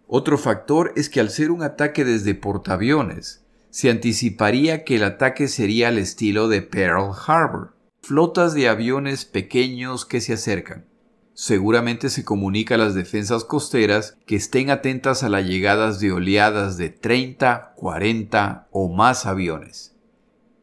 Otro 0.07 0.38
factor 0.38 0.93
es 0.97 1.09
que 1.09 1.20
al 1.20 1.30
ser 1.30 1.51
un 1.51 1.62
ataque 1.62 2.05
desde 2.05 2.34
portaaviones, 2.34 3.45
se 3.70 3.91
anticiparía 3.91 4.84
que 4.84 4.97
el 4.97 5.05
ataque 5.05 5.47
sería 5.47 5.88
al 5.88 5.99
estilo 5.99 6.49
de 6.49 6.62
Pearl 6.62 7.12
Harbor, 7.26 7.74
flotas 8.11 8.54
de 8.54 8.68
aviones 8.68 9.24
pequeños 9.24 10.04
que 10.04 10.20
se 10.20 10.32
acercan. 10.32 10.84
Seguramente 11.32 12.11
se 12.11 12.24
comunica 12.24 12.74
a 12.74 12.78
las 12.78 12.96
defensas 12.96 13.44
costeras 13.44 14.18
que 14.26 14.34
estén 14.34 14.70
atentas 14.70 15.22
a 15.22 15.28
las 15.28 15.46
llegadas 15.46 16.00
de 16.00 16.11
oleadas 16.11 16.76
de 16.76 16.90
30, 16.90 17.74
40 17.76 18.66
o 18.72 18.92
más 18.92 19.26
aviones. 19.26 19.94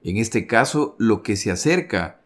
En 0.03 0.17
este 0.17 0.45
caso, 0.45 0.97
lo 0.99 1.23
que 1.23 1.37
se 1.37 1.49
acerca 1.49 2.19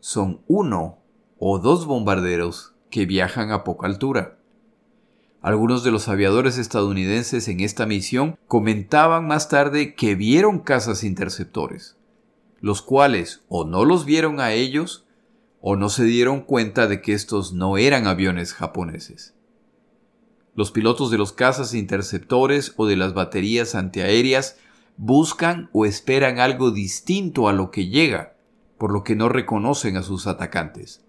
son 0.00 0.40
uno 0.48 1.00
o 1.38 1.58
dos 1.58 1.84
bombarderos 1.84 2.72
que 2.88 3.04
viajan 3.04 3.50
a 3.50 3.64
poca 3.64 3.86
altura. 3.86 4.38
Algunos 5.42 5.84
de 5.84 5.90
los 5.90 6.08
aviadores 6.08 6.56
estadounidenses 6.56 7.46
en 7.48 7.60
esta 7.60 7.84
misión 7.84 8.38
comentaban 8.48 9.26
más 9.26 9.50
tarde 9.50 9.94
que 9.94 10.14
vieron 10.14 10.60
cazas 10.60 11.04
interceptores 11.04 11.98
los 12.62 12.80
cuales 12.80 13.42
o 13.48 13.64
no 13.64 13.84
los 13.84 14.06
vieron 14.06 14.40
a 14.40 14.52
ellos 14.52 15.04
o 15.60 15.76
no 15.76 15.88
se 15.88 16.04
dieron 16.04 16.42
cuenta 16.42 16.86
de 16.86 17.02
que 17.02 17.12
estos 17.12 17.52
no 17.52 17.76
eran 17.76 18.06
aviones 18.06 18.54
japoneses. 18.54 19.34
Los 20.54 20.70
pilotos 20.70 21.10
de 21.10 21.18
los 21.18 21.32
cazas 21.32 21.74
interceptores 21.74 22.72
o 22.76 22.86
de 22.86 22.96
las 22.96 23.14
baterías 23.14 23.74
antiaéreas 23.74 24.58
buscan 24.96 25.70
o 25.72 25.86
esperan 25.86 26.38
algo 26.38 26.70
distinto 26.70 27.48
a 27.48 27.52
lo 27.52 27.72
que 27.72 27.88
llega, 27.88 28.36
por 28.78 28.92
lo 28.92 29.02
que 29.02 29.16
no 29.16 29.28
reconocen 29.28 29.96
a 29.96 30.02
sus 30.02 30.28
atacantes. 30.28 31.04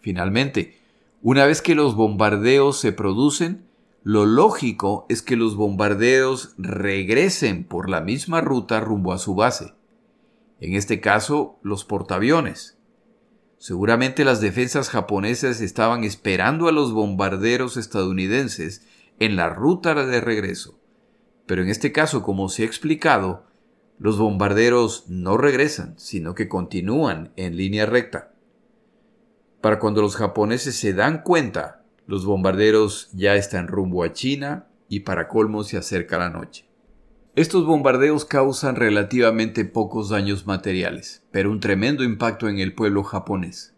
Finalmente, 0.00 0.76
una 1.22 1.46
vez 1.46 1.62
que 1.62 1.76
los 1.76 1.94
bombardeos 1.94 2.80
se 2.80 2.90
producen, 2.90 3.64
lo 4.02 4.26
lógico 4.26 5.06
es 5.08 5.22
que 5.22 5.36
los 5.36 5.54
bombardeos 5.54 6.54
regresen 6.58 7.62
por 7.62 7.88
la 7.88 8.00
misma 8.00 8.40
ruta 8.40 8.80
rumbo 8.80 9.12
a 9.12 9.18
su 9.18 9.36
base 9.36 9.74
en 10.62 10.74
este 10.74 11.00
caso 11.00 11.58
los 11.62 11.84
portaaviones. 11.84 12.78
Seguramente 13.58 14.24
las 14.24 14.40
defensas 14.40 14.90
japonesas 14.90 15.60
estaban 15.60 16.04
esperando 16.04 16.68
a 16.68 16.72
los 16.72 16.92
bombarderos 16.92 17.76
estadounidenses 17.76 18.86
en 19.18 19.34
la 19.34 19.48
ruta 19.48 19.92
de 19.94 20.20
regreso. 20.20 20.78
Pero 21.46 21.62
en 21.62 21.68
este 21.68 21.90
caso, 21.90 22.22
como 22.22 22.48
se 22.48 22.62
ha 22.62 22.66
explicado, 22.66 23.44
los 23.98 24.18
bombarderos 24.18 25.06
no 25.08 25.36
regresan, 25.36 25.98
sino 25.98 26.36
que 26.36 26.48
continúan 26.48 27.32
en 27.34 27.56
línea 27.56 27.84
recta. 27.84 28.32
Para 29.60 29.80
cuando 29.80 30.00
los 30.00 30.14
japoneses 30.14 30.76
se 30.76 30.92
dan 30.94 31.24
cuenta, 31.24 31.84
los 32.06 32.24
bombarderos 32.24 33.10
ya 33.12 33.34
están 33.34 33.66
rumbo 33.66 34.04
a 34.04 34.12
China 34.12 34.68
y 34.88 35.00
para 35.00 35.26
colmo 35.26 35.64
se 35.64 35.76
acerca 35.76 36.18
la 36.18 36.30
noche. 36.30 36.71
Estos 37.34 37.64
bombardeos 37.64 38.26
causan 38.26 38.76
relativamente 38.76 39.64
pocos 39.64 40.10
daños 40.10 40.46
materiales, 40.46 41.22
pero 41.30 41.50
un 41.50 41.60
tremendo 41.60 42.04
impacto 42.04 42.46
en 42.46 42.58
el 42.58 42.74
pueblo 42.74 43.04
japonés. 43.04 43.74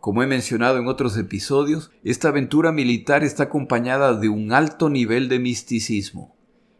Como 0.00 0.22
he 0.22 0.26
mencionado 0.26 0.76
en 0.76 0.86
otros 0.86 1.16
episodios, 1.16 1.90
esta 2.04 2.28
aventura 2.28 2.70
militar 2.70 3.24
está 3.24 3.44
acompañada 3.44 4.18
de 4.18 4.28
un 4.28 4.52
alto 4.52 4.90
nivel 4.90 5.30
de 5.30 5.38
misticismo, 5.38 6.36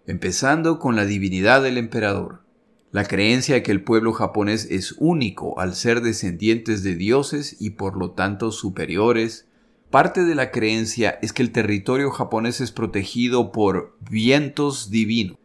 empezando 0.06 0.78
con 0.78 0.94
la 0.94 1.06
divinidad 1.06 1.62
del 1.62 1.78
emperador, 1.78 2.42
la 2.90 3.04
creencia 3.04 3.54
de 3.54 3.62
que 3.62 3.72
el 3.72 3.82
pueblo 3.82 4.12
japonés 4.12 4.66
es 4.70 4.94
único 4.98 5.58
al 5.58 5.74
ser 5.74 6.02
descendientes 6.02 6.82
de 6.82 6.96
dioses 6.96 7.56
y 7.60 7.70
por 7.70 7.96
lo 7.96 8.10
tanto 8.10 8.52
superiores, 8.52 9.48
Parte 9.92 10.24
de 10.24 10.34
la 10.34 10.50
creencia 10.50 11.18
es 11.20 11.34
que 11.34 11.42
el 11.42 11.52
territorio 11.52 12.10
japonés 12.10 12.62
es 12.62 12.72
protegido 12.72 13.52
por 13.52 13.94
vientos 14.10 14.88
divinos, 14.88 15.36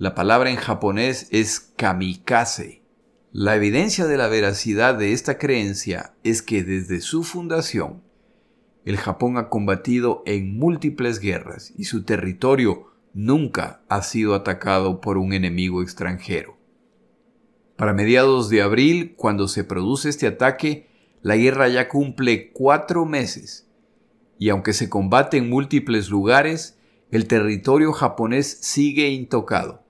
la 0.00 0.14
palabra 0.14 0.48
en 0.48 0.56
japonés 0.56 1.28
es 1.30 1.60
kamikaze. 1.76 2.82
La 3.32 3.54
evidencia 3.54 4.06
de 4.06 4.16
la 4.16 4.28
veracidad 4.28 4.94
de 4.94 5.12
esta 5.12 5.36
creencia 5.36 6.14
es 6.24 6.40
que 6.40 6.64
desde 6.64 7.02
su 7.02 7.22
fundación, 7.22 8.02
el 8.86 8.96
Japón 8.96 9.36
ha 9.36 9.50
combatido 9.50 10.22
en 10.24 10.56
múltiples 10.56 11.20
guerras 11.20 11.74
y 11.76 11.84
su 11.84 12.04
territorio 12.04 12.86
nunca 13.12 13.82
ha 13.90 14.00
sido 14.00 14.34
atacado 14.34 15.02
por 15.02 15.18
un 15.18 15.34
enemigo 15.34 15.82
extranjero. 15.82 16.56
Para 17.76 17.92
mediados 17.92 18.48
de 18.48 18.62
abril, 18.62 19.12
cuando 19.16 19.48
se 19.48 19.64
produce 19.64 20.08
este 20.08 20.26
ataque, 20.26 20.88
la 21.20 21.36
guerra 21.36 21.68
ya 21.68 21.88
cumple 21.88 22.52
cuatro 22.52 23.04
meses, 23.04 23.68
y 24.38 24.48
aunque 24.48 24.72
se 24.72 24.88
combate 24.88 25.36
en 25.36 25.50
múltiples 25.50 26.08
lugares, 26.08 26.78
el 27.10 27.26
territorio 27.26 27.92
japonés 27.92 28.60
sigue 28.62 29.10
intocado. 29.10 29.89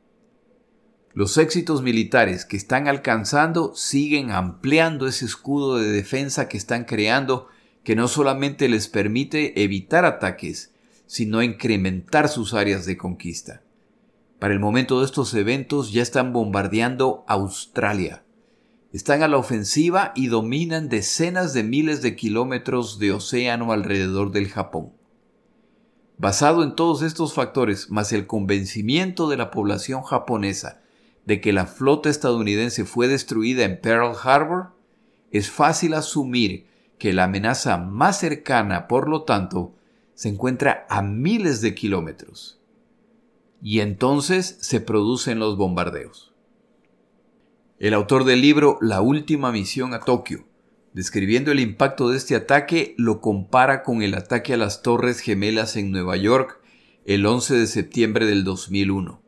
Los 1.21 1.37
éxitos 1.37 1.83
militares 1.83 2.47
que 2.47 2.57
están 2.57 2.89
alcanzando 2.89 3.75
siguen 3.77 4.31
ampliando 4.31 5.07
ese 5.07 5.27
escudo 5.27 5.77
de 5.77 5.93
defensa 5.93 6.49
que 6.49 6.57
están 6.57 6.87
creando 6.87 7.49
que 7.85 7.95
no 7.95 8.09
solamente 8.09 8.71
les 8.71 8.89
permite 8.89 9.63
evitar 9.63 10.07
ataques, 10.07 10.73
sino 11.05 11.43
incrementar 11.43 12.31
sus 12.31 12.55
áreas 12.55 12.87
de 12.87 12.97
conquista. 12.97 13.63
Para 14.39 14.55
el 14.55 14.61
momento 14.61 15.01
de 15.01 15.05
estos 15.05 15.35
eventos 15.35 15.93
ya 15.93 16.01
están 16.01 16.33
bombardeando 16.33 17.23
Australia. 17.29 18.25
Están 18.91 19.23
a 19.23 19.29
la 19.29 19.37
ofensiva 19.37 20.13
y 20.17 20.29
dominan 20.29 20.89
decenas 20.89 21.53
de 21.53 21.65
miles 21.65 22.01
de 22.01 22.17
kilómetros 22.17 22.99
de 22.99 23.13
océano 23.13 23.73
alrededor 23.73 24.31
del 24.31 24.49
Japón. 24.49 24.95
Basado 26.17 26.63
en 26.63 26.75
todos 26.75 27.03
estos 27.03 27.35
factores, 27.35 27.91
más 27.91 28.11
el 28.15 28.27
convencimiento 28.27 29.29
de 29.29 29.37
la 29.37 29.51
población 29.51 30.03
japonesa 30.03 30.80
de 31.27 31.41
que 31.41 31.53
la 31.53 31.67
flota 31.67 32.09
estadounidense 32.09 32.85
fue 32.85 33.09
destruida 33.09 33.65
en 33.65 33.81
Pearl 33.81 34.15
Harbor, 34.23 34.73
es 35.31 35.51
fácil 35.51 35.95
asumir 35.95 36.67
que 36.99 37.13
la 37.13 37.25
amenaza 37.25 37.79
más 37.79 38.19
cercana, 38.19 38.89
por 38.89 39.09
lo 39.09 39.23
tanto, 39.23 39.75
se 40.15 40.29
encuentra 40.29 40.87
a 40.91 41.03
miles 41.03 41.61
de 41.61 41.75
kilómetros. 41.75 42.61
Y 43.63 43.81
entonces 43.81 44.59
se 44.61 44.81
producen 44.81 45.39
los 45.39 45.57
bombardeos. 45.57 46.35
El 47.79 47.95
autor 47.95 48.25
del 48.25 48.43
libro 48.43 48.77
La 48.83 49.01
última 49.01 49.53
misión 49.53 49.95
a 49.95 50.01
Tokio, 50.01 50.45
describiendo 50.93 51.53
el 51.53 51.61
impacto 51.61 52.11
de 52.11 52.19
este 52.19 52.37
ataque, 52.37 52.95
lo 52.99 53.21
compara 53.21 53.83
con 53.83 54.03
el 54.03 54.15
ataque 54.15 54.55
a 54.55 54.59
las 54.59 54.83
Torres 54.83 55.21
Gemelas 55.21 55.77
en 55.77 55.91
Nueva 55.91 56.17
York 56.17 56.61
el 57.07 57.25
11 57.25 57.55
de 57.55 57.67
septiembre 57.67 58.27
del 58.27 58.45
2001. 58.45 59.23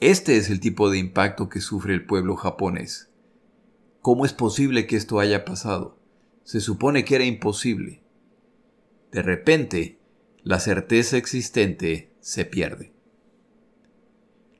Este 0.00 0.36
es 0.36 0.50
el 0.50 0.60
tipo 0.60 0.90
de 0.90 0.98
impacto 0.98 1.48
que 1.48 1.62
sufre 1.62 1.94
el 1.94 2.04
pueblo 2.04 2.36
japonés. 2.36 3.08
¿Cómo 4.02 4.26
es 4.26 4.34
posible 4.34 4.86
que 4.86 4.94
esto 4.94 5.20
haya 5.20 5.46
pasado? 5.46 5.98
Se 6.44 6.60
supone 6.60 7.06
que 7.06 7.14
era 7.14 7.24
imposible. 7.24 8.02
De 9.10 9.22
repente, 9.22 9.98
la 10.42 10.60
certeza 10.60 11.16
existente 11.16 12.12
se 12.20 12.44
pierde. 12.44 12.92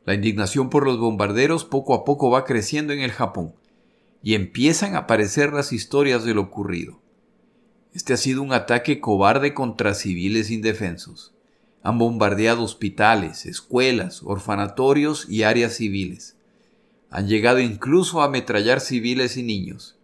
La 0.07 0.15
indignación 0.15 0.71
por 0.71 0.87
los 0.87 0.99
bombarderos 0.99 1.67
poco 1.67 1.93
a 1.93 2.07
poco 2.07 2.31
va 2.31 2.47
creciendo 2.47 2.95
en 2.95 3.01
el 3.01 3.13
Japón 3.13 3.55
y 4.23 4.37
empiezan 4.37 4.95
a 4.95 5.01
aparecer 5.01 5.53
las 5.53 5.71
historias 5.75 6.25
de 6.25 6.33
lo 6.33 6.41
ocurrido. 6.41 7.03
Este 7.93 8.15
ha 8.15 8.17
sido 8.17 8.41
un 8.41 8.55
ataque 8.55 9.01
cobarde 9.01 9.53
contra 9.53 9.93
civiles 9.93 10.51
indefensos. 10.51 11.36
Han 11.87 11.99
bombardeado 11.99 12.65
hospitales, 12.65 13.47
escuelas, 13.47 14.21
orfanatorios 14.25 15.25
y 15.31 15.45
áreas 15.45 15.75
civiles. 15.75 16.37
Han 17.11 17.29
llegado 17.29 17.61
incluso 17.61 18.21
a 18.21 18.25
ametrallar 18.25 18.81
civiles 18.81 19.37
y 19.37 19.45
niños. 19.45 19.97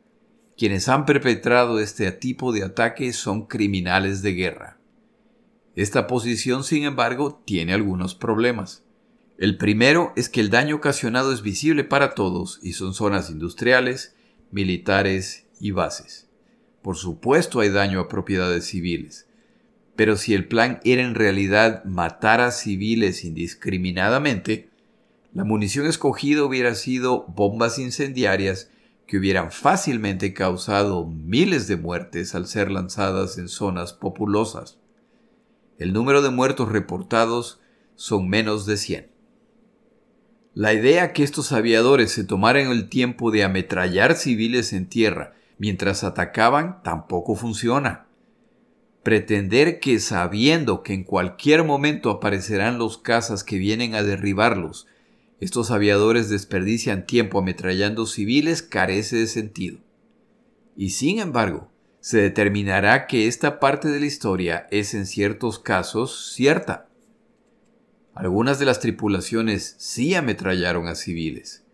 Quienes 0.57 0.89
han 0.89 1.07
perpetrado 1.07 1.80
este 1.80 2.12
tipo 2.12 2.53
de 2.53 2.62
ataques 2.62 3.16
son 3.16 3.47
criminales 3.47 4.22
de 4.22 4.33
guerra. 4.33 4.78
Esta 5.74 6.07
posición, 6.07 6.62
sin 6.62 6.85
embargo, 6.85 7.43
tiene 7.45 7.72
algunos 7.72 8.14
problemas. 8.14 8.85
El 9.37 9.57
primero 9.57 10.12
es 10.14 10.28
que 10.28 10.41
el 10.41 10.51
daño 10.51 10.76
ocasionado 10.76 11.33
es 11.33 11.43
visible 11.43 11.83
para 11.83 12.14
todos 12.14 12.61
y 12.62 12.74
son 12.74 12.95
zonas 12.95 13.28
industriales, 13.28 14.14
militares 14.53 15.47
y 15.59 15.72
bases. 15.72 16.28
Por 16.80 16.97
supuesto 16.97 17.59
hay 17.59 17.70
daño 17.70 17.99
a 17.99 18.09
propiedades 18.09 18.66
civiles, 18.66 19.26
pero 19.97 20.16
si 20.16 20.34
el 20.34 20.49
plan 20.49 20.80
era 20.84 21.03
en 21.03 21.14
realidad 21.14 21.84
matar 21.84 22.40
a 22.40 22.51
civiles 22.51 23.24
indiscriminadamente, 23.24 24.70
la 25.34 25.45
munición 25.45 25.86
escogida 25.86 26.45
hubiera 26.45 26.74
sido 26.74 27.24
bombas 27.28 27.78
incendiarias 27.78 28.70
que 29.07 29.18
hubieran 29.18 29.51
fácilmente 29.51 30.32
causado 30.32 31.07
miles 31.07 31.66
de 31.66 31.76
muertes 31.76 32.34
al 32.34 32.47
ser 32.47 32.70
lanzadas 32.70 33.38
en 33.38 33.49
zonas 33.49 33.93
populosas. 33.93 34.78
El 35.78 35.93
número 35.93 36.22
de 36.22 36.30
muertos 36.30 36.70
reportados 36.70 37.61
son 37.95 38.28
menos 38.28 38.66
de 38.66 38.76
100. 38.76 39.11
La 40.55 40.74
idea 40.74 41.12
que 41.12 41.22
estos 41.22 41.53
aviadores 41.53 42.12
se 42.12 42.24
tomaran 42.24 42.68
el 42.68 42.88
tiempo 42.88 43.30
de 43.30 43.43
ametrallar 43.43 44.16
civiles 44.16 44.72
en 44.72 44.86
tierra 44.86 45.34
mientras 45.59 46.05
atacaban 46.05 46.82
tampoco 46.82 47.34
funciona. 47.34 48.07
Pretender 49.03 49.80
que 49.80 49.98
sabiendo 49.98 50.82
que 50.82 50.94
en 50.94 51.03
cualquier 51.03 51.64
momento 51.64 52.11
aparecerán 52.11 52.78
los 52.78 52.98
cazas 52.98 53.42
que 53.42 53.59
vienen 53.59 53.94
a 53.94 54.03
derribarlos, 54.03 54.86
estos 55.40 55.72
aviadores 55.72 56.28
desperdician 56.28 57.05
tiempo 57.05 57.40
ametrallando 57.40 58.07
civiles 58.07 58.62
carece 58.62 59.16
de 59.16 59.26
sentido. 59.26 59.80
Y 60.76 60.90
sin 60.90 61.18
embargo, 61.18 61.68
se 61.98 62.18
determinará 62.18 63.09
que 63.09 63.26
esta 63.26 63.59
parte 63.59 63.88
de 63.88 63.98
la 63.98 64.07
historia 64.07 64.68
es 64.70 64.94
en 64.94 65.07
ciertos 65.07 65.59
casos 65.59 66.32
cierta. 66.32 66.88
Algunas 68.14 68.61
de 68.61 68.66
las 68.66 68.78
tripulaciones 68.78 69.74
sí 69.78 70.14
ametrallaron 70.14 70.86
a 70.86 70.94
civiles, 70.94 71.64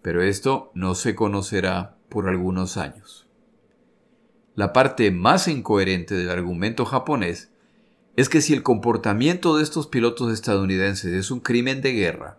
pero 0.00 0.22
esto 0.22 0.70
no 0.74 0.94
se 0.94 1.14
conocerá 1.14 1.96
por 2.08 2.28
algunos 2.28 2.76
años. 2.76 3.23
La 4.54 4.72
parte 4.72 5.10
más 5.10 5.48
incoherente 5.48 6.14
del 6.14 6.30
argumento 6.30 6.84
japonés 6.84 7.50
es 8.16 8.28
que 8.28 8.40
si 8.40 8.52
el 8.52 8.62
comportamiento 8.62 9.56
de 9.56 9.64
estos 9.64 9.88
pilotos 9.88 10.32
estadounidenses 10.32 11.12
es 11.12 11.32
un 11.32 11.40
crimen 11.40 11.82
de 11.82 11.92
guerra, 11.92 12.38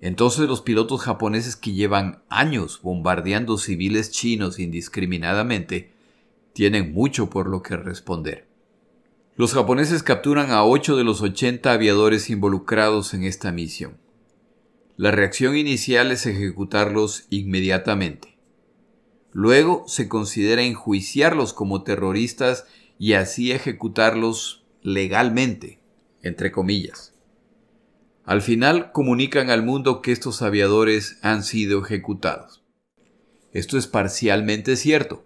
entonces 0.00 0.48
los 0.48 0.62
pilotos 0.62 1.02
japoneses 1.02 1.54
que 1.54 1.72
llevan 1.72 2.22
años 2.30 2.80
bombardeando 2.82 3.58
civiles 3.58 4.10
chinos 4.10 4.58
indiscriminadamente 4.58 5.92
tienen 6.54 6.92
mucho 6.92 7.28
por 7.28 7.48
lo 7.48 7.62
que 7.62 7.76
responder. 7.76 8.48
Los 9.36 9.54
japoneses 9.54 10.02
capturan 10.02 10.50
a 10.50 10.64
8 10.64 10.96
de 10.96 11.04
los 11.04 11.20
80 11.22 11.70
aviadores 11.70 12.30
involucrados 12.30 13.14
en 13.14 13.24
esta 13.24 13.52
misión. 13.52 13.96
La 14.96 15.10
reacción 15.10 15.56
inicial 15.56 16.12
es 16.12 16.26
ejecutarlos 16.26 17.26
inmediatamente. 17.30 18.31
Luego 19.32 19.84
se 19.86 20.08
considera 20.08 20.62
enjuiciarlos 20.62 21.52
como 21.52 21.82
terroristas 21.82 22.66
y 22.98 23.14
así 23.14 23.50
ejecutarlos 23.50 24.64
legalmente, 24.82 25.80
entre 26.22 26.52
comillas. 26.52 27.14
Al 28.24 28.42
final 28.42 28.92
comunican 28.92 29.50
al 29.50 29.62
mundo 29.64 30.02
que 30.02 30.12
estos 30.12 30.42
aviadores 30.42 31.18
han 31.22 31.42
sido 31.42 31.82
ejecutados. 31.82 32.62
Esto 33.52 33.76
es 33.78 33.86
parcialmente 33.86 34.76
cierto. 34.76 35.24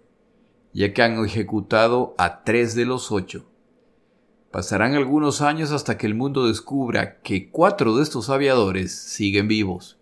ya 0.73 0.93
que 0.93 1.01
han 1.01 1.23
ejecutado 1.25 2.13
a 2.19 2.43
tres 2.43 2.75
de 2.75 2.85
los 2.85 3.11
ocho. 3.11 3.49
Pasarán 4.51 4.93
algunos 4.93 5.41
años 5.41 5.71
hasta 5.71 5.97
que 5.97 6.05
el 6.05 6.13
mundo 6.13 6.47
descubra 6.47 7.19
que 7.21 7.49
cuatro 7.49 7.95
de 7.95 8.03
estos 8.03 8.29
aviadores 8.29 8.93
siguen 8.95 9.47
vivos. 9.47 9.97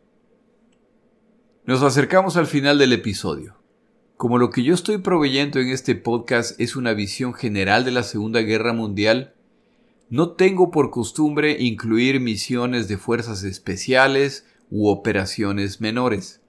Nos 1.66 1.82
acercamos 1.82 2.36
al 2.36 2.48
final 2.48 2.78
del 2.78 2.92
episodio. 2.94 3.56
Como 4.18 4.38
lo 4.38 4.50
que 4.50 4.64
yo 4.64 4.74
estoy 4.74 5.00
proveyendo 5.00 5.60
en 5.60 5.68
este 5.68 5.94
podcast 5.94 6.58
es 6.60 6.78
una 6.78 6.94
visión 6.94 7.34
general 7.34 7.84
de 7.84 7.92
la 7.92 8.04
Segunda 8.04 8.40
Guerra 8.40 8.72
Mundial, 8.72 9.34
no 10.10 10.32
tengo 10.32 10.72
por 10.72 10.90
costumbre 10.90 11.58
incluir 11.60 12.22
misiones 12.22 12.88
de 12.88 12.98
fuerzas 12.98 13.44
especiales 13.44 14.46
u 14.70 14.88
operaciones 14.88 15.82
menores. 15.82 16.42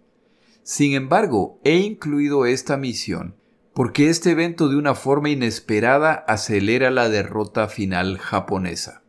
Sin 0.63 0.95
embargo, 0.95 1.59
he 1.65 1.79
incluido 1.79 2.47
esta 2.47 2.77
misión 2.77 3.35
porque 3.75 4.11
este 4.11 4.31
evento 4.31 4.69
de 4.69 4.77
una 4.77 4.95
forma 4.95 5.29
inesperada 5.29 6.13
acelera 6.29 6.91
la 6.93 7.09
derrota 7.09 7.69
final 7.69 8.17
japonesa. 8.17 9.03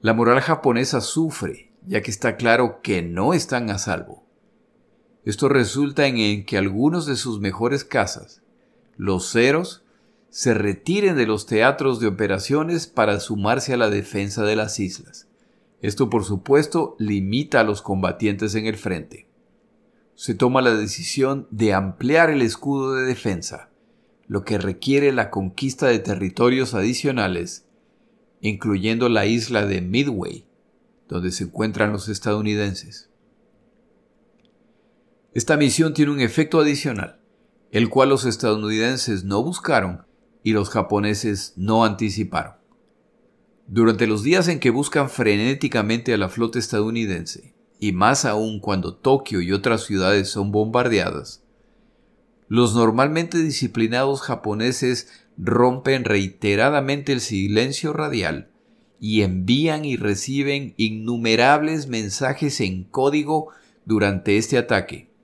La 0.00 0.12
moral 0.12 0.40
japonesa 0.40 1.00
sufre, 1.00 1.72
ya 1.86 2.02
que 2.02 2.10
está 2.10 2.36
claro 2.36 2.80
que 2.82 3.02
no 3.02 3.32
están 3.32 3.70
a 3.70 3.78
salvo. 3.78 4.25
Esto 5.26 5.50
resulta 5.50 6.06
en 6.06 6.46
que 6.46 6.56
algunos 6.56 7.04
de 7.04 7.16
sus 7.16 7.38
mejores 7.38 7.84
cazas, 7.84 8.40
los 8.96 9.30
ceros, 9.30 9.84
se 10.30 10.54
retiren 10.54 11.16
de 11.16 11.26
los 11.26 11.44
teatros 11.44 12.00
de 12.00 12.06
operaciones 12.06 12.86
para 12.86 13.20
sumarse 13.20 13.74
a 13.74 13.76
la 13.76 13.90
defensa 13.90 14.44
de 14.44 14.56
las 14.56 14.80
islas. 14.80 15.28
Esto, 15.82 16.08
por 16.08 16.24
supuesto, 16.24 16.96
limita 16.98 17.60
a 17.60 17.64
los 17.64 17.82
combatientes 17.82 18.54
en 18.54 18.64
el 18.64 18.78
frente 18.78 19.26
se 20.16 20.34
toma 20.34 20.62
la 20.62 20.74
decisión 20.74 21.46
de 21.50 21.74
ampliar 21.74 22.30
el 22.30 22.40
escudo 22.40 22.94
de 22.94 23.04
defensa, 23.04 23.68
lo 24.26 24.44
que 24.44 24.56
requiere 24.56 25.12
la 25.12 25.30
conquista 25.30 25.88
de 25.88 25.98
territorios 25.98 26.72
adicionales, 26.72 27.66
incluyendo 28.40 29.10
la 29.10 29.26
isla 29.26 29.66
de 29.66 29.82
Midway, 29.82 30.46
donde 31.06 31.30
se 31.32 31.44
encuentran 31.44 31.92
los 31.92 32.08
estadounidenses. 32.08 33.10
Esta 35.36 35.58
misión 35.58 35.92
tiene 35.92 36.12
un 36.12 36.20
efecto 36.20 36.60
adicional, 36.60 37.20
el 37.70 37.90
cual 37.90 38.08
los 38.08 38.24
estadounidenses 38.24 39.22
no 39.22 39.42
buscaron 39.42 40.06
y 40.42 40.52
los 40.52 40.70
japoneses 40.70 41.52
no 41.56 41.84
anticiparon. 41.84 42.54
Durante 43.66 44.06
los 44.06 44.22
días 44.22 44.48
en 44.48 44.60
que 44.60 44.70
buscan 44.70 45.10
frenéticamente 45.10 46.14
a 46.14 46.16
la 46.16 46.30
flota 46.30 46.58
estadounidense, 46.58 47.52
y 47.78 47.92
más 47.92 48.24
aún 48.24 48.60
cuando 48.60 48.94
Tokio 48.94 49.42
y 49.42 49.52
otras 49.52 49.84
ciudades 49.84 50.30
son 50.30 50.52
bombardeadas, 50.52 51.44
los 52.48 52.74
normalmente 52.74 53.36
disciplinados 53.36 54.22
japoneses 54.22 55.26
rompen 55.36 56.04
reiteradamente 56.04 57.12
el 57.12 57.20
silencio 57.20 57.92
radial 57.92 58.48
y 59.00 59.20
envían 59.20 59.84
y 59.84 59.96
reciben 59.96 60.72
innumerables 60.78 61.88
mensajes 61.88 62.58
en 62.62 62.84
código 62.84 63.50
durante 63.84 64.38
este 64.38 64.56
ataque. 64.56 65.14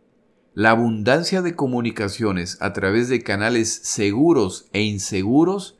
La 0.54 0.72
abundancia 0.72 1.40
de 1.40 1.56
comunicaciones 1.56 2.58
a 2.60 2.74
través 2.74 3.08
de 3.08 3.22
canales 3.22 3.72
seguros 3.72 4.68
e 4.74 4.82
inseguros 4.82 5.78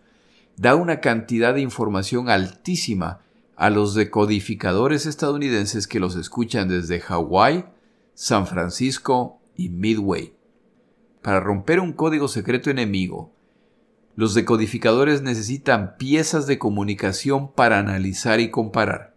da 0.57 0.77
una 0.77 1.01
cantidad 1.01 1.53
de 1.53 1.61
información 1.61 2.31
altísima 2.31 3.21
a 3.55 3.69
los 3.69 3.95
decodificadores 3.95 5.05
estadounidenses 5.05 5.87
que 5.87 6.01
los 6.01 6.17
escuchan 6.17 6.69
desde 6.69 7.01
Hawái, 7.01 7.67
San 8.15 8.47
Francisco 8.47 9.41
y 9.57 9.69
Midway. 9.69 10.33
Para 11.21 11.41
romper 11.41 11.79
un 11.79 11.93
código 11.93 12.27
secreto 12.27 12.71
enemigo, 12.71 13.31
los 14.17 14.33
decodificadores 14.33 15.21
necesitan 15.21 15.97
piezas 15.99 16.47
de 16.47 16.59
comunicación 16.59 17.53
para 17.53 17.79
analizar 17.79 18.41
y 18.41 18.51
comparar. 18.51 19.15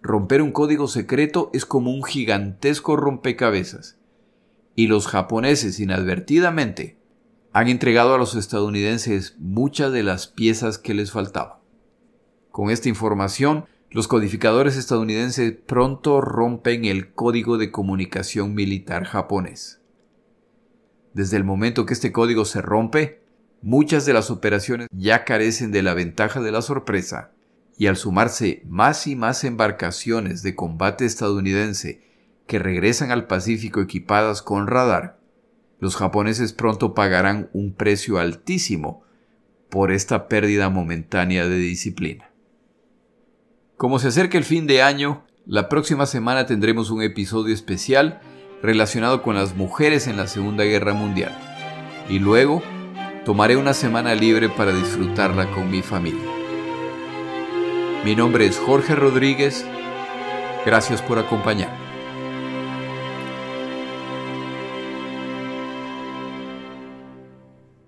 Romper 0.00 0.40
un 0.40 0.52
código 0.52 0.88
secreto 0.88 1.50
es 1.52 1.66
como 1.66 1.90
un 1.90 2.04
gigantesco 2.04 2.96
rompecabezas, 2.96 3.95
y 4.76 4.86
los 4.86 5.08
japoneses 5.08 5.80
inadvertidamente 5.80 6.98
han 7.52 7.68
entregado 7.68 8.14
a 8.14 8.18
los 8.18 8.34
estadounidenses 8.34 9.34
muchas 9.38 9.90
de 9.90 10.02
las 10.02 10.26
piezas 10.26 10.76
que 10.76 10.92
les 10.92 11.10
faltaban. 11.10 11.58
Con 12.52 12.70
esta 12.70 12.90
información, 12.90 13.64
los 13.90 14.06
codificadores 14.06 14.76
estadounidenses 14.76 15.54
pronto 15.66 16.20
rompen 16.20 16.84
el 16.84 17.14
código 17.14 17.56
de 17.56 17.70
comunicación 17.70 18.54
militar 18.54 19.04
japonés. 19.04 19.80
Desde 21.14 21.38
el 21.38 21.44
momento 21.44 21.86
que 21.86 21.94
este 21.94 22.12
código 22.12 22.44
se 22.44 22.60
rompe, 22.60 23.22
muchas 23.62 24.04
de 24.04 24.12
las 24.12 24.30
operaciones 24.30 24.88
ya 24.92 25.24
carecen 25.24 25.72
de 25.72 25.82
la 25.82 25.94
ventaja 25.94 26.42
de 26.42 26.52
la 26.52 26.60
sorpresa, 26.60 27.32
y 27.78 27.86
al 27.86 27.96
sumarse 27.96 28.62
más 28.66 29.06
y 29.06 29.16
más 29.16 29.44
embarcaciones 29.44 30.42
de 30.42 30.54
combate 30.54 31.06
estadounidense 31.06 32.05
que 32.46 32.58
regresan 32.58 33.10
al 33.10 33.26
Pacífico 33.26 33.80
equipadas 33.80 34.42
con 34.42 34.66
radar, 34.66 35.18
los 35.78 35.96
japoneses 35.96 36.52
pronto 36.52 36.94
pagarán 36.94 37.50
un 37.52 37.74
precio 37.74 38.18
altísimo 38.18 39.02
por 39.68 39.92
esta 39.92 40.28
pérdida 40.28 40.70
momentánea 40.70 41.46
de 41.46 41.58
disciplina. 41.58 42.30
Como 43.76 43.98
se 43.98 44.08
acerca 44.08 44.38
el 44.38 44.44
fin 44.44 44.66
de 44.66 44.82
año, 44.82 45.24
la 45.44 45.68
próxima 45.68 46.06
semana 46.06 46.46
tendremos 46.46 46.90
un 46.90 47.02
episodio 47.02 47.54
especial 47.54 48.20
relacionado 48.62 49.22
con 49.22 49.34
las 49.34 49.54
mujeres 49.54 50.06
en 50.06 50.16
la 50.16 50.26
Segunda 50.26 50.64
Guerra 50.64 50.94
Mundial. 50.94 51.36
Y 52.08 52.18
luego 52.18 52.62
tomaré 53.24 53.56
una 53.56 53.74
semana 53.74 54.14
libre 54.14 54.48
para 54.48 54.72
disfrutarla 54.72 55.50
con 55.50 55.70
mi 55.70 55.82
familia. 55.82 56.24
Mi 58.04 58.16
nombre 58.16 58.46
es 58.46 58.56
Jorge 58.56 58.94
Rodríguez. 58.94 59.66
Gracias 60.64 61.02
por 61.02 61.18
acompañarme. 61.18 61.85